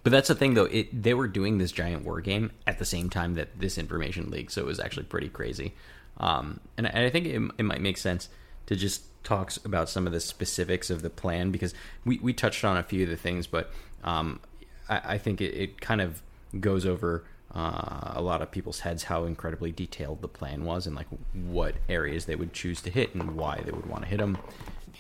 But 0.02 0.12
that's 0.12 0.28
the 0.28 0.34
thing, 0.34 0.54
though. 0.54 0.64
It 0.64 1.02
they 1.02 1.14
were 1.14 1.28
doing 1.28 1.58
this 1.58 1.72
giant 1.72 2.04
war 2.04 2.20
game 2.20 2.52
at 2.66 2.78
the 2.78 2.84
same 2.84 3.10
time 3.10 3.34
that 3.34 3.58
this 3.58 3.78
information 3.78 4.30
leaked, 4.30 4.52
so 4.52 4.62
it 4.62 4.66
was 4.66 4.80
actually 4.80 5.04
pretty 5.04 5.28
crazy. 5.28 5.74
Um, 6.18 6.60
and, 6.76 6.86
and 6.86 7.04
I 7.04 7.10
think 7.10 7.26
it, 7.26 7.40
it 7.58 7.62
might 7.62 7.80
make 7.80 7.96
sense 7.96 8.28
to 8.66 8.76
just 8.76 9.02
talk 9.24 9.52
about 9.64 9.88
some 9.88 10.06
of 10.06 10.12
the 10.12 10.20
specifics 10.20 10.90
of 10.90 11.02
the 11.02 11.10
plan 11.10 11.50
because 11.50 11.74
we, 12.04 12.18
we 12.18 12.32
touched 12.32 12.64
on 12.64 12.76
a 12.76 12.82
few 12.82 13.04
of 13.04 13.10
the 13.10 13.16
things, 13.16 13.46
but 13.46 13.70
um, 14.04 14.40
I, 14.88 15.00
I, 15.04 15.18
think 15.18 15.40
it, 15.40 15.54
it, 15.54 15.80
kind 15.80 16.00
of 16.00 16.22
goes 16.58 16.86
over 16.86 17.24
uh, 17.54 18.12
a 18.14 18.22
lot 18.22 18.42
of 18.42 18.50
people's 18.50 18.80
heads 18.80 19.04
how 19.04 19.24
incredibly 19.24 19.72
detailed 19.72 20.22
the 20.22 20.28
plan 20.28 20.64
was 20.64 20.86
and 20.86 20.94
like 20.94 21.08
what 21.32 21.74
areas 21.88 22.26
they 22.26 22.36
would 22.36 22.52
choose 22.52 22.80
to 22.82 22.90
hit 22.90 23.14
and 23.14 23.36
why 23.36 23.60
they 23.64 23.72
would 23.72 23.86
want 23.86 24.02
to 24.02 24.08
hit 24.08 24.18
them. 24.18 24.38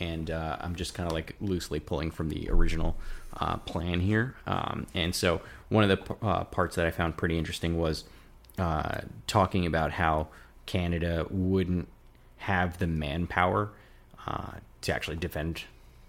And 0.00 0.30
uh, 0.30 0.56
I'm 0.60 0.74
just 0.74 0.94
kind 0.94 1.06
of 1.06 1.12
like 1.12 1.36
loosely 1.40 1.78
pulling 1.78 2.10
from 2.10 2.28
the 2.28 2.48
original 2.50 2.96
uh, 3.36 3.58
plan 3.58 4.00
here. 4.00 4.34
Um, 4.46 4.86
and 4.94 5.14
so 5.14 5.42
one 5.68 5.88
of 5.88 5.90
the 5.90 6.26
uh, 6.26 6.44
parts 6.44 6.76
that 6.76 6.86
I 6.86 6.90
found 6.90 7.16
pretty 7.16 7.38
interesting 7.38 7.78
was 7.78 8.04
uh, 8.58 9.02
talking 9.26 9.64
about 9.64 9.92
how 9.92 10.28
Canada 10.66 11.26
wouldn't 11.30 11.88
have 12.38 12.78
the 12.78 12.86
manpower 12.86 13.70
uh, 14.26 14.52
to 14.80 14.94
actually 14.94 15.18
defend 15.18 15.64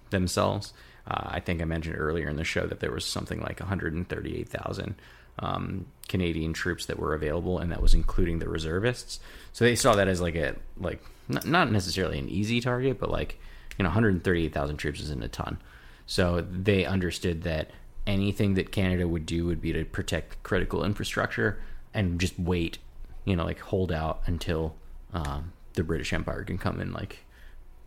themselves. 0.10 0.74
I 1.14 1.42
think 1.42 1.62
I 1.62 1.66
mentioned 1.66 1.96
earlier 1.98 2.30
in 2.30 2.38
the 2.38 2.46
show 2.46 2.68
that 2.68 2.80
there 2.80 2.92
was 2.92 3.04
something 3.04 3.42
like 3.42 3.60
138,000 3.60 4.96
um, 5.40 5.86
Canadian 6.12 6.52
troops 6.52 6.86
that 6.88 7.00
were 7.00 7.14
available, 7.14 7.58
and 7.58 7.72
that 7.72 7.82
was 7.82 7.94
including 7.94 8.40
the 8.40 8.50
reservists. 8.50 9.22
So 9.54 9.64
they 9.64 9.76
saw 9.76 9.96
that 9.96 10.10
as 10.10 10.20
like 10.20 10.36
a 10.36 10.56
like 10.78 11.02
not, 11.30 11.72
necessarily 11.72 12.20
an 12.20 12.28
easy 12.28 12.60
target, 12.60 13.00
but 13.00 13.10
like 13.10 13.40
you 13.80 13.84
know 13.84 13.90
138,000 13.90 14.76
troops 14.76 15.00
isn't 15.00 15.24
a 15.24 15.30
ton. 15.30 15.58
So 16.06 16.42
they 16.42 16.86
understood 16.86 17.44
that 17.44 17.72
anything 18.06 18.56
that 18.56 18.74
Canada 18.74 19.08
would 19.08 19.26
do 19.26 19.46
would 19.46 19.62
be 19.62 19.72
to 19.72 19.86
protect 19.86 20.44
critical 20.44 20.84
infrastructure 20.84 21.62
and 21.94 22.20
just 22.20 22.38
wait, 22.38 22.78
you 23.24 23.38
know, 23.38 23.46
like 23.46 23.60
hold 23.60 23.92
out 23.92 24.22
until 24.26 24.76
um, 25.14 25.54
the 25.74 25.84
British 25.84 26.12
Empire 26.12 26.44
can 26.44 26.58
come 26.58 26.82
and 26.82 26.94
like 26.94 27.20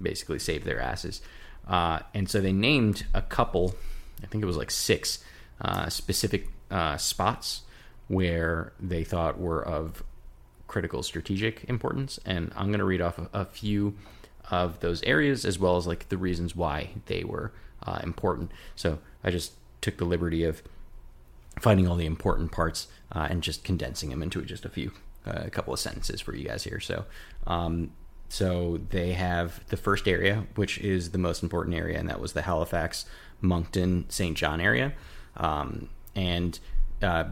basically 0.01 0.39
save 0.39 0.65
their 0.65 0.81
asses. 0.81 1.21
Uh, 1.69 1.99
and 2.15 2.31
so 2.31 2.41
they 2.41 2.53
named 2.53 3.05
a 3.13 3.21
couple, 3.21 3.75
I 4.23 4.27
think 4.27 4.43
it 4.43 4.47
was 4.47 4.57
like 4.57 4.71
six 4.71 5.23
uh, 5.61 5.91
specific 5.91 6.49
uh, 6.71 6.97
spots 6.97 7.63
where 8.09 8.73
they 8.79 9.05
thought 9.05 9.39
were 9.39 9.65
of 9.65 10.03
critical 10.67 11.03
strategic 11.03 11.65
importance. 11.69 12.19
And 12.25 12.53
I'm 12.57 12.69
going 12.69 12.79
to 12.79 12.85
read 12.85 13.01
off 13.01 13.19
a, 13.33 13.45
few 13.45 13.95
of 14.51 14.81
those 14.81 15.03
areas 15.05 15.45
as 15.45 15.59
well 15.59 15.77
as 15.77 15.87
like 15.87 16.09
the 16.09 16.19
reasons 16.19 16.55
why 16.55 16.91
they 17.07 17.25
were 17.25 17.53
uh, 17.83 18.01
important. 18.03 18.51
So 18.77 18.99
I 19.23 19.31
just 19.31 19.53
took 19.81 19.97
the 19.97 20.05
liberty 20.05 20.45
of 20.45 20.63
finding 21.61 21.87
all 21.87 21.97
the 21.97 22.07
important 22.07 22.53
parts 22.53 22.89
uh, 23.13 23.29
and 23.31 23.43
just 23.43 23.65
condensing 23.65 24.11
them 24.11 24.23
into 24.23 24.43
just 24.43 24.65
a 24.65 24.69
few, 24.69 24.93
uh, 25.27 25.43
a 25.45 25.51
couple 25.51 25.73
of 25.73 25.81
sentences 25.81 26.21
for 26.21 26.35
you 26.35 26.47
guys 26.49 26.65
here. 26.65 26.81
So, 26.81 27.05
um, 27.47 27.93
so 28.29 28.81
they 28.91 29.13
have 29.13 29.65
the 29.69 29.77
first 29.77 30.09
area, 30.09 30.45
which 30.57 30.79
is 30.79 31.11
the 31.11 31.19
most 31.19 31.43
important 31.43 31.77
area, 31.77 31.99
and 31.99 32.09
that 32.09 32.21
was 32.21 32.33
the 32.33 32.43
Halifax, 32.43 33.05
Moncton, 33.41 34.07
St. 34.09 34.37
John 34.37 34.61
area. 34.61 34.93
Um, 35.37 35.89
and 36.17 36.59
uh, 37.05 37.29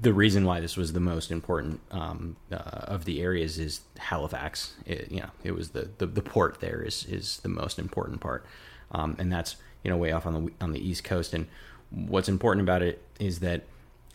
the 0.00 0.12
reason 0.12 0.44
why 0.44 0.60
this 0.60 0.76
was 0.76 0.92
the 0.92 1.00
most 1.00 1.30
important 1.30 1.80
um, 1.90 2.36
uh, 2.50 2.56
of 2.56 3.04
the 3.04 3.20
areas 3.20 3.58
is 3.58 3.80
Halifax. 3.98 4.74
It, 4.86 5.10
you 5.10 5.20
know, 5.20 5.30
it 5.44 5.52
was 5.52 5.70
the, 5.70 5.90
the, 5.98 6.06
the 6.06 6.22
port 6.22 6.60
there 6.60 6.82
is 6.82 7.04
is 7.04 7.38
the 7.38 7.48
most 7.48 7.78
important 7.78 8.20
part, 8.20 8.44
um, 8.92 9.16
and 9.18 9.32
that's 9.32 9.56
you 9.84 9.90
know 9.90 9.96
way 9.96 10.12
off 10.12 10.26
on 10.26 10.34
the 10.34 10.52
on 10.60 10.72
the 10.72 10.80
east 10.80 11.04
coast. 11.04 11.34
And 11.34 11.46
what's 11.90 12.28
important 12.28 12.62
about 12.62 12.82
it 12.82 13.02
is 13.20 13.40
that 13.40 13.64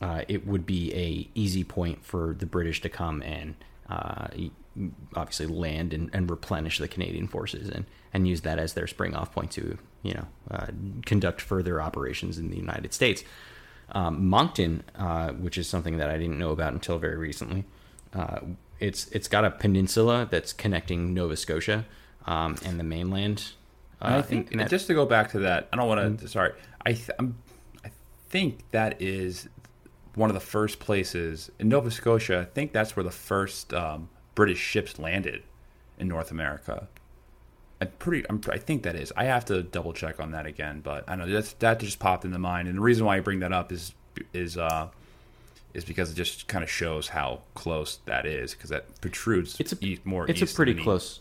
uh, 0.02 0.24
it 0.28 0.46
would 0.46 0.66
be 0.66 0.94
a 0.94 1.30
easy 1.36 1.64
point 1.64 2.04
for 2.04 2.36
the 2.38 2.46
British 2.46 2.82
to 2.82 2.90
come 2.90 3.22
and 3.22 3.56
uh, 3.90 4.28
obviously 5.16 5.46
land 5.46 5.94
and, 5.94 6.10
and, 6.12 6.30
replenish 6.30 6.80
the 6.80 6.88
Canadian 6.88 7.28
forces 7.28 7.70
and, 7.70 7.86
and 8.14 8.28
use 8.28 8.42
that 8.42 8.60
as 8.60 8.74
their 8.74 8.88
spring 8.88 9.16
off 9.16 9.32
point 9.32 9.52
to 9.52 9.78
you 10.04 10.14
know 10.14 10.26
uh, 10.52 10.68
conduct 11.06 11.40
further 11.40 11.82
operations 11.82 12.38
in 12.38 12.50
the 12.50 12.58
United 12.58 12.94
States. 12.94 13.24
Um, 13.92 14.28
Moncton, 14.28 14.84
uh, 14.96 15.32
which 15.34 15.58
is 15.58 15.68
something 15.68 15.98
that 15.98 16.10
I 16.10 16.18
didn't 16.18 16.40
know 16.40 16.52
about 16.52 16.74
until 16.74 16.98
very 16.98 17.18
recently, 17.18 17.66
uh, 18.14 18.40
it's 18.80 19.08
it's 19.10 19.28
got 19.28 19.46
a 19.46 19.52
peninsula 19.52 20.28
that's 20.30 20.54
connecting 20.54 21.14
Nova 21.14 21.36
Scotia 21.36 21.86
um, 22.26 22.56
and 22.66 22.80
the 22.80 22.84
mainland. 22.84 23.52
Uh, 24.02 24.18
I 24.18 24.22
think 24.22 24.48
in, 24.48 24.54
in 24.54 24.60
that, 24.60 24.70
just 24.70 24.88
to 24.88 24.94
go 24.94 25.06
back 25.06 25.32
to 25.32 25.40
that, 25.40 25.70
I 25.72 25.78
don't 25.78 25.88
want 25.88 26.02
to. 26.02 26.08
Mm-hmm. 26.08 26.28
Sorry, 26.28 26.54
I 26.86 26.94
th- 26.94 27.12
i 27.84 27.92
think 28.30 28.70
that 28.72 29.02
is 29.02 29.48
one 30.16 30.30
of 30.30 30.34
the 30.34 30.40
first 30.40 30.80
places 30.80 31.52
in 31.60 31.70
Nova 31.70 31.92
Scotia. 31.92 32.40
I 32.42 32.46
think 32.46 32.74
that's 32.74 32.96
where 32.96 33.04
the 33.04 33.12
first 33.12 33.74
um, 33.74 34.10
British 34.34 34.60
ships 34.60 35.00
landed 35.00 35.44
in 35.98 36.08
North 36.08 36.32
America. 36.32 36.88
I'm 37.82 37.90
pretty. 38.00 38.26
I'm, 38.30 38.42
i 38.52 38.58
think 38.58 38.84
that 38.84 38.96
is. 38.96 39.12
I 39.16 39.26
have 39.26 39.46
to 39.46 39.62
double 39.62 39.94
check 39.94 40.20
on 40.20 40.32
that 40.32 40.46
again, 40.46 40.82
but 40.82 41.04
I 41.08 41.16
know 41.16 41.28
that's 41.28 41.54
that 41.54 41.80
just 41.80 42.00
popped 42.00 42.26
into 42.26 42.40
mind. 42.40 42.68
And 42.68 42.78
the 42.78 42.82
reason 42.82 43.06
why 43.06 43.18
I 43.18 43.20
bring 43.20 43.40
that 43.40 43.52
up 43.52 43.72
is 43.72 43.94
is 44.34 44.58
uh 44.58 44.90
is 45.74 45.84
because 45.84 46.10
it 46.12 46.16
just 46.16 46.48
kind 46.48 46.64
of 46.64 46.70
shows 46.70 47.10
how 47.10 47.42
close 47.54 47.98
that 48.06 48.26
is 48.26 48.54
because 48.54 48.70
that 48.70 49.02
protrudes. 49.02 49.60
It's 49.60 49.74
a, 49.74 49.98
more. 50.06 50.30
It's 50.30 50.42
a 50.42 50.48
pretty 50.48 50.74
close. 50.74 51.20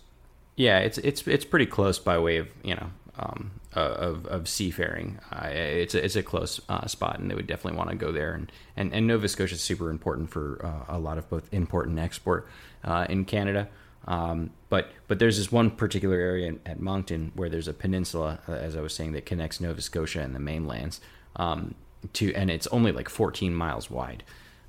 Yeah, 0.57 0.79
it's 0.79 0.99
it's 0.99 1.27
it's 1.27 1.45
pretty 1.45 1.67
close 1.67 1.99
by 1.99 2.19
way 2.19 2.37
of 2.37 2.49
you 2.63 2.77
know 2.77 2.91
um, 3.19 3.51
uh, 3.77 3.81
of 3.81 4.27
of 4.27 4.49
seafaring. 4.49 5.19
Uh, 5.33 5.49
it's 5.49 5.95
a, 5.95 6.05
it's 6.05 6.17
a 6.17 6.23
close 6.23 6.61
uh, 6.69 6.87
spot, 6.87 7.19
and 7.19 7.31
they 7.31 7.35
would 7.35 7.49
definitely 7.49 7.77
want 7.77 7.91
to 7.91 7.97
go 7.97 8.13
there. 8.13 8.35
And, 8.35 8.51
and 8.77 8.95
and 8.95 9.07
Nova 9.09 9.29
Scotia 9.29 9.55
is 9.55 9.61
super 9.61 9.91
important 9.91 10.31
for 10.31 10.65
uh, 10.65 10.97
a 10.97 10.99
lot 10.99 11.19
of 11.19 11.29
both 11.29 11.53
import 11.53 11.89
and 11.89 11.99
export 11.99 12.49
uh, 12.85 13.07
in 13.09 13.25
Canada. 13.25 13.69
Um, 14.07 14.51
but 14.69 14.91
but 15.09 15.19
there's 15.19 15.39
this 15.39 15.51
one 15.51 15.71
particular 15.71 16.17
area 16.17 16.55
at 16.67 16.81
Moncton 16.81 17.33
where 17.35 17.49
there's 17.49 17.69
a 17.69 17.73
peninsula, 17.73 18.41
uh, 18.49 18.53
as 18.53 18.77
I 18.77 18.81
was 18.81 18.95
saying, 18.95 19.13
that 19.13 19.27
connects 19.27 19.61
Nova 19.61 19.81
Scotia 19.81 20.21
and 20.21 20.35
the 20.35 20.41
mainlands 20.41 21.01
um, 21.37 21.75
to, 22.15 22.35
and 22.35 22.51
it's 22.51 22.67
only 22.69 22.93
like 22.93 23.09
14 23.09 23.55
miles 23.55 23.91
wide. 23.91 24.23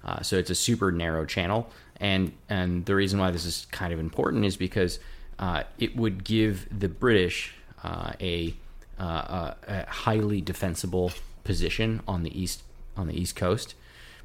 Uh, 0.04 0.22
so 0.22 0.38
it's 0.38 0.50
a 0.50 0.56
super 0.56 0.92
narrow 0.92 1.26
channel, 1.26 1.70
and 2.00 2.32
and 2.48 2.86
the 2.86 2.96
reason 2.96 3.20
why 3.20 3.32
this 3.32 3.46
is 3.46 3.68
kind 3.72 3.92
of 3.92 4.00
important 4.00 4.46
is 4.46 4.56
because 4.56 5.00
uh, 5.40 5.64
it 5.80 5.96
would 5.98 6.24
give 6.24 6.68
the 6.78 6.88
British 6.88 7.54
uh, 7.84 8.14
a, 8.22 8.54
uh, 9.00 9.54
a 9.68 9.86
highly 9.88 10.42
defensible 10.42 11.12
position 11.44 12.02
on 12.08 12.24
the 12.24 12.40
east 12.40 12.64
on 12.96 13.08
the 13.08 13.20
east 13.20 13.36
coast 13.36 13.76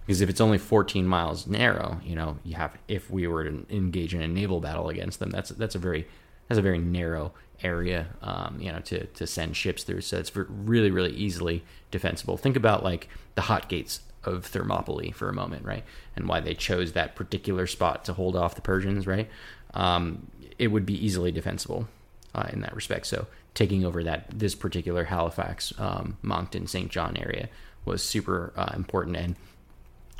because 0.06 0.20
if 0.20 0.28
it's 0.28 0.40
only 0.40 0.58
14 0.58 1.06
miles 1.06 1.46
narrow, 1.46 2.00
you 2.04 2.14
know, 2.14 2.38
you 2.44 2.54
have 2.54 2.76
if 2.88 3.10
we 3.10 3.26
were 3.26 3.44
to 3.44 3.66
engage 3.70 4.14
in 4.14 4.22
a 4.22 4.28
naval 4.28 4.60
battle 4.60 4.88
against 4.88 5.18
them, 5.18 5.30
that's 5.30 5.50
that's 5.50 5.74
a 5.74 5.78
very 5.78 6.06
that's 6.48 6.58
a 6.58 6.62
very 6.62 6.78
narrow 6.78 7.32
area, 7.62 8.08
um, 8.22 8.58
you 8.60 8.72
know, 8.72 8.80
to 8.80 9.06
to 9.06 9.26
send 9.26 9.56
ships 9.56 9.84
through. 9.84 10.00
So 10.00 10.18
it's 10.18 10.34
really 10.34 10.90
really 10.90 11.12
easily 11.12 11.64
defensible. 11.90 12.36
Think 12.36 12.56
about 12.56 12.82
like 12.82 13.08
the 13.34 13.42
hot 13.42 13.68
gates 13.68 14.00
of 14.24 14.44
Thermopylae 14.44 15.12
for 15.12 15.28
a 15.28 15.32
moment, 15.32 15.64
right? 15.64 15.84
And 16.16 16.28
why 16.28 16.40
they 16.40 16.54
chose 16.54 16.92
that 16.92 17.14
particular 17.14 17.66
spot 17.66 18.04
to 18.06 18.12
hold 18.12 18.36
off 18.36 18.54
the 18.54 18.60
Persians, 18.60 19.06
right? 19.06 19.28
Um, 19.74 20.26
it 20.58 20.68
would 20.68 20.84
be 20.84 21.04
easily 21.04 21.32
defensible 21.32 21.88
uh, 22.34 22.48
in 22.52 22.60
that 22.60 22.74
respect. 22.74 23.06
So 23.06 23.26
taking 23.54 23.84
over 23.84 24.04
that 24.04 24.26
this 24.30 24.54
particular 24.54 25.04
Halifax, 25.04 25.72
um, 25.78 26.18
Moncton, 26.22 26.66
St. 26.66 26.90
John 26.90 27.16
area 27.16 27.48
was 27.84 28.02
super 28.02 28.52
uh, 28.56 28.72
important 28.74 29.16
and 29.16 29.36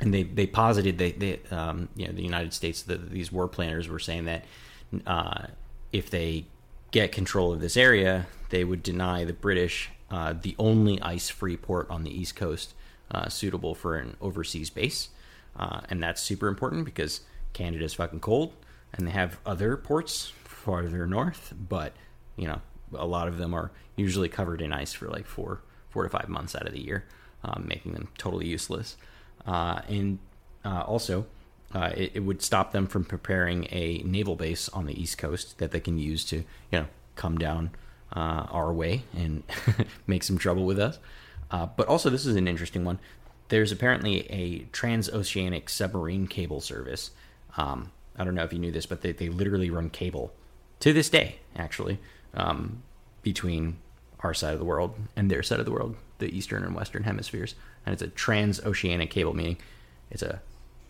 and 0.01 0.13
they 0.13 0.23
they 0.23 0.47
posited 0.47 0.97
that 0.97 1.19
they 1.19 1.39
um, 1.51 1.87
you 1.95 2.07
know 2.07 2.13
the 2.13 2.23
United 2.23 2.53
States 2.53 2.81
the, 2.81 2.97
these 2.97 3.31
war 3.31 3.47
planners 3.47 3.87
were 3.87 3.99
saying 3.99 4.25
that 4.25 4.43
uh, 5.05 5.45
if 5.93 6.09
they 6.09 6.45
get 6.89 7.13
control 7.13 7.53
of 7.53 7.61
this 7.61 7.77
area, 7.77 8.27
they 8.49 8.65
would 8.65 8.83
deny 8.83 9.23
the 9.23 9.33
British 9.33 9.89
uh, 10.09 10.33
the 10.41 10.55
only 10.59 11.01
ice-free 11.01 11.55
port 11.55 11.89
on 11.89 12.03
the 12.03 12.11
East 12.11 12.35
Coast 12.35 12.73
uh, 13.11 13.29
suitable 13.29 13.73
for 13.73 13.95
an 13.95 14.17
overseas 14.19 14.69
base, 14.69 15.09
uh, 15.55 15.81
and 15.89 16.03
that's 16.03 16.21
super 16.21 16.47
important 16.47 16.83
because 16.83 17.21
Canada 17.53 17.85
is 17.85 17.93
fucking 17.93 18.19
cold, 18.19 18.53
and 18.91 19.07
they 19.07 19.11
have 19.11 19.39
other 19.45 19.77
ports 19.77 20.33
farther 20.43 21.07
north, 21.07 21.53
but 21.69 21.93
you 22.35 22.47
know 22.47 22.61
a 22.93 23.05
lot 23.05 23.27
of 23.27 23.37
them 23.37 23.53
are 23.53 23.71
usually 23.95 24.27
covered 24.27 24.61
in 24.61 24.73
ice 24.73 24.93
for 24.93 25.07
like 25.07 25.27
four 25.27 25.61
four 25.89 26.03
to 26.03 26.09
five 26.09 26.27
months 26.27 26.55
out 26.55 26.65
of 26.65 26.73
the 26.73 26.83
year, 26.83 27.05
um, 27.43 27.65
making 27.67 27.93
them 27.93 28.07
totally 28.17 28.47
useless. 28.47 28.97
Uh, 29.45 29.81
and 29.87 30.19
uh, 30.63 30.81
also, 30.81 31.25
uh, 31.73 31.91
it, 31.95 32.11
it, 32.15 32.19
would 32.19 32.41
stop 32.41 32.71
them 32.71 32.85
from 32.85 33.03
preparing 33.03 33.65
a 33.71 34.01
naval 34.05 34.35
base 34.35 34.69
on 34.69 34.85
the 34.85 35.01
East 35.01 35.17
Coast 35.17 35.57
that 35.57 35.71
they 35.71 35.79
can 35.79 35.97
use 35.97 36.23
to, 36.25 36.37
you 36.37 36.45
know, 36.71 36.85
come 37.15 37.37
down 37.37 37.71
uh, 38.15 38.45
our 38.49 38.73
way 38.73 39.03
and 39.15 39.43
make 40.07 40.23
some 40.23 40.37
trouble 40.37 40.65
with 40.65 40.79
us. 40.79 40.99
Uh, 41.49 41.65
but 41.65 41.87
also, 41.87 42.09
this 42.09 42.25
is 42.25 42.35
an 42.35 42.47
interesting 42.47 42.85
one. 42.85 42.99
There's 43.49 43.71
apparently 43.71 44.29
a 44.31 44.59
transoceanic 44.71 45.69
submarine 45.69 46.27
cable 46.27 46.61
service. 46.61 47.11
Um, 47.57 47.91
I 48.17 48.23
don't 48.23 48.35
know 48.35 48.43
if 48.43 48.53
you 48.53 48.59
knew 48.59 48.71
this, 48.71 48.85
but 48.85 49.01
they, 49.01 49.11
they 49.11 49.29
literally 49.29 49.69
run 49.69 49.89
cable 49.89 50.33
to 50.79 50.93
this 50.93 51.09
day, 51.09 51.37
actually, 51.55 51.99
um, 52.33 52.83
between 53.21 53.77
our 54.21 54.33
side 54.33 54.53
of 54.53 54.59
the 54.59 54.65
world 54.65 54.95
and 55.15 55.29
their 55.29 55.43
side 55.43 55.59
of 55.59 55.65
the 55.65 55.71
world, 55.71 55.95
the 56.19 56.35
eastern 56.35 56.63
and 56.63 56.75
western 56.75 57.03
hemispheres. 57.03 57.55
And 57.85 57.93
it's 57.93 58.01
a 58.01 58.07
transoceanic 58.07 59.09
cable, 59.09 59.33
meaning 59.33 59.57
it's 60.09 60.21
a 60.21 60.41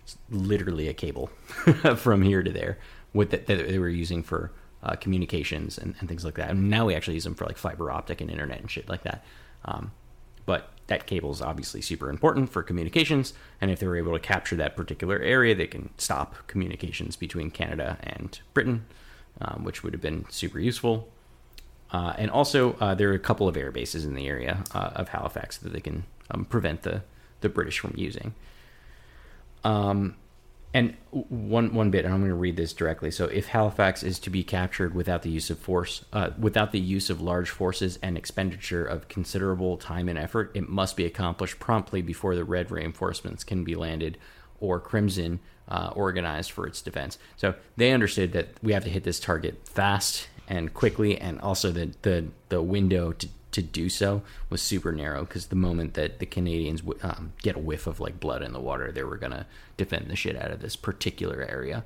it's 0.03 0.17
literally 0.29 0.87
a 0.87 0.93
cable 0.93 1.27
from 1.95 2.21
here 2.21 2.43
to 2.43 2.51
there 2.51 2.77
with 3.13 3.31
the, 3.31 3.37
that 3.37 3.67
they 3.67 3.77
were 3.77 3.89
using 3.89 4.23
for 4.23 4.51
uh, 4.83 4.95
communications 4.95 5.77
and, 5.77 5.95
and, 5.99 6.09
things 6.09 6.25
like 6.25 6.35
that. 6.35 6.49
And 6.49 6.69
now 6.69 6.87
we 6.87 6.95
actually 6.95 7.13
use 7.13 7.23
them 7.23 7.35
for 7.35 7.45
like 7.45 7.57
fiber 7.57 7.91
optic 7.91 8.19
and 8.19 8.31
internet 8.31 8.59
and 8.59 8.71
shit 8.71 8.89
like 8.89 9.03
that. 9.03 9.23
Um, 9.65 9.91
but 10.45 10.71
that 10.87 11.05
cable 11.05 11.31
is 11.31 11.41
obviously 11.41 11.81
super 11.81 12.09
important 12.09 12.49
for 12.49 12.63
communications. 12.63 13.33
And 13.59 13.69
if 13.69 13.79
they 13.79 13.87
were 13.87 13.95
able 13.95 14.13
to 14.13 14.19
capture 14.19 14.55
that 14.55 14.75
particular 14.75 15.19
area, 15.19 15.53
they 15.53 15.67
can 15.67 15.91
stop 15.97 16.35
communications 16.47 17.15
between 17.15 17.51
Canada 17.51 17.97
and 18.01 18.39
Britain, 18.53 18.85
um, 19.39 19.63
which 19.63 19.83
would 19.83 19.93
have 19.93 20.01
been 20.01 20.25
super 20.29 20.59
useful. 20.59 21.09
Uh, 21.91 22.13
and 22.17 22.31
also, 22.31 22.73
uh, 22.79 22.95
there 22.95 23.09
are 23.11 23.13
a 23.13 23.19
couple 23.19 23.47
of 23.47 23.55
air 23.55 23.71
bases 23.71 24.03
in 24.03 24.15
the 24.15 24.27
area 24.27 24.63
uh, 24.73 24.91
of 24.95 25.09
Halifax 25.09 25.57
that 25.57 25.73
they 25.73 25.79
can 25.79 26.05
um, 26.31 26.45
prevent 26.45 26.83
the, 26.83 27.03
the 27.41 27.49
British 27.49 27.79
from 27.79 27.93
using. 27.95 28.33
Um, 29.63 30.15
and 30.73 30.95
one 31.11 31.73
one 31.73 31.91
bit, 31.91 32.05
and 32.05 32.13
I'm 32.13 32.21
going 32.21 32.29
to 32.29 32.35
read 32.35 32.55
this 32.55 32.71
directly. 32.71 33.11
So, 33.11 33.25
if 33.25 33.47
Halifax 33.47 34.03
is 34.03 34.19
to 34.19 34.29
be 34.29 34.41
captured 34.41 34.95
without 34.95 35.21
the 35.21 35.29
use 35.29 35.49
of 35.49 35.59
force, 35.59 36.05
uh, 36.13 36.29
without 36.39 36.71
the 36.71 36.79
use 36.79 37.09
of 37.09 37.21
large 37.21 37.49
forces 37.49 37.99
and 38.01 38.17
expenditure 38.17 38.85
of 38.85 39.09
considerable 39.09 39.77
time 39.77 40.07
and 40.07 40.17
effort, 40.17 40.51
it 40.53 40.69
must 40.69 40.95
be 40.95 41.05
accomplished 41.05 41.59
promptly 41.59 42.01
before 42.01 42.35
the 42.35 42.45
Red 42.45 42.71
reinforcements 42.71 43.43
can 43.43 43.65
be 43.65 43.75
landed 43.75 44.17
or 44.61 44.79
Crimson 44.79 45.41
uh, 45.67 45.91
organized 45.93 46.51
for 46.51 46.65
its 46.65 46.81
defense. 46.81 47.17
So 47.35 47.55
they 47.75 47.91
understood 47.91 48.31
that 48.31 48.49
we 48.63 48.71
have 48.71 48.85
to 48.85 48.89
hit 48.89 49.03
this 49.03 49.19
target 49.19 49.67
fast 49.67 50.29
and 50.47 50.73
quickly, 50.73 51.17
and 51.17 51.41
also 51.41 51.71
the 51.71 51.93
the, 52.01 52.27
the 52.47 52.61
window 52.61 53.11
to, 53.11 53.27
to 53.51 53.61
do 53.61 53.89
so 53.89 54.21
was 54.49 54.61
super 54.61 54.91
narrow 54.91 55.25
because 55.25 55.47
the 55.47 55.55
moment 55.55 55.93
that 55.95 56.19
the 56.19 56.25
Canadians 56.25 56.81
um, 57.01 57.33
get 57.41 57.55
a 57.55 57.59
whiff 57.59 57.87
of 57.87 57.99
like 57.99 58.19
blood 58.19 58.41
in 58.41 58.53
the 58.53 58.59
water, 58.59 58.91
they 58.91 59.03
were 59.03 59.17
gonna 59.17 59.45
defend 59.77 60.07
the 60.07 60.15
shit 60.15 60.35
out 60.35 60.51
of 60.51 60.61
this 60.61 60.75
particular 60.75 61.41
area. 61.43 61.83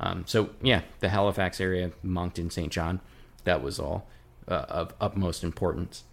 Um, 0.00 0.24
so 0.26 0.50
yeah, 0.62 0.82
the 1.00 1.08
Halifax 1.08 1.60
area, 1.60 1.92
Moncton, 2.02 2.50
St. 2.50 2.72
John, 2.72 3.00
that 3.44 3.62
was 3.62 3.78
all 3.78 4.08
uh, 4.48 4.66
of 4.68 4.94
utmost 5.00 5.42
importance. 5.42 6.04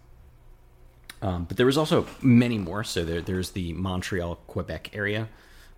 Um, 1.22 1.44
but 1.44 1.56
there 1.56 1.66
was 1.66 1.78
also 1.78 2.06
many 2.20 2.58
more. 2.58 2.84
So 2.84 3.04
there, 3.04 3.20
there's 3.20 3.50
the 3.50 3.72
Montreal, 3.72 4.36
Quebec 4.46 4.90
area, 4.92 5.28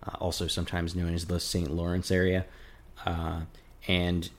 uh, 0.05 0.17
also 0.19 0.47
sometimes 0.47 0.95
known 0.95 1.13
as 1.13 1.25
the 1.25 1.39
St. 1.39 1.69
Lawrence 1.69 2.11
area. 2.11 2.45
Uh, 3.05 3.41
and 3.87 4.29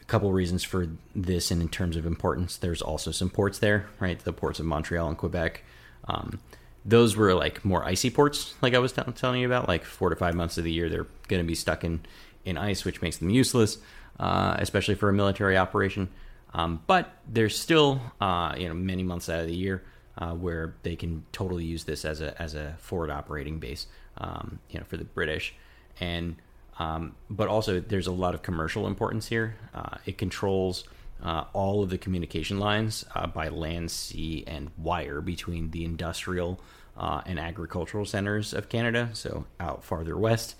a 0.00 0.04
couple 0.04 0.32
reasons 0.32 0.64
for 0.64 0.88
this, 1.14 1.50
and 1.50 1.60
in 1.60 1.68
terms 1.68 1.96
of 1.96 2.06
importance, 2.06 2.56
there's 2.56 2.82
also 2.82 3.10
some 3.10 3.30
ports 3.30 3.58
there, 3.58 3.86
right? 4.00 4.18
The 4.18 4.32
ports 4.32 4.58
of 4.58 4.66
Montreal 4.66 5.08
and 5.08 5.18
Quebec. 5.18 5.62
Um, 6.08 6.40
those 6.84 7.16
were 7.16 7.34
like 7.34 7.64
more 7.64 7.84
icy 7.84 8.10
ports, 8.10 8.54
like 8.62 8.74
I 8.74 8.78
was 8.78 8.92
t- 8.92 9.02
telling 9.16 9.40
you 9.40 9.46
about. 9.46 9.68
Like 9.68 9.84
four 9.84 10.08
to 10.10 10.16
five 10.16 10.34
months 10.34 10.56
of 10.56 10.64
the 10.64 10.72
year, 10.72 10.88
they're 10.88 11.06
going 11.28 11.42
to 11.42 11.46
be 11.46 11.54
stuck 11.54 11.84
in 11.84 12.00
in 12.44 12.56
ice, 12.56 12.84
which 12.84 13.02
makes 13.02 13.16
them 13.18 13.28
useless, 13.28 13.78
uh, 14.20 14.54
especially 14.58 14.94
for 14.94 15.08
a 15.08 15.12
military 15.12 15.56
operation. 15.56 16.08
Um, 16.54 16.80
but 16.86 17.12
there's 17.28 17.58
still, 17.58 18.00
uh, 18.20 18.54
you 18.56 18.68
know, 18.68 18.74
many 18.74 19.02
months 19.02 19.28
out 19.28 19.40
of 19.40 19.46
the 19.46 19.56
year 19.56 19.82
uh, 20.16 20.32
where 20.32 20.74
they 20.84 20.96
can 20.96 21.26
totally 21.32 21.64
use 21.64 21.84
this 21.84 22.04
as 22.04 22.20
a 22.20 22.40
as 22.40 22.54
a 22.54 22.76
forward 22.78 23.10
operating 23.10 23.58
base, 23.58 23.86
um, 24.18 24.60
you 24.70 24.78
know, 24.78 24.86
for 24.86 24.96
the 24.96 25.04
British. 25.04 25.54
And 25.98 26.36
um, 26.78 27.14
but 27.30 27.48
also, 27.48 27.80
there's 27.80 28.06
a 28.06 28.12
lot 28.12 28.34
of 28.34 28.42
commercial 28.42 28.86
importance 28.86 29.28
here. 29.28 29.56
Uh, 29.74 29.96
it 30.04 30.18
controls 30.18 30.84
uh, 31.22 31.44
all 31.52 31.82
of 31.82 31.90
the 31.90 31.98
communication 31.98 32.58
lines 32.58 33.04
uh, 33.14 33.26
by 33.26 33.48
land, 33.48 33.90
sea, 33.90 34.44
and 34.46 34.70
wire 34.76 35.20
between 35.20 35.70
the 35.70 35.84
industrial 35.84 36.60
uh, 36.96 37.22
and 37.24 37.38
agricultural 37.38 38.04
centers 38.04 38.52
of 38.52 38.68
Canada, 38.68 39.10
so 39.14 39.46
out 39.58 39.84
farther 39.84 40.16
west, 40.16 40.54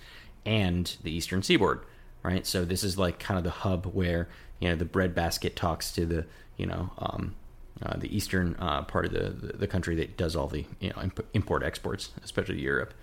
and 0.47 0.97
the 1.03 1.15
eastern 1.15 1.43
seaboard. 1.43 1.81
Right, 2.23 2.47
so 2.47 2.65
this 2.65 2.83
is 2.83 2.99
like 2.99 3.21
kind 3.21 3.39
of 3.39 3.45
the 3.45 3.51
hub 3.51 3.87
where 3.87 4.29
you 4.59 4.69
know 4.69 4.75
the 4.75 4.85
breadbasket 4.85 5.55
talks 5.55 5.93
to 5.93 6.05
the 6.07 6.27
you 6.57 6.67
know 6.67 6.91
um, 6.99 7.37
uh, 7.83 7.97
the 7.99 8.15
eastern 8.15 8.57
uh, 8.59 8.83
part 8.83 9.05
of 9.05 9.13
the, 9.13 9.57
the 9.57 9.69
country 9.69 9.95
that 9.97 10.17
does 10.17 10.35
all 10.35 10.49
the 10.49 10.65
you 10.81 10.91
know 10.91 11.11
import 11.35 11.63
exports, 11.63 12.11
especially 12.25 12.61
Europe. 12.61 12.95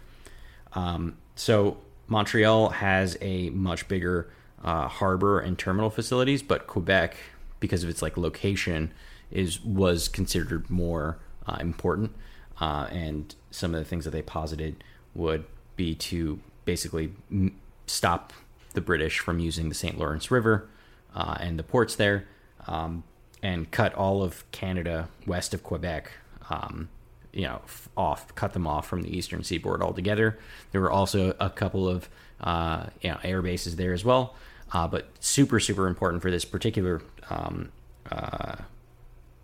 Um, 0.73 1.17
so 1.35 1.77
Montreal 2.07 2.69
has 2.69 3.17
a 3.21 3.49
much 3.51 3.87
bigger 3.87 4.29
uh, 4.63 4.87
harbor 4.87 5.39
and 5.39 5.57
terminal 5.57 5.89
facilities, 5.89 6.41
but 6.41 6.67
Quebec, 6.67 7.15
because 7.59 7.83
of 7.83 7.89
its 7.89 8.01
like 8.01 8.17
location, 8.17 8.93
is 9.31 9.63
was 9.63 10.07
considered 10.07 10.69
more 10.69 11.17
uh, 11.47 11.57
important. 11.59 12.13
Uh, 12.61 12.87
and 12.91 13.35
some 13.51 13.73
of 13.73 13.79
the 13.79 13.85
things 13.85 14.05
that 14.05 14.11
they 14.11 14.21
posited 14.21 14.83
would 15.15 15.43
be 15.75 15.95
to 15.95 16.39
basically 16.65 17.11
m- 17.31 17.55
stop 17.87 18.31
the 18.73 18.81
British 18.81 19.19
from 19.19 19.39
using 19.39 19.69
the 19.69 19.75
St. 19.75 19.97
Lawrence 19.97 20.31
River 20.31 20.69
uh, 21.15 21.37
and 21.39 21.57
the 21.57 21.63
ports 21.63 21.95
there, 21.95 22.25
um, 22.67 23.03
and 23.41 23.69
cut 23.71 23.93
all 23.95 24.23
of 24.23 24.49
Canada 24.51 25.09
west 25.25 25.53
of 25.53 25.63
Quebec 25.63 26.11
um, 26.49 26.89
you 27.33 27.43
know 27.43 27.61
off, 27.97 28.33
cut 28.35 28.53
them 28.53 28.67
off 28.67 28.87
from 28.87 29.01
the 29.01 29.15
eastern 29.15 29.43
seaboard 29.43 29.81
altogether. 29.81 30.37
There 30.71 30.81
were 30.81 30.91
also 30.91 31.35
a 31.39 31.49
couple 31.49 31.87
of 31.87 32.09
uh, 32.39 32.87
you 33.01 33.09
know 33.11 33.17
air 33.23 33.41
bases 33.41 33.75
there 33.75 33.93
as 33.93 34.05
well, 34.05 34.35
uh, 34.71 34.87
but 34.87 35.07
super 35.19 35.59
super 35.59 35.87
important 35.87 36.21
for 36.21 36.31
this 36.31 36.45
particular 36.45 37.01
um, 37.29 37.71
uh, 38.11 38.55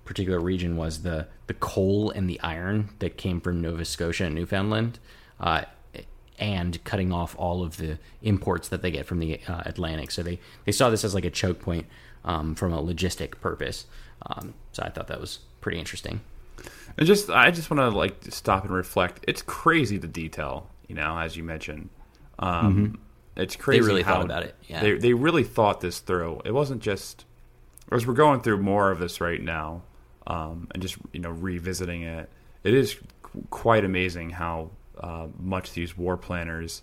particular 0.05 0.39
region 0.39 0.77
was 0.77 1.01
the 1.01 1.27
the 1.47 1.53
coal 1.55 2.11
and 2.11 2.29
the 2.29 2.39
iron 2.41 2.89
that 2.99 3.17
came 3.17 3.41
from 3.41 3.61
Nova 3.61 3.85
Scotia 3.85 4.25
and 4.25 4.35
Newfoundland. 4.35 4.99
Uh, 5.39 5.63
and 6.37 6.81
cutting 6.85 7.11
off 7.11 7.35
all 7.37 7.63
of 7.63 7.75
the 7.75 7.99
imports 8.21 8.69
that 8.69 8.81
they 8.81 8.91
get 8.91 9.05
from 9.05 9.19
the 9.19 9.41
uh, 9.45 9.61
Atlantic, 9.65 10.09
so 10.09 10.23
they, 10.23 10.39
they 10.63 10.71
saw 10.71 10.89
this 10.89 11.03
as 11.03 11.13
like 11.13 11.25
a 11.25 11.29
choke 11.29 11.59
point 11.59 11.85
um, 12.23 12.55
from 12.55 12.71
a 12.71 12.81
logistic 12.81 13.41
purpose. 13.41 13.85
Um, 14.25 14.53
so 14.71 14.83
I 14.83 14.89
thought 14.89 15.07
that 15.07 15.19
was 15.19 15.39
pretty 15.59 15.79
interesting. 15.79 16.21
And 16.99 17.07
just 17.07 17.29
I 17.29 17.49
just 17.49 17.71
want 17.71 17.79
to 17.79 17.97
like 17.97 18.17
stop 18.27 18.65
and 18.65 18.73
reflect. 18.73 19.23
It's 19.25 19.41
crazy 19.41 19.97
the 19.97 20.07
detail, 20.07 20.69
you 20.89 20.95
know, 20.95 21.17
as 21.17 21.37
you 21.37 21.45
mentioned. 21.45 21.89
Um, 22.37 22.75
mm-hmm. 22.75 23.41
It's 23.41 23.55
crazy. 23.55 23.79
They 23.79 23.87
really 23.87 24.03
thought 24.03 24.25
about 24.25 24.43
it. 24.43 24.53
Yeah, 24.67 24.81
they 24.81 24.97
they 24.97 25.13
really 25.13 25.45
thought 25.45 25.79
this 25.79 25.99
through. 25.99 26.41
It 26.43 26.51
wasn't 26.53 26.81
just 26.81 27.23
as 27.89 28.05
we're 28.05 28.15
going 28.15 28.41
through 28.41 28.57
more 28.57 28.91
of 28.91 28.99
this 28.99 29.21
right 29.21 29.41
now, 29.41 29.83
um, 30.27 30.67
and 30.73 30.83
just 30.83 30.97
you 31.13 31.21
know 31.21 31.29
revisiting 31.29 32.03
it. 32.03 32.29
It 32.65 32.73
is 32.73 32.97
quite 33.49 33.85
amazing 33.85 34.31
how 34.31 34.71
uh, 34.99 35.27
much 35.39 35.71
these 35.71 35.97
war 35.97 36.17
planners 36.17 36.81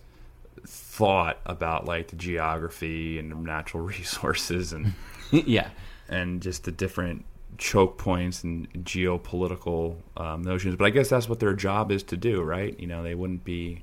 thought 0.67 1.39
about 1.45 1.85
like 1.85 2.09
the 2.09 2.17
geography 2.17 3.19
and 3.19 3.45
natural 3.45 3.83
resources 3.87 4.73
and 4.73 4.95
yeah 5.31 5.69
and 6.09 6.41
just 6.41 6.65
the 6.65 6.73
different 6.73 7.27
choke 7.59 7.99
points 7.99 8.45
and 8.45 8.69
geopolitical 8.85 9.97
um, 10.17 10.43
notions. 10.43 10.77
But 10.77 10.87
I 10.87 10.91
guess 10.91 11.09
that's 11.09 11.29
what 11.29 11.41
their 11.41 11.55
job 11.55 11.91
is 11.91 12.03
to 12.05 12.17
do, 12.17 12.43
right? 12.43 12.79
You 12.79 12.87
know, 12.87 13.03
they 13.03 13.15
wouldn't 13.15 13.45
be 13.45 13.83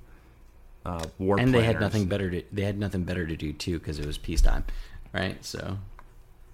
uh, 0.85 1.05
war. 1.17 1.39
And 1.39 1.51
planners. 1.51 1.51
they 1.51 1.65
had 1.65 1.79
nothing 1.79 2.05
better 2.05 2.29
to. 2.29 2.43
They 2.51 2.63
had 2.63 2.77
nothing 2.77 3.03
better 3.03 3.25
to 3.25 3.35
do 3.35 3.53
too 3.53 3.79
because 3.79 3.99
it 3.99 4.05
was 4.05 4.17
peacetime, 4.17 4.65
right? 5.13 5.43
So 5.43 5.77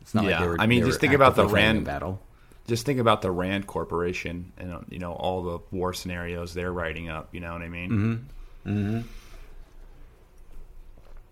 it's 0.02 0.14
not 0.14 0.24
yeah. 0.24 0.32
like 0.32 0.40
they 0.40 0.48
were. 0.48 0.62
I 0.62 0.68
mean, 0.68 0.86
just 0.86 1.00
think 1.00 1.14
about 1.14 1.36
the 1.36 1.48
Rand 1.48 1.86
battle. 1.86 2.22
Just 2.68 2.86
think 2.86 3.00
about 3.00 3.24
the 3.24 3.32
Rand 3.32 3.66
Corporation 3.66 4.52
and 4.58 4.86
you 4.90 5.00
know 5.00 5.14
all 5.14 5.42
the 5.42 5.60
war 5.72 5.94
scenarios 5.94 6.54
they're 6.54 6.72
writing 6.72 7.10
up. 7.10 7.34
You 7.34 7.40
know 7.42 7.54
what 7.54 7.62
I 7.62 7.70
mean? 7.70 7.90
Mm-hmm. 7.90 8.70
Mm-hmm. 8.70 9.08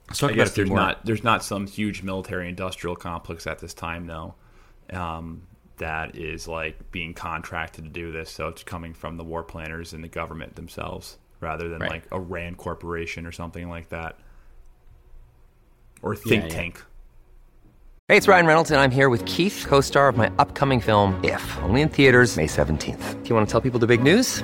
Let's 0.07 0.19
talk 0.19 0.31
I 0.31 0.33
guess 0.33 0.55
there's 0.55 0.69
more. 0.69 0.79
not 0.79 1.05
there's 1.05 1.23
not 1.23 1.43
some 1.43 1.67
huge 1.67 2.01
military 2.01 2.49
industrial 2.49 2.95
complex 2.95 3.45
at 3.45 3.59
this 3.59 3.73
time 3.73 4.07
though. 4.07 4.35
Um, 4.91 5.43
that 5.77 6.15
is 6.15 6.47
like 6.47 6.91
being 6.91 7.13
contracted 7.13 7.85
to 7.85 7.89
do 7.89 8.11
this. 8.11 8.29
So 8.29 8.47
it's 8.47 8.63
coming 8.63 8.93
from 8.93 9.17
the 9.17 9.23
war 9.23 9.43
planners 9.43 9.93
and 9.93 10.03
the 10.03 10.07
government 10.07 10.55
themselves 10.55 11.17
rather 11.39 11.69
than 11.69 11.79
right. 11.79 11.91
like 11.91 12.03
a 12.11 12.19
Rand 12.19 12.57
corporation 12.57 13.25
or 13.25 13.31
something 13.31 13.69
like 13.69 13.89
that. 13.89 14.17
Or 16.01 16.15
think 16.15 16.43
yeah, 16.43 16.49
yeah. 16.49 16.55
tank. 16.55 16.83
Hey, 18.07 18.15
it's 18.15 18.27
Ryan 18.27 18.45
Reynolds, 18.45 18.71
and 18.71 18.79
I'm 18.79 18.91
here 18.91 19.09
with 19.09 19.25
Keith, 19.25 19.65
co 19.67 19.81
star 19.81 20.07
of 20.07 20.15
my 20.15 20.31
upcoming 20.39 20.79
film, 20.79 21.19
If, 21.23 21.57
only 21.63 21.81
in 21.81 21.89
theaters, 21.89 22.37
May 22.37 22.47
17th. 22.47 23.21
Do 23.23 23.29
you 23.29 23.35
want 23.35 23.47
to 23.47 23.51
tell 23.51 23.59
people 23.59 23.79
the 23.79 23.87
big 23.87 24.01
news? 24.01 24.41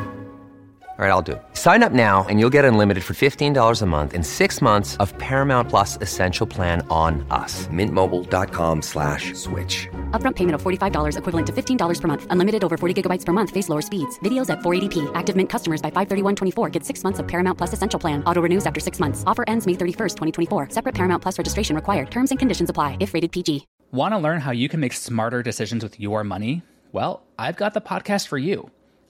All 1.00 1.04
right, 1.04 1.10
I'll 1.10 1.24
do 1.24 1.32
it. 1.32 1.42
Sign 1.54 1.82
up 1.82 1.92
now 1.92 2.24
and 2.30 2.40
you'll 2.40 2.52
get 2.52 2.66
unlimited 2.66 3.04
for 3.04 3.16
$15 3.16 3.82
a 3.82 3.86
month 3.88 4.14
in 4.14 4.22
six 4.22 4.62
months 4.62 4.96
of 4.98 5.18
Paramount 5.18 5.68
Plus 5.68 5.98
Essential 6.02 6.46
Plan 6.46 6.86
on 6.92 7.26
us. 7.32 7.66
Mintmobile.com 7.68 8.82
slash 8.84 9.34
switch. 9.34 9.88
Upfront 10.12 10.36
payment 10.36 10.54
of 10.54 10.62
$45 10.62 11.18
equivalent 11.18 11.48
to 11.48 11.54
$15 11.54 12.02
per 12.02 12.08
month. 12.08 12.28
Unlimited 12.30 12.64
over 12.64 12.78
40 12.78 13.02
gigabytes 13.02 13.26
per 13.26 13.34
month. 13.34 13.50
Face 13.50 13.70
lower 13.70 13.82
speeds. 13.82 14.20
Videos 14.20 14.52
at 14.52 14.60
480p. 14.60 15.12
Active 15.16 15.36
Mint 15.36 15.50
customers 15.50 15.82
by 15.82 15.90
531.24 15.90 16.72
get 16.72 16.86
six 16.86 17.04
months 17.04 17.18
of 17.18 17.28
Paramount 17.28 17.58
Plus 17.58 17.74
Essential 17.74 18.00
Plan. 18.00 18.24
Auto 18.26 18.44
renews 18.44 18.66
after 18.68 18.80
six 18.80 19.00
months. 19.00 19.24
Offer 19.26 19.46
ends 19.48 19.66
May 19.66 19.74
31st, 19.74 20.16
2024. 20.16 20.70
Separate 20.70 20.94
Paramount 20.94 21.24
Plus 21.24 21.40
registration 21.40 21.76
required. 21.76 22.12
Terms 22.12 22.30
and 22.30 22.38
conditions 22.38 22.70
apply 22.70 22.98
if 23.00 23.16
rated 23.16 23.32
PG. 23.32 23.66
Want 23.92 24.14
to 24.14 24.20
learn 24.20 24.42
how 24.42 24.52
you 24.52 24.70
can 24.70 24.80
make 24.80 24.94
smarter 24.94 25.42
decisions 25.42 25.82
with 25.84 26.00
your 26.00 26.24
money? 26.24 26.62
Well, 26.92 27.24
I've 27.40 27.56
got 27.58 27.74
the 27.74 27.82
podcast 27.82 28.28
for 28.28 28.38
you. 28.38 28.70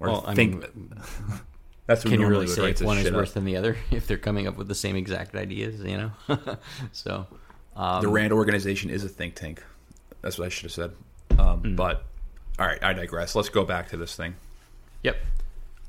Or 0.00 0.08
Well, 0.08 0.24
I 0.26 0.34
mean, 0.34 0.62
that's 1.86 2.02
Can 2.02 2.20
you 2.20 2.26
really 2.26 2.46
say 2.46 2.70
if 2.70 2.82
one 2.82 2.98
is 2.98 3.10
worse 3.10 3.30
up. 3.30 3.34
than 3.34 3.44
the 3.44 3.56
other 3.56 3.76
if 3.90 4.06
they're 4.06 4.18
coming 4.18 4.46
up 4.46 4.56
with 4.56 4.68
the 4.68 4.74
same 4.74 4.96
exact 4.96 5.34
ideas? 5.34 5.80
You 5.80 6.12
know, 6.28 6.38
so 6.92 7.26
um, 7.76 8.02
the 8.02 8.08
Rand 8.08 8.32
organization 8.32 8.90
is 8.90 9.04
a 9.04 9.08
think 9.08 9.34
tank. 9.34 9.62
That's 10.22 10.38
what 10.38 10.46
I 10.46 10.48
should 10.48 10.64
have 10.64 10.72
said. 10.72 10.92
Um, 11.38 11.60
Hmm. 11.60 11.76
But 11.76 12.04
all 12.58 12.66
right, 12.66 12.82
I 12.82 12.92
digress. 12.92 13.34
Let's 13.34 13.48
go 13.48 13.64
back 13.64 13.88
to 13.90 13.96
this 13.96 14.14
thing. 14.16 14.34
Yep. 15.02 15.16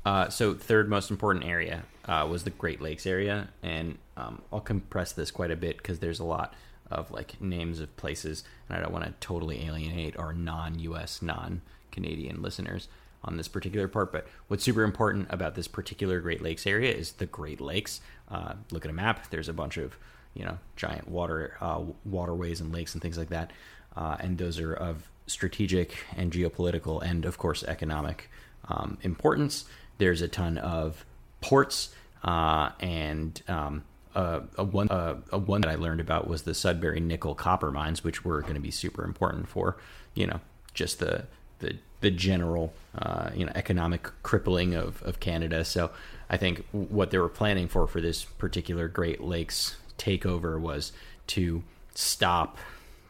Uh, 0.04 0.28
so 0.28 0.54
third 0.54 0.88
most 0.88 1.10
important 1.10 1.44
area 1.44 1.82
uh, 2.06 2.26
was 2.30 2.44
the 2.44 2.50
Great 2.50 2.80
Lakes 2.80 3.06
area, 3.06 3.48
and 3.62 3.98
um, 4.16 4.42
I'll 4.52 4.60
compress 4.60 5.12
this 5.12 5.30
quite 5.30 5.50
a 5.50 5.56
bit 5.56 5.76
because 5.78 5.98
there's 5.98 6.20
a 6.20 6.24
lot 6.24 6.54
of 6.90 7.10
like 7.10 7.40
names 7.40 7.80
of 7.80 7.94
places, 7.96 8.44
and 8.68 8.78
I 8.78 8.80
don't 8.80 8.92
want 8.92 9.04
to 9.04 9.12
totally 9.20 9.66
alienate 9.66 10.16
our 10.16 10.32
non-U.S., 10.32 11.20
non-Canadian 11.20 12.40
listeners 12.40 12.88
on 13.24 13.36
this 13.36 13.48
particular 13.48 13.88
part. 13.88 14.12
But 14.12 14.26
what's 14.48 14.64
super 14.64 14.82
important 14.82 15.28
about 15.30 15.54
this 15.54 15.68
particular 15.68 16.20
Great 16.20 16.42
Lakes 16.42 16.66
area 16.66 16.92
is 16.92 17.12
the 17.12 17.26
Great 17.26 17.60
Lakes. 17.60 18.00
Uh, 18.30 18.54
look 18.70 18.84
at 18.84 18.90
a 18.90 18.94
map. 18.94 19.30
There's 19.30 19.48
a 19.48 19.52
bunch 19.52 19.76
of 19.76 19.96
you 20.34 20.44
know 20.44 20.58
giant 20.76 21.08
water 21.08 21.56
uh, 21.60 21.82
waterways 22.04 22.60
and 22.60 22.72
lakes 22.72 22.94
and 22.94 23.02
things 23.02 23.18
like 23.18 23.30
that, 23.30 23.52
uh, 23.96 24.16
and 24.20 24.38
those 24.38 24.58
are 24.58 24.74
of 24.74 25.08
strategic 25.26 26.04
and 26.16 26.32
geopolitical 26.32 27.02
and 27.02 27.24
of 27.24 27.38
course 27.38 27.62
economic 27.64 28.30
um, 28.68 28.98
importance. 29.02 29.64
There's 29.98 30.22
a 30.22 30.28
ton 30.28 30.58
of 30.58 31.04
ports 31.40 31.90
uh, 32.24 32.70
and 32.80 33.40
um, 33.48 33.84
uh, 34.14 34.40
a 34.56 34.64
one 34.64 34.88
uh, 34.88 35.16
a 35.30 35.38
one 35.38 35.60
that 35.60 35.70
I 35.70 35.76
learned 35.76 36.00
about 36.00 36.28
was 36.28 36.42
the 36.42 36.54
Sudbury 36.54 37.00
nickel 37.00 37.34
copper 37.34 37.70
mines, 37.70 38.02
which 38.02 38.24
were 38.24 38.40
going 38.42 38.54
to 38.54 38.60
be 38.60 38.70
super 38.70 39.04
important 39.04 39.48
for 39.48 39.76
you 40.14 40.26
know 40.26 40.40
just 40.74 40.98
the 40.98 41.26
the 41.60 41.76
the 42.00 42.10
general 42.10 42.72
uh, 42.96 43.30
you 43.34 43.44
know 43.44 43.52
economic 43.54 44.08
crippling 44.22 44.74
of, 44.74 45.02
of 45.02 45.20
Canada. 45.20 45.64
So 45.64 45.90
I 46.30 46.36
think 46.36 46.64
what 46.72 47.10
they 47.10 47.18
were 47.18 47.28
planning 47.28 47.68
for 47.68 47.86
for 47.86 48.00
this 48.00 48.24
particular 48.24 48.88
Great 48.88 49.20
Lakes 49.20 49.76
takeover 49.98 50.60
was 50.60 50.92
to 51.28 51.62
stop 51.94 52.58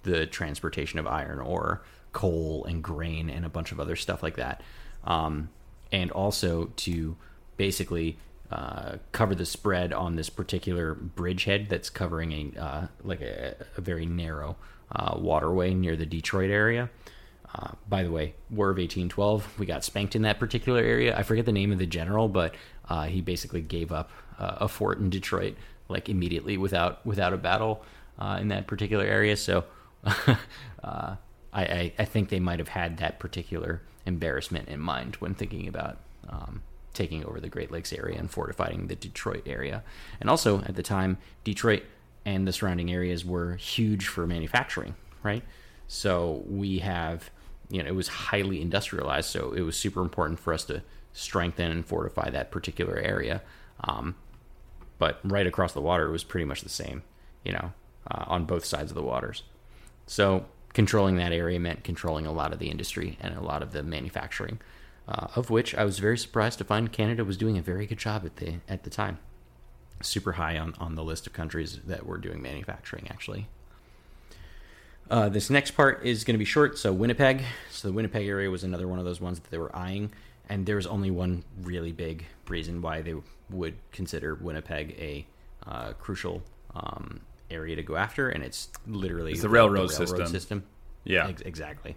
the 0.02 0.26
transportation 0.26 0.98
of 0.98 1.06
iron 1.06 1.40
ore, 1.40 1.82
coal, 2.12 2.64
and 2.64 2.82
grain, 2.82 3.28
and 3.28 3.44
a 3.44 3.48
bunch 3.48 3.72
of 3.72 3.80
other 3.80 3.96
stuff 3.96 4.22
like 4.22 4.36
that, 4.36 4.62
um, 5.04 5.50
and 5.92 6.10
also 6.10 6.66
to 6.76 7.16
basically 7.56 8.16
uh, 8.50 8.96
cover 9.12 9.34
the 9.34 9.44
spread 9.44 9.92
on 9.92 10.16
this 10.16 10.30
particular 10.30 10.94
bridgehead 10.94 11.68
that's 11.68 11.90
covering 11.90 12.54
a 12.56 12.60
uh, 12.60 12.86
like 13.04 13.20
a, 13.20 13.54
a 13.76 13.80
very 13.80 14.06
narrow 14.06 14.56
uh, 14.92 15.14
waterway 15.18 15.74
near 15.74 15.96
the 15.96 16.06
Detroit 16.06 16.50
area. 16.50 16.88
Uh, 17.54 17.70
by 17.88 18.02
the 18.02 18.10
way, 18.10 18.34
War 18.50 18.70
of 18.70 18.76
1812, 18.76 19.58
we 19.58 19.66
got 19.66 19.84
spanked 19.84 20.14
in 20.14 20.22
that 20.22 20.38
particular 20.38 20.80
area. 20.80 21.16
I 21.16 21.22
forget 21.22 21.46
the 21.46 21.52
name 21.52 21.72
of 21.72 21.78
the 21.78 21.86
general, 21.86 22.28
but 22.28 22.54
uh, 22.88 23.04
he 23.04 23.20
basically 23.20 23.62
gave 23.62 23.90
up 23.90 24.10
uh, 24.38 24.56
a 24.60 24.68
fort 24.68 24.98
in 24.98 25.10
Detroit 25.10 25.56
like 25.88 26.08
immediately 26.08 26.58
without 26.58 27.04
without 27.06 27.32
a 27.32 27.38
battle 27.38 27.82
uh, 28.18 28.38
in 28.40 28.48
that 28.48 28.66
particular 28.66 29.04
area. 29.04 29.36
So 29.36 29.64
uh, 30.04 30.36
I, 30.82 31.16
I, 31.52 31.92
I 31.98 32.04
think 32.04 32.28
they 32.28 32.40
might 32.40 32.58
have 32.58 32.68
had 32.68 32.98
that 32.98 33.18
particular 33.18 33.80
embarrassment 34.04 34.68
in 34.68 34.80
mind 34.80 35.16
when 35.16 35.34
thinking 35.34 35.66
about 35.66 35.98
um, 36.28 36.62
taking 36.92 37.24
over 37.24 37.40
the 37.40 37.48
Great 37.48 37.70
Lakes 37.70 37.92
area 37.92 38.18
and 38.18 38.30
fortifying 38.30 38.88
the 38.88 38.96
Detroit 38.96 39.44
area. 39.46 39.82
And 40.20 40.28
also 40.28 40.60
at 40.62 40.74
the 40.74 40.82
time, 40.82 41.18
Detroit 41.44 41.84
and 42.24 42.46
the 42.46 42.52
surrounding 42.52 42.92
areas 42.92 43.24
were 43.24 43.54
huge 43.56 44.06
for 44.08 44.26
manufacturing, 44.26 44.94
right? 45.22 45.42
So 45.86 46.44
we 46.46 46.80
have, 46.80 47.30
you 47.70 47.82
know, 47.82 47.88
it 47.88 47.94
was 47.94 48.08
highly 48.08 48.60
industrialized. 48.60 49.30
So 49.30 49.52
it 49.52 49.62
was 49.62 49.76
super 49.76 50.00
important 50.00 50.38
for 50.38 50.52
us 50.52 50.64
to 50.64 50.82
strengthen 51.12 51.70
and 51.70 51.84
fortify 51.84 52.30
that 52.30 52.50
particular 52.50 52.96
area. 52.96 53.42
Um, 53.84 54.14
but 54.98 55.20
right 55.24 55.46
across 55.46 55.72
the 55.72 55.80
water, 55.80 56.06
it 56.06 56.12
was 56.12 56.24
pretty 56.24 56.44
much 56.44 56.62
the 56.62 56.68
same, 56.68 57.02
you 57.44 57.52
know, 57.52 57.72
uh, 58.10 58.24
on 58.26 58.44
both 58.44 58.64
sides 58.64 58.90
of 58.90 58.94
the 58.94 59.02
waters. 59.02 59.42
So 60.06 60.46
controlling 60.72 61.16
that 61.16 61.32
area 61.32 61.60
meant 61.60 61.84
controlling 61.84 62.26
a 62.26 62.32
lot 62.32 62.52
of 62.52 62.58
the 62.58 62.70
industry 62.70 63.16
and 63.20 63.36
a 63.36 63.40
lot 63.40 63.62
of 63.62 63.72
the 63.72 63.82
manufacturing, 63.82 64.60
uh, 65.06 65.28
of 65.36 65.50
which 65.50 65.74
I 65.74 65.84
was 65.84 65.98
very 65.98 66.18
surprised 66.18 66.58
to 66.58 66.64
find 66.64 66.92
Canada 66.92 67.24
was 67.24 67.36
doing 67.36 67.58
a 67.58 67.62
very 67.62 67.86
good 67.86 67.98
job 67.98 68.24
at 68.24 68.36
the 68.36 68.54
at 68.68 68.84
the 68.84 68.90
time. 68.90 69.18
Super 70.00 70.32
high 70.32 70.56
on, 70.56 70.74
on 70.78 70.94
the 70.94 71.02
list 71.02 71.26
of 71.26 71.32
countries 71.32 71.80
that 71.86 72.06
were 72.06 72.18
doing 72.18 72.40
manufacturing, 72.40 73.08
actually. 73.10 73.48
Uh, 75.10 75.28
this 75.28 75.48
next 75.50 75.70
part 75.72 76.04
is 76.04 76.24
going 76.24 76.34
to 76.34 76.38
be 76.38 76.44
short. 76.44 76.78
So 76.78 76.92
Winnipeg. 76.92 77.42
So 77.70 77.88
the 77.88 77.94
Winnipeg 77.94 78.26
area 78.26 78.50
was 78.50 78.64
another 78.64 78.86
one 78.86 78.98
of 78.98 79.04
those 79.04 79.20
ones 79.20 79.40
that 79.40 79.50
they 79.50 79.58
were 79.58 79.74
eyeing, 79.74 80.12
and 80.48 80.66
there 80.66 80.76
was 80.76 80.86
only 80.86 81.10
one 81.10 81.44
really 81.62 81.92
big 81.92 82.26
reason 82.48 82.82
why 82.82 83.02
they 83.02 83.14
would 83.50 83.74
consider 83.92 84.34
Winnipeg 84.34 84.94
a 84.98 85.26
uh, 85.66 85.92
crucial 85.94 86.42
um, 86.74 87.20
area 87.50 87.76
to 87.76 87.82
go 87.82 87.96
after, 87.96 88.28
and 88.28 88.44
it's 88.44 88.68
literally 88.86 89.32
It's 89.32 89.42
the 89.42 89.48
railroad 89.48 89.90
system. 89.90 90.26
system. 90.26 90.64
Yeah. 91.04 91.28
Ex- 91.28 91.42
exactly. 91.42 91.96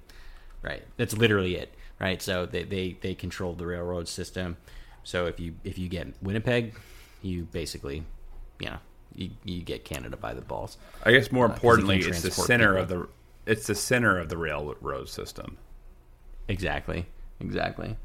Right. 0.62 0.84
That's 0.98 1.14
literally 1.18 1.56
it. 1.56 1.74
Right. 2.00 2.22
So 2.22 2.46
they, 2.46 2.64
they 2.64 2.98
they 3.02 3.14
control 3.16 3.54
the 3.54 3.66
railroad 3.66 4.08
system. 4.08 4.58
So 5.04 5.26
if 5.26 5.40
you 5.40 5.56
if 5.64 5.78
you 5.78 5.90
get 5.90 6.08
Winnipeg, 6.22 6.76
you 7.22 7.44
basically, 7.44 8.04
you 8.60 8.70
know, 8.70 8.78
you, 9.16 9.30
you 9.44 9.62
get 9.62 9.86
Canada 9.86 10.18
by 10.18 10.34
the 10.34 10.42
balls. 10.42 10.78
I 11.04 11.12
guess 11.12 11.32
more 11.32 11.46
Uh, 11.50 11.54
importantly, 11.54 12.00
it's 12.00 12.22
the 12.22 12.32
center 12.32 12.76
people. 12.76 12.82
of 12.82 12.90
the 12.90 13.52
it's 13.52 13.68
the 13.68 13.76
center 13.76 14.18
of 14.20 14.30
the 14.30 14.38
railroad 14.38 15.10
system. 15.10 15.58
Exactly. 16.48 17.06
Exactly. 17.40 17.98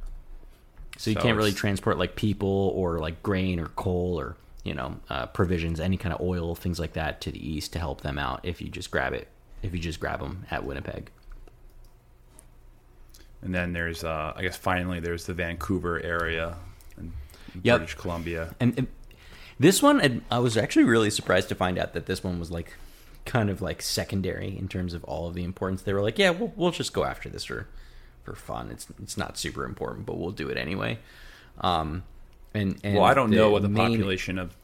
So 0.98 1.10
you 1.10 1.16
So 1.16 1.20
can't 1.22 1.36
really 1.36 1.52
transport 1.52 1.98
like 1.98 2.16
people 2.16 2.72
or 2.74 2.98
like 2.98 3.22
grain 3.22 3.60
or 3.60 3.66
coal 3.66 4.18
or 4.18 4.36
you 4.64 4.74
know 4.74 4.96
uh, 5.10 5.26
provisions, 5.26 5.78
any 5.80 5.96
kind 5.96 6.14
of 6.14 6.20
oil, 6.20 6.54
things 6.54 6.80
like 6.80 6.94
that 6.94 7.20
to 7.22 7.30
the 7.30 7.38
east 7.50 7.72
to 7.74 7.78
help 7.78 8.00
them 8.00 8.18
out. 8.18 8.40
If 8.44 8.60
you 8.62 8.68
just 8.68 8.90
grab 8.90 9.12
it, 9.12 9.28
if 9.62 9.72
you 9.74 9.78
just 9.78 10.00
grab 10.00 10.20
them 10.20 10.46
at 10.50 10.64
Winnipeg. 10.64 11.10
And 13.42 13.54
then 13.54 13.72
there's, 13.72 14.02
uh, 14.02 14.32
I 14.34 14.42
guess, 14.42 14.56
finally 14.56 14.98
there's 14.98 15.26
the 15.26 15.34
Vancouver 15.34 16.00
area 16.02 16.56
in 16.98 17.12
Yep. 17.62 17.78
British 17.78 17.94
Columbia. 17.94 18.54
And, 18.58 18.76
and 18.78 18.86
this 19.58 19.82
one, 19.82 20.22
I- 20.30 20.38
was 20.38 20.56
actually 20.56 20.84
really 20.84 21.10
surprised 21.10 21.48
to 21.50 21.54
find 21.54 21.78
out 21.78 21.92
that 21.94 22.06
this 22.06 22.22
one 22.24 22.38
was 22.38 22.50
like 22.50 22.74
kind 23.24 23.50
of 23.50 23.60
like 23.60 23.82
secondary 23.82 24.56
in 24.56 24.68
terms 24.68 24.94
of 24.94 25.02
all 25.04 25.26
of 25.26 25.34
the 25.34 25.42
importance. 25.44 25.82
They 25.82 25.92
were 25.92 26.02
like, 26.02 26.18
yeah, 26.18 26.30
we'll, 26.30 26.52
we'll 26.56 26.70
just 26.70 26.92
go 26.92 27.04
after 27.04 27.28
this 27.28 27.44
for 27.44 27.66
for 28.22 28.34
fun. 28.34 28.70
It's 28.70 28.86
it's 29.02 29.16
not 29.16 29.38
super 29.38 29.64
important, 29.64 30.06
but 30.06 30.18
we'll 30.18 30.30
do 30.32 30.48
it 30.48 30.56
anyway. 30.56 30.98
Um, 31.60 32.02
and, 32.54 32.78
and 32.84 32.96
well, 32.96 33.04
I 33.04 33.14
don't 33.14 33.30
know 33.30 33.50
what 33.50 33.62
the 33.62 33.68
main- 33.68 33.92
population 33.92 34.38
of. 34.38 34.56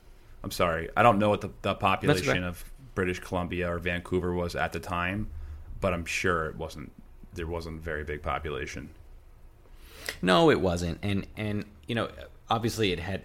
I'm 0.44 0.50
sorry, 0.50 0.88
I 0.96 1.02
don't 1.04 1.18
know 1.20 1.30
what 1.30 1.40
the, 1.40 1.50
the 1.62 1.74
population 1.74 2.42
of 2.42 2.64
British 2.96 3.20
Columbia 3.20 3.72
or 3.72 3.78
Vancouver 3.78 4.34
was 4.34 4.56
at 4.56 4.72
the 4.72 4.80
time, 4.80 5.28
but 5.80 5.94
I'm 5.94 6.04
sure 6.04 6.46
it 6.46 6.56
wasn't. 6.56 6.90
There 7.34 7.46
wasn't 7.46 7.78
a 7.78 7.80
very 7.82 8.02
big 8.04 8.22
population. 8.22 8.90
No, 10.20 10.50
it 10.50 10.60
wasn't, 10.60 10.98
and 11.02 11.26
and 11.36 11.64
you 11.86 11.94
know, 11.94 12.08
obviously, 12.50 12.90
it 12.92 12.98
had 12.98 13.22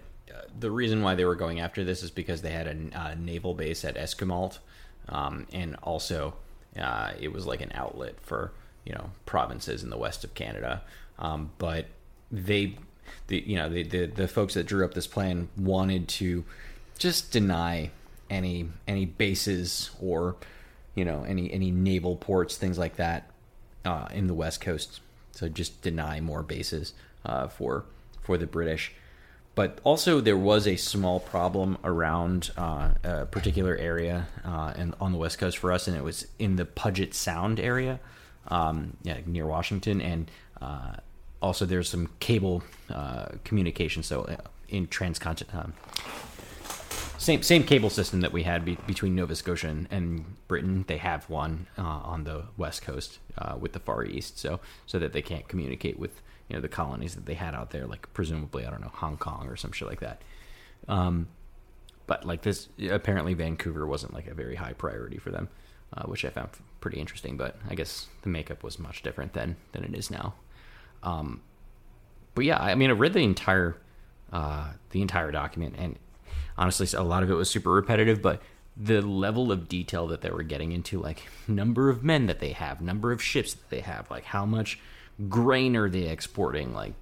the 0.58 0.70
reason 0.70 1.02
why 1.02 1.14
they 1.14 1.24
were 1.24 1.34
going 1.34 1.60
after 1.60 1.84
this 1.84 2.02
is 2.02 2.10
because 2.10 2.42
they 2.42 2.50
had 2.50 2.66
a 2.66 2.98
uh, 2.98 3.14
naval 3.18 3.54
base 3.54 3.84
at 3.84 3.96
Esquimalt, 3.96 4.58
um, 5.08 5.46
and 5.52 5.76
also 5.82 6.34
uh, 6.78 7.12
it 7.18 7.32
was 7.32 7.46
like 7.46 7.60
an 7.60 7.72
outlet 7.74 8.14
for 8.20 8.52
you 8.84 8.92
know 8.92 9.10
provinces 9.26 9.82
in 9.82 9.90
the 9.90 9.98
west 9.98 10.24
of 10.24 10.34
Canada. 10.34 10.82
Um, 11.18 11.50
but 11.58 11.86
they, 12.30 12.76
the 13.28 13.42
you 13.46 13.56
know 13.56 13.68
the, 13.68 13.82
the 13.82 14.06
the 14.06 14.28
folks 14.28 14.54
that 14.54 14.66
drew 14.66 14.84
up 14.84 14.94
this 14.94 15.06
plan 15.06 15.48
wanted 15.56 16.08
to 16.08 16.44
just 16.98 17.30
deny 17.30 17.90
any 18.30 18.68
any 18.86 19.06
bases 19.06 19.90
or 20.00 20.36
you 20.94 21.04
know 21.04 21.24
any 21.24 21.52
any 21.52 21.70
naval 21.70 22.16
ports 22.16 22.56
things 22.56 22.78
like 22.78 22.96
that 22.96 23.30
uh, 23.84 24.08
in 24.12 24.26
the 24.26 24.34
west 24.34 24.60
coast. 24.60 25.00
So 25.32 25.48
just 25.48 25.82
deny 25.82 26.20
more 26.20 26.42
bases 26.42 26.94
uh, 27.24 27.48
for 27.48 27.84
for 28.20 28.36
the 28.36 28.46
British. 28.46 28.92
But 29.58 29.80
also 29.82 30.20
there 30.20 30.36
was 30.36 30.68
a 30.68 30.76
small 30.76 31.18
problem 31.18 31.78
around 31.82 32.52
uh, 32.56 32.90
a 33.02 33.26
particular 33.26 33.76
area 33.76 34.28
uh, 34.44 34.72
and 34.76 34.94
on 35.00 35.10
the 35.10 35.18
west 35.18 35.40
coast 35.40 35.58
for 35.58 35.72
us, 35.72 35.88
and 35.88 35.96
it 35.96 36.04
was 36.04 36.28
in 36.38 36.54
the 36.54 36.64
Puget 36.64 37.12
Sound 37.12 37.58
area, 37.58 37.98
um, 38.46 38.96
yeah, 39.02 39.18
near 39.26 39.46
Washington, 39.46 40.00
and 40.00 40.30
uh, 40.62 40.92
also 41.42 41.66
there's 41.66 41.88
some 41.88 42.08
cable 42.20 42.62
uh, 42.88 43.30
communication. 43.42 44.04
So 44.04 44.20
uh, 44.20 44.36
in 44.68 44.86
transcontinental. 44.86 45.60
Um, 45.60 45.72
same 47.18 47.42
same 47.42 47.64
cable 47.64 47.90
system 47.90 48.20
that 48.20 48.30
we 48.30 48.44
had 48.44 48.64
be, 48.64 48.76
between 48.86 49.16
Nova 49.16 49.34
Scotia 49.34 49.66
and, 49.66 49.88
and, 49.90 50.24
Britain. 50.46 50.84
They 50.86 50.98
have 50.98 51.28
one 51.28 51.66
uh, 51.76 51.82
on 51.82 52.22
the 52.22 52.44
west 52.56 52.82
coast 52.82 53.18
uh, 53.36 53.56
with 53.58 53.72
the 53.72 53.80
Far 53.80 54.04
East, 54.04 54.38
so 54.38 54.60
so 54.86 55.00
that 55.00 55.12
they 55.12 55.22
can't 55.22 55.48
communicate 55.48 55.98
with 55.98 56.22
you 56.48 56.56
know 56.56 56.60
the 56.60 56.68
colonies 56.68 57.14
that 57.14 57.26
they 57.26 57.34
had 57.34 57.54
out 57.54 57.70
there, 57.70 57.86
like 57.86 58.12
presumably 58.14 58.66
I 58.66 58.70
don't 58.70 58.80
know 58.80 58.92
Hong 58.94 59.16
Kong 59.16 59.48
or 59.48 59.56
some 59.56 59.72
shit 59.72 59.88
like 59.88 60.00
that. 60.00 60.22
Um, 60.88 61.28
but 62.06 62.24
like 62.24 62.42
this, 62.42 62.68
apparently 62.90 63.34
Vancouver 63.34 63.86
wasn't 63.86 64.14
like 64.14 64.26
a 64.26 64.34
very 64.34 64.54
high 64.54 64.72
priority 64.72 65.18
for 65.18 65.30
them, 65.30 65.48
uh, 65.94 66.04
which 66.04 66.24
I 66.24 66.30
found 66.30 66.50
pretty 66.80 67.00
interesting. 67.00 67.36
But 67.36 67.56
I 67.68 67.74
guess 67.74 68.06
the 68.22 68.30
makeup 68.30 68.62
was 68.62 68.78
much 68.78 69.02
different 69.02 69.34
then 69.34 69.56
than 69.72 69.84
it 69.84 69.94
is 69.94 70.10
now. 70.10 70.34
Um, 71.02 71.42
but 72.34 72.44
yeah, 72.44 72.58
I 72.58 72.74
mean, 72.74 72.90
I 72.90 72.94
read 72.94 73.12
the 73.12 73.20
entire 73.24 73.76
uh, 74.32 74.72
the 74.90 75.02
entire 75.02 75.30
document 75.30 75.74
and 75.78 75.98
honestly, 76.58 76.86
a 76.98 77.02
lot 77.02 77.22
of 77.22 77.30
it 77.30 77.34
was 77.34 77.48
super 77.48 77.70
repetitive, 77.70 78.20
but 78.20 78.42
the 78.76 79.00
level 79.00 79.50
of 79.50 79.68
detail 79.68 80.06
that 80.08 80.20
they 80.20 80.30
were 80.30 80.42
getting 80.42 80.72
into, 80.72 81.00
like 81.00 81.22
number 81.46 81.88
of 81.88 82.04
men 82.04 82.26
that 82.26 82.40
they 82.40 82.52
have, 82.52 82.80
number 82.80 83.12
of 83.12 83.22
ships 83.22 83.54
that 83.54 83.70
they 83.70 83.80
have, 83.80 84.10
like 84.10 84.24
how 84.24 84.44
much 84.44 84.78
grain 85.28 85.76
are 85.76 85.88
they 85.88 86.08
exporting, 86.08 86.74
like 86.74 86.94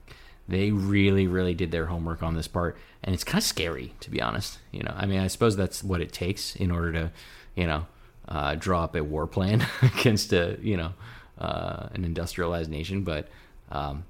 they 0.48 0.70
really, 0.70 1.26
really 1.26 1.54
did 1.54 1.70
their 1.70 1.86
homework 1.86 2.22
on 2.22 2.34
this 2.34 2.48
part, 2.48 2.76
and 3.02 3.14
it's 3.14 3.24
kind 3.24 3.38
of 3.38 3.46
scary 3.46 3.94
to 4.00 4.10
be 4.10 4.22
honest. 4.22 4.58
You 4.70 4.82
know, 4.82 4.94
I 4.96 5.06
mean, 5.06 5.20
I 5.20 5.26
suppose 5.26 5.56
that's 5.56 5.82
what 5.82 6.00
it 6.00 6.12
takes 6.12 6.56
in 6.56 6.70
order 6.70 6.92
to, 6.92 7.12
you 7.54 7.66
know, 7.66 7.86
uh, 8.28 8.54
draw 8.54 8.84
up 8.84 8.94
a 8.94 9.02
war 9.02 9.26
plan 9.26 9.66
against 9.82 10.32
a, 10.32 10.58
you 10.60 10.76
know, 10.76 10.92
uh, 11.38 11.88
an 11.94 12.04
industrialized 12.04 12.70
nation. 12.70 13.02
But, 13.02 13.28
um, 13.70 14.04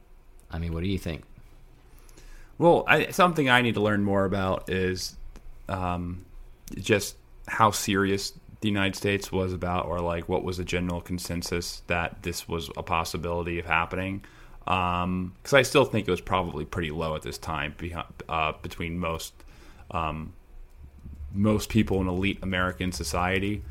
I 0.51 0.59
mean, 0.59 0.73
what 0.73 0.83
do 0.83 0.89
you 0.89 0.99
think? 0.99 1.23
Well, 2.59 2.85
I, 2.87 3.11
something 3.11 3.51
I 3.51 3.61
need 3.61 3.75
to 3.75 3.83
learn 3.83 4.03
more 4.03 4.25
about 4.25 4.71
is 4.71 5.17
um, 5.69 6.25
just 6.77 7.17
how 7.47 7.71
serious 7.71 8.33
the 8.61 8.69
United 8.69 8.97
States 8.97 9.31
was 9.31 9.53
about, 9.53 9.87
or 9.87 10.01
like 10.01 10.29
what 10.29 10.43
was 10.45 10.57
the 10.57 10.65
general 10.65 11.01
consensus 11.01 11.83
that 11.87 12.23
this 12.23 12.49
was 12.49 12.71
a 12.77 12.83
possibility 12.83 13.59
of 13.59 13.67
happening. 13.67 14.25
Because 14.65 15.05
um, 15.05 15.33
I 15.53 15.63
still 15.63 15.85
think 15.85 16.09
it 16.09 16.11
was 16.11 16.21
probably 16.21 16.65
pretty 16.65 16.91
low 16.91 17.15
at 17.15 17.23
this 17.23 17.39
time 17.39 17.75
uh, 18.29 18.53
between 18.63 18.99
most 18.99 19.33
um, 19.91 20.33
most 21.33 21.69
people 21.69 22.01
in 22.01 22.09
elite 22.09 22.39
American 22.43 22.93
society. 22.93 23.63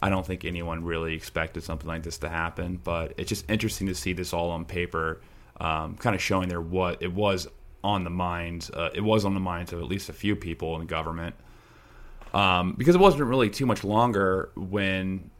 I 0.00 0.08
don't 0.08 0.26
think 0.26 0.44
anyone 0.44 0.84
really 0.84 1.14
expected 1.14 1.62
something 1.62 1.86
like 1.86 2.02
this 2.02 2.18
to 2.18 2.28
happen, 2.28 2.80
but 2.82 3.14
it's 3.16 3.28
just 3.28 3.48
interesting 3.48 3.86
to 3.86 3.94
see 3.94 4.12
this 4.12 4.32
all 4.32 4.50
on 4.50 4.64
paper, 4.64 5.20
um, 5.60 5.96
kind 5.96 6.16
of 6.16 6.20
showing 6.20 6.48
there 6.48 6.60
what 6.60 7.00
it 7.00 7.12
was 7.12 7.46
on 7.84 8.02
the 8.02 8.10
minds. 8.10 8.68
Uh, 8.70 8.90
it 8.94 9.00
was 9.00 9.24
on 9.24 9.34
the 9.34 9.40
minds 9.40 9.72
of 9.72 9.80
at 9.80 9.86
least 9.86 10.08
a 10.08 10.12
few 10.12 10.34
people 10.34 10.80
in 10.80 10.86
government, 10.86 11.36
um, 12.32 12.74
because 12.76 12.94
it 12.94 13.00
wasn't 13.00 13.24
really 13.24 13.50
too 13.50 13.66
much 13.66 13.84
longer 13.84 14.50
when 14.56 15.30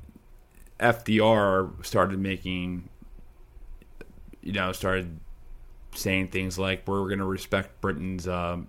FDR 0.79 1.85
started 1.85 2.19
making, 2.19 2.89
you 4.43 4.53
know, 4.53 4.73
started 4.73 5.19
saying 5.95 6.29
things 6.29 6.59
like 6.59 6.87
we're 6.87 7.07
going 7.07 7.19
to 7.19 7.25
respect 7.25 7.81
Britain's. 7.81 8.29
Um, 8.29 8.69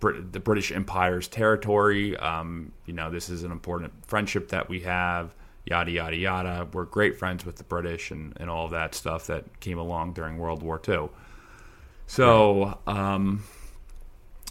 the 0.00 0.40
British 0.40 0.72
Empire's 0.72 1.28
territory. 1.28 2.16
Um, 2.16 2.72
you 2.86 2.94
know, 2.94 3.10
this 3.10 3.28
is 3.28 3.42
an 3.42 3.52
important 3.52 3.92
friendship 4.06 4.48
that 4.48 4.68
we 4.68 4.80
have. 4.80 5.34
Yada 5.66 5.90
yada 5.90 6.16
yada. 6.16 6.66
We're 6.72 6.86
great 6.86 7.18
friends 7.18 7.44
with 7.44 7.56
the 7.56 7.64
British 7.64 8.10
and, 8.10 8.32
and 8.40 8.48
all 8.48 8.64
of 8.64 8.70
that 8.70 8.94
stuff 8.94 9.26
that 9.26 9.60
came 9.60 9.78
along 9.78 10.14
during 10.14 10.38
World 10.38 10.62
War 10.62 10.80
II. 10.86 11.10
So 12.06 12.78
um, 12.86 13.44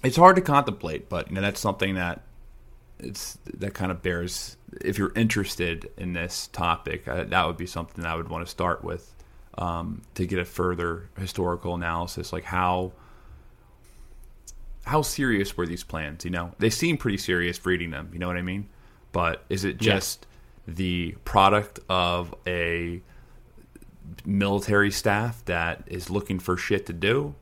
it's 0.03 0.17
hard 0.17 0.35
to 0.35 0.41
contemplate, 0.41 1.09
but 1.09 1.29
you 1.29 1.35
know 1.35 1.41
that's 1.41 1.59
something 1.59 1.95
that 1.95 2.21
it's 2.99 3.37
that 3.55 3.73
kind 3.73 3.91
of 3.91 4.01
bears. 4.01 4.57
If 4.81 4.97
you're 4.97 5.13
interested 5.15 5.89
in 5.97 6.13
this 6.13 6.47
topic, 6.47 7.07
uh, 7.07 7.23
that 7.25 7.47
would 7.47 7.57
be 7.57 7.65
something 7.65 8.05
I 8.05 8.15
would 8.15 8.29
want 8.29 8.45
to 8.45 8.49
start 8.51 8.83
with 8.83 9.13
um, 9.57 10.01
to 10.15 10.25
get 10.25 10.39
a 10.39 10.45
further 10.45 11.09
historical 11.17 11.75
analysis, 11.75 12.31
like 12.31 12.45
how 12.45 12.93
how 14.85 15.01
serious 15.01 15.55
were 15.55 15.67
these 15.67 15.83
plans? 15.83 16.25
You 16.25 16.31
know, 16.31 16.51
they 16.57 16.69
seem 16.69 16.97
pretty 16.97 17.17
serious 17.17 17.63
reading 17.65 17.91
them. 17.91 18.09
You 18.13 18.19
know 18.19 18.27
what 18.27 18.37
I 18.37 18.41
mean? 18.41 18.69
But 19.11 19.43
is 19.49 19.63
it 19.63 19.77
just 19.77 20.25
yeah. 20.67 20.73
the 20.75 21.15
product 21.25 21.79
of 21.89 22.33
a 22.47 23.01
military 24.25 24.91
staff 24.91 25.43
that 25.45 25.83
is 25.87 26.09
looking 26.09 26.39
for 26.39 26.57
shit 26.57 26.85
to 26.87 26.93
do? 26.93 27.35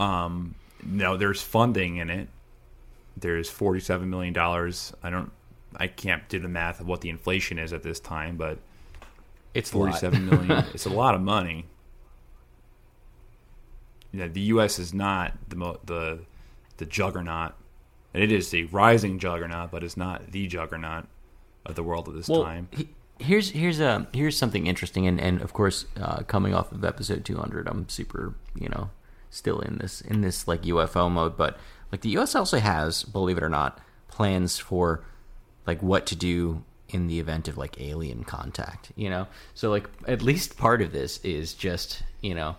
Um, 0.00 0.54
no, 0.86 1.16
there's 1.16 1.42
funding 1.42 1.96
in 1.96 2.10
it. 2.10 2.28
There's 3.16 3.48
forty-seven 3.48 4.08
million 4.10 4.32
dollars. 4.32 4.92
I 5.02 5.10
don't, 5.10 5.30
I 5.76 5.86
can't 5.86 6.28
do 6.28 6.38
the 6.38 6.48
math 6.48 6.80
of 6.80 6.86
what 6.86 7.00
the 7.00 7.10
inflation 7.10 7.58
is 7.58 7.72
at 7.72 7.82
this 7.82 8.00
time, 8.00 8.36
but 8.36 8.58
it's 9.54 9.70
forty-seven 9.70 10.26
million. 10.26 10.64
It's 10.74 10.86
a 10.86 10.90
lot 10.90 11.14
of 11.14 11.20
money. 11.20 11.66
You 14.12 14.20
know, 14.20 14.28
the 14.28 14.40
U.S. 14.40 14.78
is 14.78 14.92
not 14.92 15.34
the 15.48 15.78
the 15.84 16.20
the 16.76 16.86
juggernaut, 16.86 17.54
and 18.12 18.22
it 18.22 18.32
is 18.32 18.52
a 18.54 18.64
rising 18.64 19.18
juggernaut, 19.18 19.70
but 19.70 19.84
it's 19.84 19.96
not 19.96 20.32
the 20.32 20.46
juggernaut 20.46 21.06
of 21.66 21.74
the 21.76 21.82
world 21.82 22.08
at 22.08 22.14
this 22.14 22.28
well, 22.28 22.42
time. 22.42 22.68
He, 22.72 22.88
here's 23.18 23.50
here's 23.50 23.80
a 23.80 23.88
uh, 23.88 24.04
here's 24.12 24.36
something 24.36 24.66
interesting, 24.66 25.06
and 25.06 25.20
and 25.20 25.40
of 25.40 25.52
course, 25.52 25.86
uh, 26.00 26.22
coming 26.22 26.54
off 26.54 26.72
of 26.72 26.84
episode 26.84 27.24
200, 27.24 27.68
I'm 27.68 27.88
super 27.88 28.34
you 28.54 28.68
know 28.68 28.90
still 29.34 29.60
in 29.60 29.78
this 29.78 30.00
in 30.00 30.20
this 30.20 30.46
like 30.48 30.62
UFO 30.62 31.10
mode, 31.10 31.36
but 31.36 31.58
like 31.92 32.00
the 32.00 32.16
US 32.18 32.34
also 32.34 32.58
has, 32.58 33.02
believe 33.04 33.36
it 33.36 33.42
or 33.42 33.48
not, 33.48 33.80
plans 34.08 34.58
for 34.58 35.04
like 35.66 35.82
what 35.82 36.06
to 36.06 36.16
do 36.16 36.62
in 36.88 37.06
the 37.06 37.18
event 37.18 37.48
of 37.48 37.58
like 37.58 37.80
alien 37.80 38.24
contact, 38.24 38.92
you 38.96 39.10
know? 39.10 39.26
So 39.54 39.70
like 39.70 39.88
at 40.06 40.22
least 40.22 40.56
part 40.56 40.82
of 40.82 40.92
this 40.92 41.18
is 41.24 41.54
just, 41.54 42.02
you 42.20 42.34
know, 42.34 42.56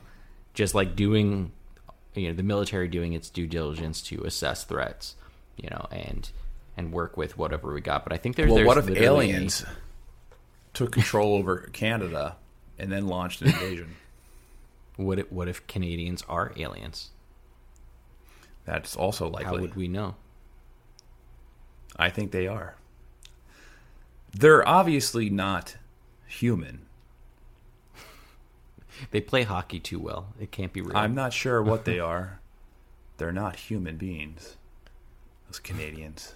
just 0.53 0.75
like 0.75 0.95
doing 0.95 1.51
you 2.13 2.29
know, 2.29 2.33
the 2.33 2.43
military 2.43 2.87
doing 2.87 3.13
its 3.13 3.29
due 3.29 3.47
diligence 3.47 4.01
to 4.03 4.23
assess 4.23 4.63
threats, 4.63 5.15
you 5.57 5.69
know, 5.69 5.87
and 5.91 6.29
and 6.77 6.91
work 6.91 7.17
with 7.17 7.37
whatever 7.37 7.73
we 7.73 7.81
got. 7.81 8.03
But 8.03 8.13
I 8.13 8.17
think 8.17 8.35
there's 8.35 8.47
well, 8.47 8.55
there's 8.57 8.67
what 8.67 8.77
if 8.77 8.89
aliens 8.89 9.65
took 10.73 10.91
control 10.91 11.35
over 11.35 11.69
Canada 11.73 12.35
and 12.77 12.91
then 12.91 13.07
launched 13.07 13.41
an 13.41 13.47
invasion? 13.47 13.95
What 14.97 15.19
if, 15.19 15.31
what 15.31 15.47
if 15.47 15.65
Canadians 15.67 16.23
are 16.29 16.53
aliens? 16.55 17.11
That's 18.65 18.95
also 18.95 19.27
likely. 19.27 19.45
How 19.45 19.57
would 19.57 19.75
we 19.75 19.87
know? 19.87 20.15
I 21.95 22.09
think 22.09 22.31
they 22.31 22.47
are. 22.47 22.75
They're 24.33 24.67
obviously 24.67 25.29
not 25.29 25.77
human. 26.27 26.85
they 29.11 29.21
play 29.21 29.43
hockey 29.43 29.79
too 29.79 29.99
well. 29.99 30.27
It 30.39 30.51
can't 30.51 30.73
be 30.73 30.81
real. 30.81 30.97
I'm 30.97 31.15
not 31.15 31.31
sure 31.31 31.61
what 31.61 31.85
they 31.85 31.99
are. 31.99 32.39
They're 33.17 33.31
not 33.31 33.55
human 33.55 33.95
beings. 33.95 34.57
Those 35.47 35.59
Canadians. 35.59 36.35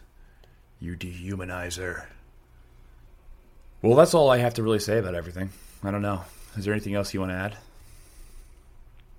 You 0.80 0.96
dehumanizer. 0.96 2.06
Well, 3.82 3.98
that's 3.98 4.14
all 4.14 4.30
I 4.30 4.38
have 4.38 4.54
to 4.54 4.64
really 4.64 4.80
say 4.80 4.98
about 4.98 5.16
everything. 5.16 5.50
I 5.84 5.92
don't 5.92 6.02
know. 6.02 6.24
Is 6.56 6.64
there 6.64 6.74
anything 6.74 6.96
else 6.96 7.14
you 7.14 7.20
want 7.20 7.32
to 7.32 7.36
add? 7.36 7.58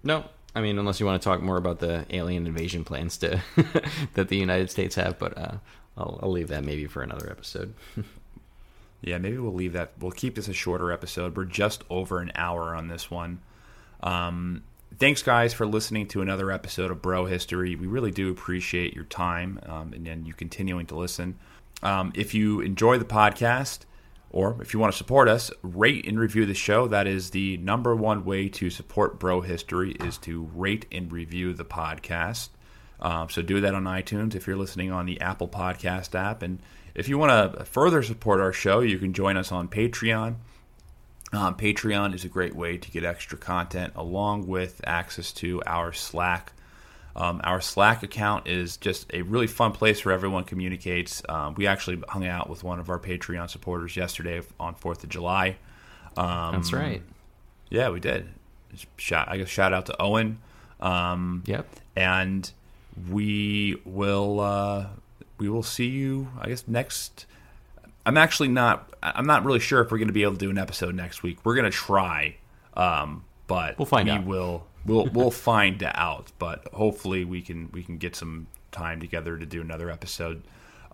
No, 0.03 0.25
I 0.55 0.61
mean, 0.61 0.79
unless 0.79 0.99
you 1.01 1.07
want 1.07 1.21
to 1.21 1.25
talk 1.29 1.43
more 1.43 1.57
about 1.57 1.79
the 1.79 2.07
alien 2.11 2.47
invasion 2.47 2.85
plans 2.85 3.17
to 3.19 3.43
that 4.15 4.29
the 4.29 4.37
United 4.37 4.71
States 4.71 4.95
have, 4.97 5.19
but 5.19 5.37
uh, 5.37 5.59
I'll, 5.97 6.19
I'll 6.23 6.31
leave 6.31 6.49
that 6.49 6.65
maybe 6.65 6.87
for 6.87 7.03
another 7.03 7.31
episode. 7.31 7.75
yeah, 9.03 9.19
maybe 9.19 9.39
we'll 9.39 9.55
leave 9.55 9.75
that. 9.75 9.93
We'll 10.01 10.11
keep 10.11 10.35
this 10.35 10.49
a 10.49 10.53
shorter 10.53 10.91
episode. 10.91 11.37
We're 11.37 11.45
just 11.45 11.85
over 11.89 12.21
an 12.21 12.33
hour 12.35 12.75
on 12.75 12.89
this 12.89 13.11
one. 13.11 13.41
Um, 14.03 14.63
thanks, 14.99 15.23
guys, 15.23 15.55
for 15.55 15.67
listening 15.67 16.09
to 16.09 16.23
another 16.23 16.51
episode 16.51 16.91
of 16.91 17.03
Bro 17.03 17.27
History. 17.27 17.77
We 17.77 17.87
really 17.87 18.11
do 18.11 18.31
appreciate 18.31 18.95
your 18.95 19.05
time 19.05 19.61
um, 19.67 19.93
and, 19.93 20.09
and 20.09 20.27
you 20.27 20.35
continuing 20.35 20.87
to 20.87 20.97
listen. 20.97 21.39
Um, 21.83 22.13
if 22.15 22.35
you 22.35 22.61
enjoy 22.61 22.99
the 22.99 23.05
podcast, 23.05 23.81
Or 24.31 24.57
if 24.63 24.73
you 24.73 24.81
want 24.81 24.93
to 24.93 24.97
support 24.97 25.29
us, 25.29 25.51
rate 25.63 26.07
and 26.07 26.19
review 26.19 26.47
the 26.47 26.55
show. 26.55 26.87
That 26.87 27.07
is 27.07 27.31
the 27.31 27.57
number 27.57 27.97
one 27.97 28.25
way 28.25 28.49
to 28.51 28.71
support 28.71 29.19
Bro 29.19 29.43
History 29.43 29.93
is 29.93 30.19
to 30.19 30.49
rate 30.55 30.87
and 30.93 31.11
review 31.11 31.53
the 31.53 31.65
podcast. 31.65 32.51
Um, 33.01 33.29
so 33.29 33.43
do 33.43 33.61
that 33.61 33.75
on 33.75 33.85
iTunes 33.85 34.35
if 34.35 34.47
you're 34.47 34.57
listening 34.57 34.93
on 34.93 35.07
the 35.07 35.21
Apple 35.21 35.49
Podcast 35.49 36.15
app. 36.15 36.43
And 36.43 36.61
if 36.95 37.09
you 37.09 37.19
want 37.19 37.57
to 37.57 37.65
further 37.65 38.03
support 38.03 38.41
our 38.41 38.53
show, 38.53 38.81
you 38.81 38.99
can 38.99 39.13
join 39.13 39.37
us 39.37 39.51
on 39.51 39.69
Patreon. 39.69 40.37
Um, 41.33 41.57
Patreon 41.57 42.15
is 42.15 42.25
a 42.25 42.29
great 42.29 42.55
way 42.55 42.77
to 42.77 42.91
get 42.91 43.05
extra 43.05 43.39
content 43.39 43.93
along 43.97 44.47
with 44.47 44.81
access 44.85 45.33
to 45.35 45.63
our 45.67 45.93
Slack. 45.93 46.53
Um, 47.17 47.41
our 47.45 47.61
Slack 47.61 48.03
account 48.03 48.47
is 48.47 48.77
just 48.77 49.13
a 49.13 49.23
really 49.23 49.47
fun 49.49 49.73
place 49.73 50.05
where 50.05 50.15
everyone 50.15 50.45
communicates. 50.45 51.23
Um, 51.29 51.55
we 51.55 51.67
actually 51.67 52.03
hung 52.09 52.27
out 52.27 52.49
with 52.49 52.63
one 52.63 52.79
of 52.79 52.89
our 52.89 52.99
Patreon 52.99 53.51
supporters 53.51 53.97
yesterday 53.97 54.43
on 54.61 54.75
Fourth 54.77 55.03
of 55.03 55.09
July. 55.11 55.57
Um, 56.17 56.53
That's 56.55 56.73
right. 56.73 57.03
Yeah, 57.69 57.91
we 57.91 58.01
did. 58.01 58.29
Shout, 58.97 59.29
I 59.29 59.37
guess 59.39 59.49
shout 59.49 59.73
out 59.73 59.87
to 59.87 60.01
Owen. 60.01 60.39
Um, 60.81 61.43
Yep. 61.47 61.67
and 61.97 62.51
we 63.11 63.81
will 63.85 64.41
uh, 64.41 64.87
we 65.39 65.49
will 65.49 65.63
see 65.63 65.87
you. 65.89 66.29
I 66.41 66.49
guess 66.49 66.67
next. 66.69 67.27
I'm 68.07 68.17
actually 68.17 68.49
not. 68.49 68.93
I'm 69.03 69.27
not 69.27 69.45
really 69.45 69.61
sure 69.61 69.81
if 69.81 69.91
we're 69.91 69.99
going 69.99 70.09
to 70.09 70.15
be 70.15 70.23
able 70.23 70.33
to 70.35 70.39
do 70.39 70.51
an 70.51 70.59
episode 70.59 70.95
next 70.95 71.23
week. 71.23 71.39
We're 71.45 71.55
going 71.55 71.71
to 71.71 71.77
try, 71.77 72.37
um, 72.75 73.25
but 73.47 73.79
We'll 73.79 73.87
find 73.87 74.09
we 74.09 74.15
out. 74.15 74.25
Will 74.27 74.67
we'll 74.85 75.07
we'll 75.07 75.31
find 75.31 75.83
out. 75.83 76.33
But 76.39 76.69
hopefully 76.73 77.25
we 77.25 77.43
can 77.43 77.71
we 77.73 77.83
can 77.83 77.99
get 77.99 78.17
some 78.17 78.47
time 78.73 79.01
together 79.01 79.37
to 79.37 79.47
do 79.47 79.61
another 79.61 79.91
episode. 79.91 80.43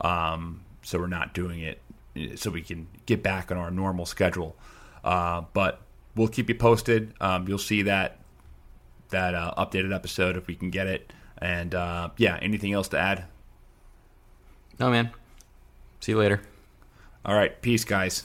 Um, 0.01 0.63
so 0.83 0.99
we're 0.99 1.07
not 1.07 1.35
doing 1.35 1.61
it 1.61 1.81
so 2.39 2.51
we 2.51 2.63
can 2.63 2.87
get 3.07 3.23
back 3.23 3.51
on 3.51 3.57
our 3.57 3.71
normal 3.71 4.07
schedule. 4.07 4.57
Uh, 5.05 5.43
but 5.53 5.81
we'll 6.15 6.29
keep 6.29 6.49
you 6.49 6.55
posted. 6.55 7.13
Um, 7.21 7.47
you'll 7.49 7.59
see 7.59 7.83
that 7.83 8.19
that 9.11 9.35
uh, 9.35 9.53
updated 9.57 9.95
episode 9.95 10.37
if 10.37 10.47
we 10.47 10.55
can 10.55 10.71
get 10.71 10.87
it. 10.87 11.13
And 11.39 11.75
uh, 11.75 12.11
yeah, 12.17 12.39
anything 12.41 12.73
else 12.73 12.89
to 12.89 12.99
add? 12.99 13.25
No, 14.79 14.91
man. 14.91 15.11
See 16.01 16.13
you 16.13 16.19
later. 16.19 16.41
All 17.25 17.35
right, 17.35 17.61
peace, 17.61 17.85
guys. 17.85 18.25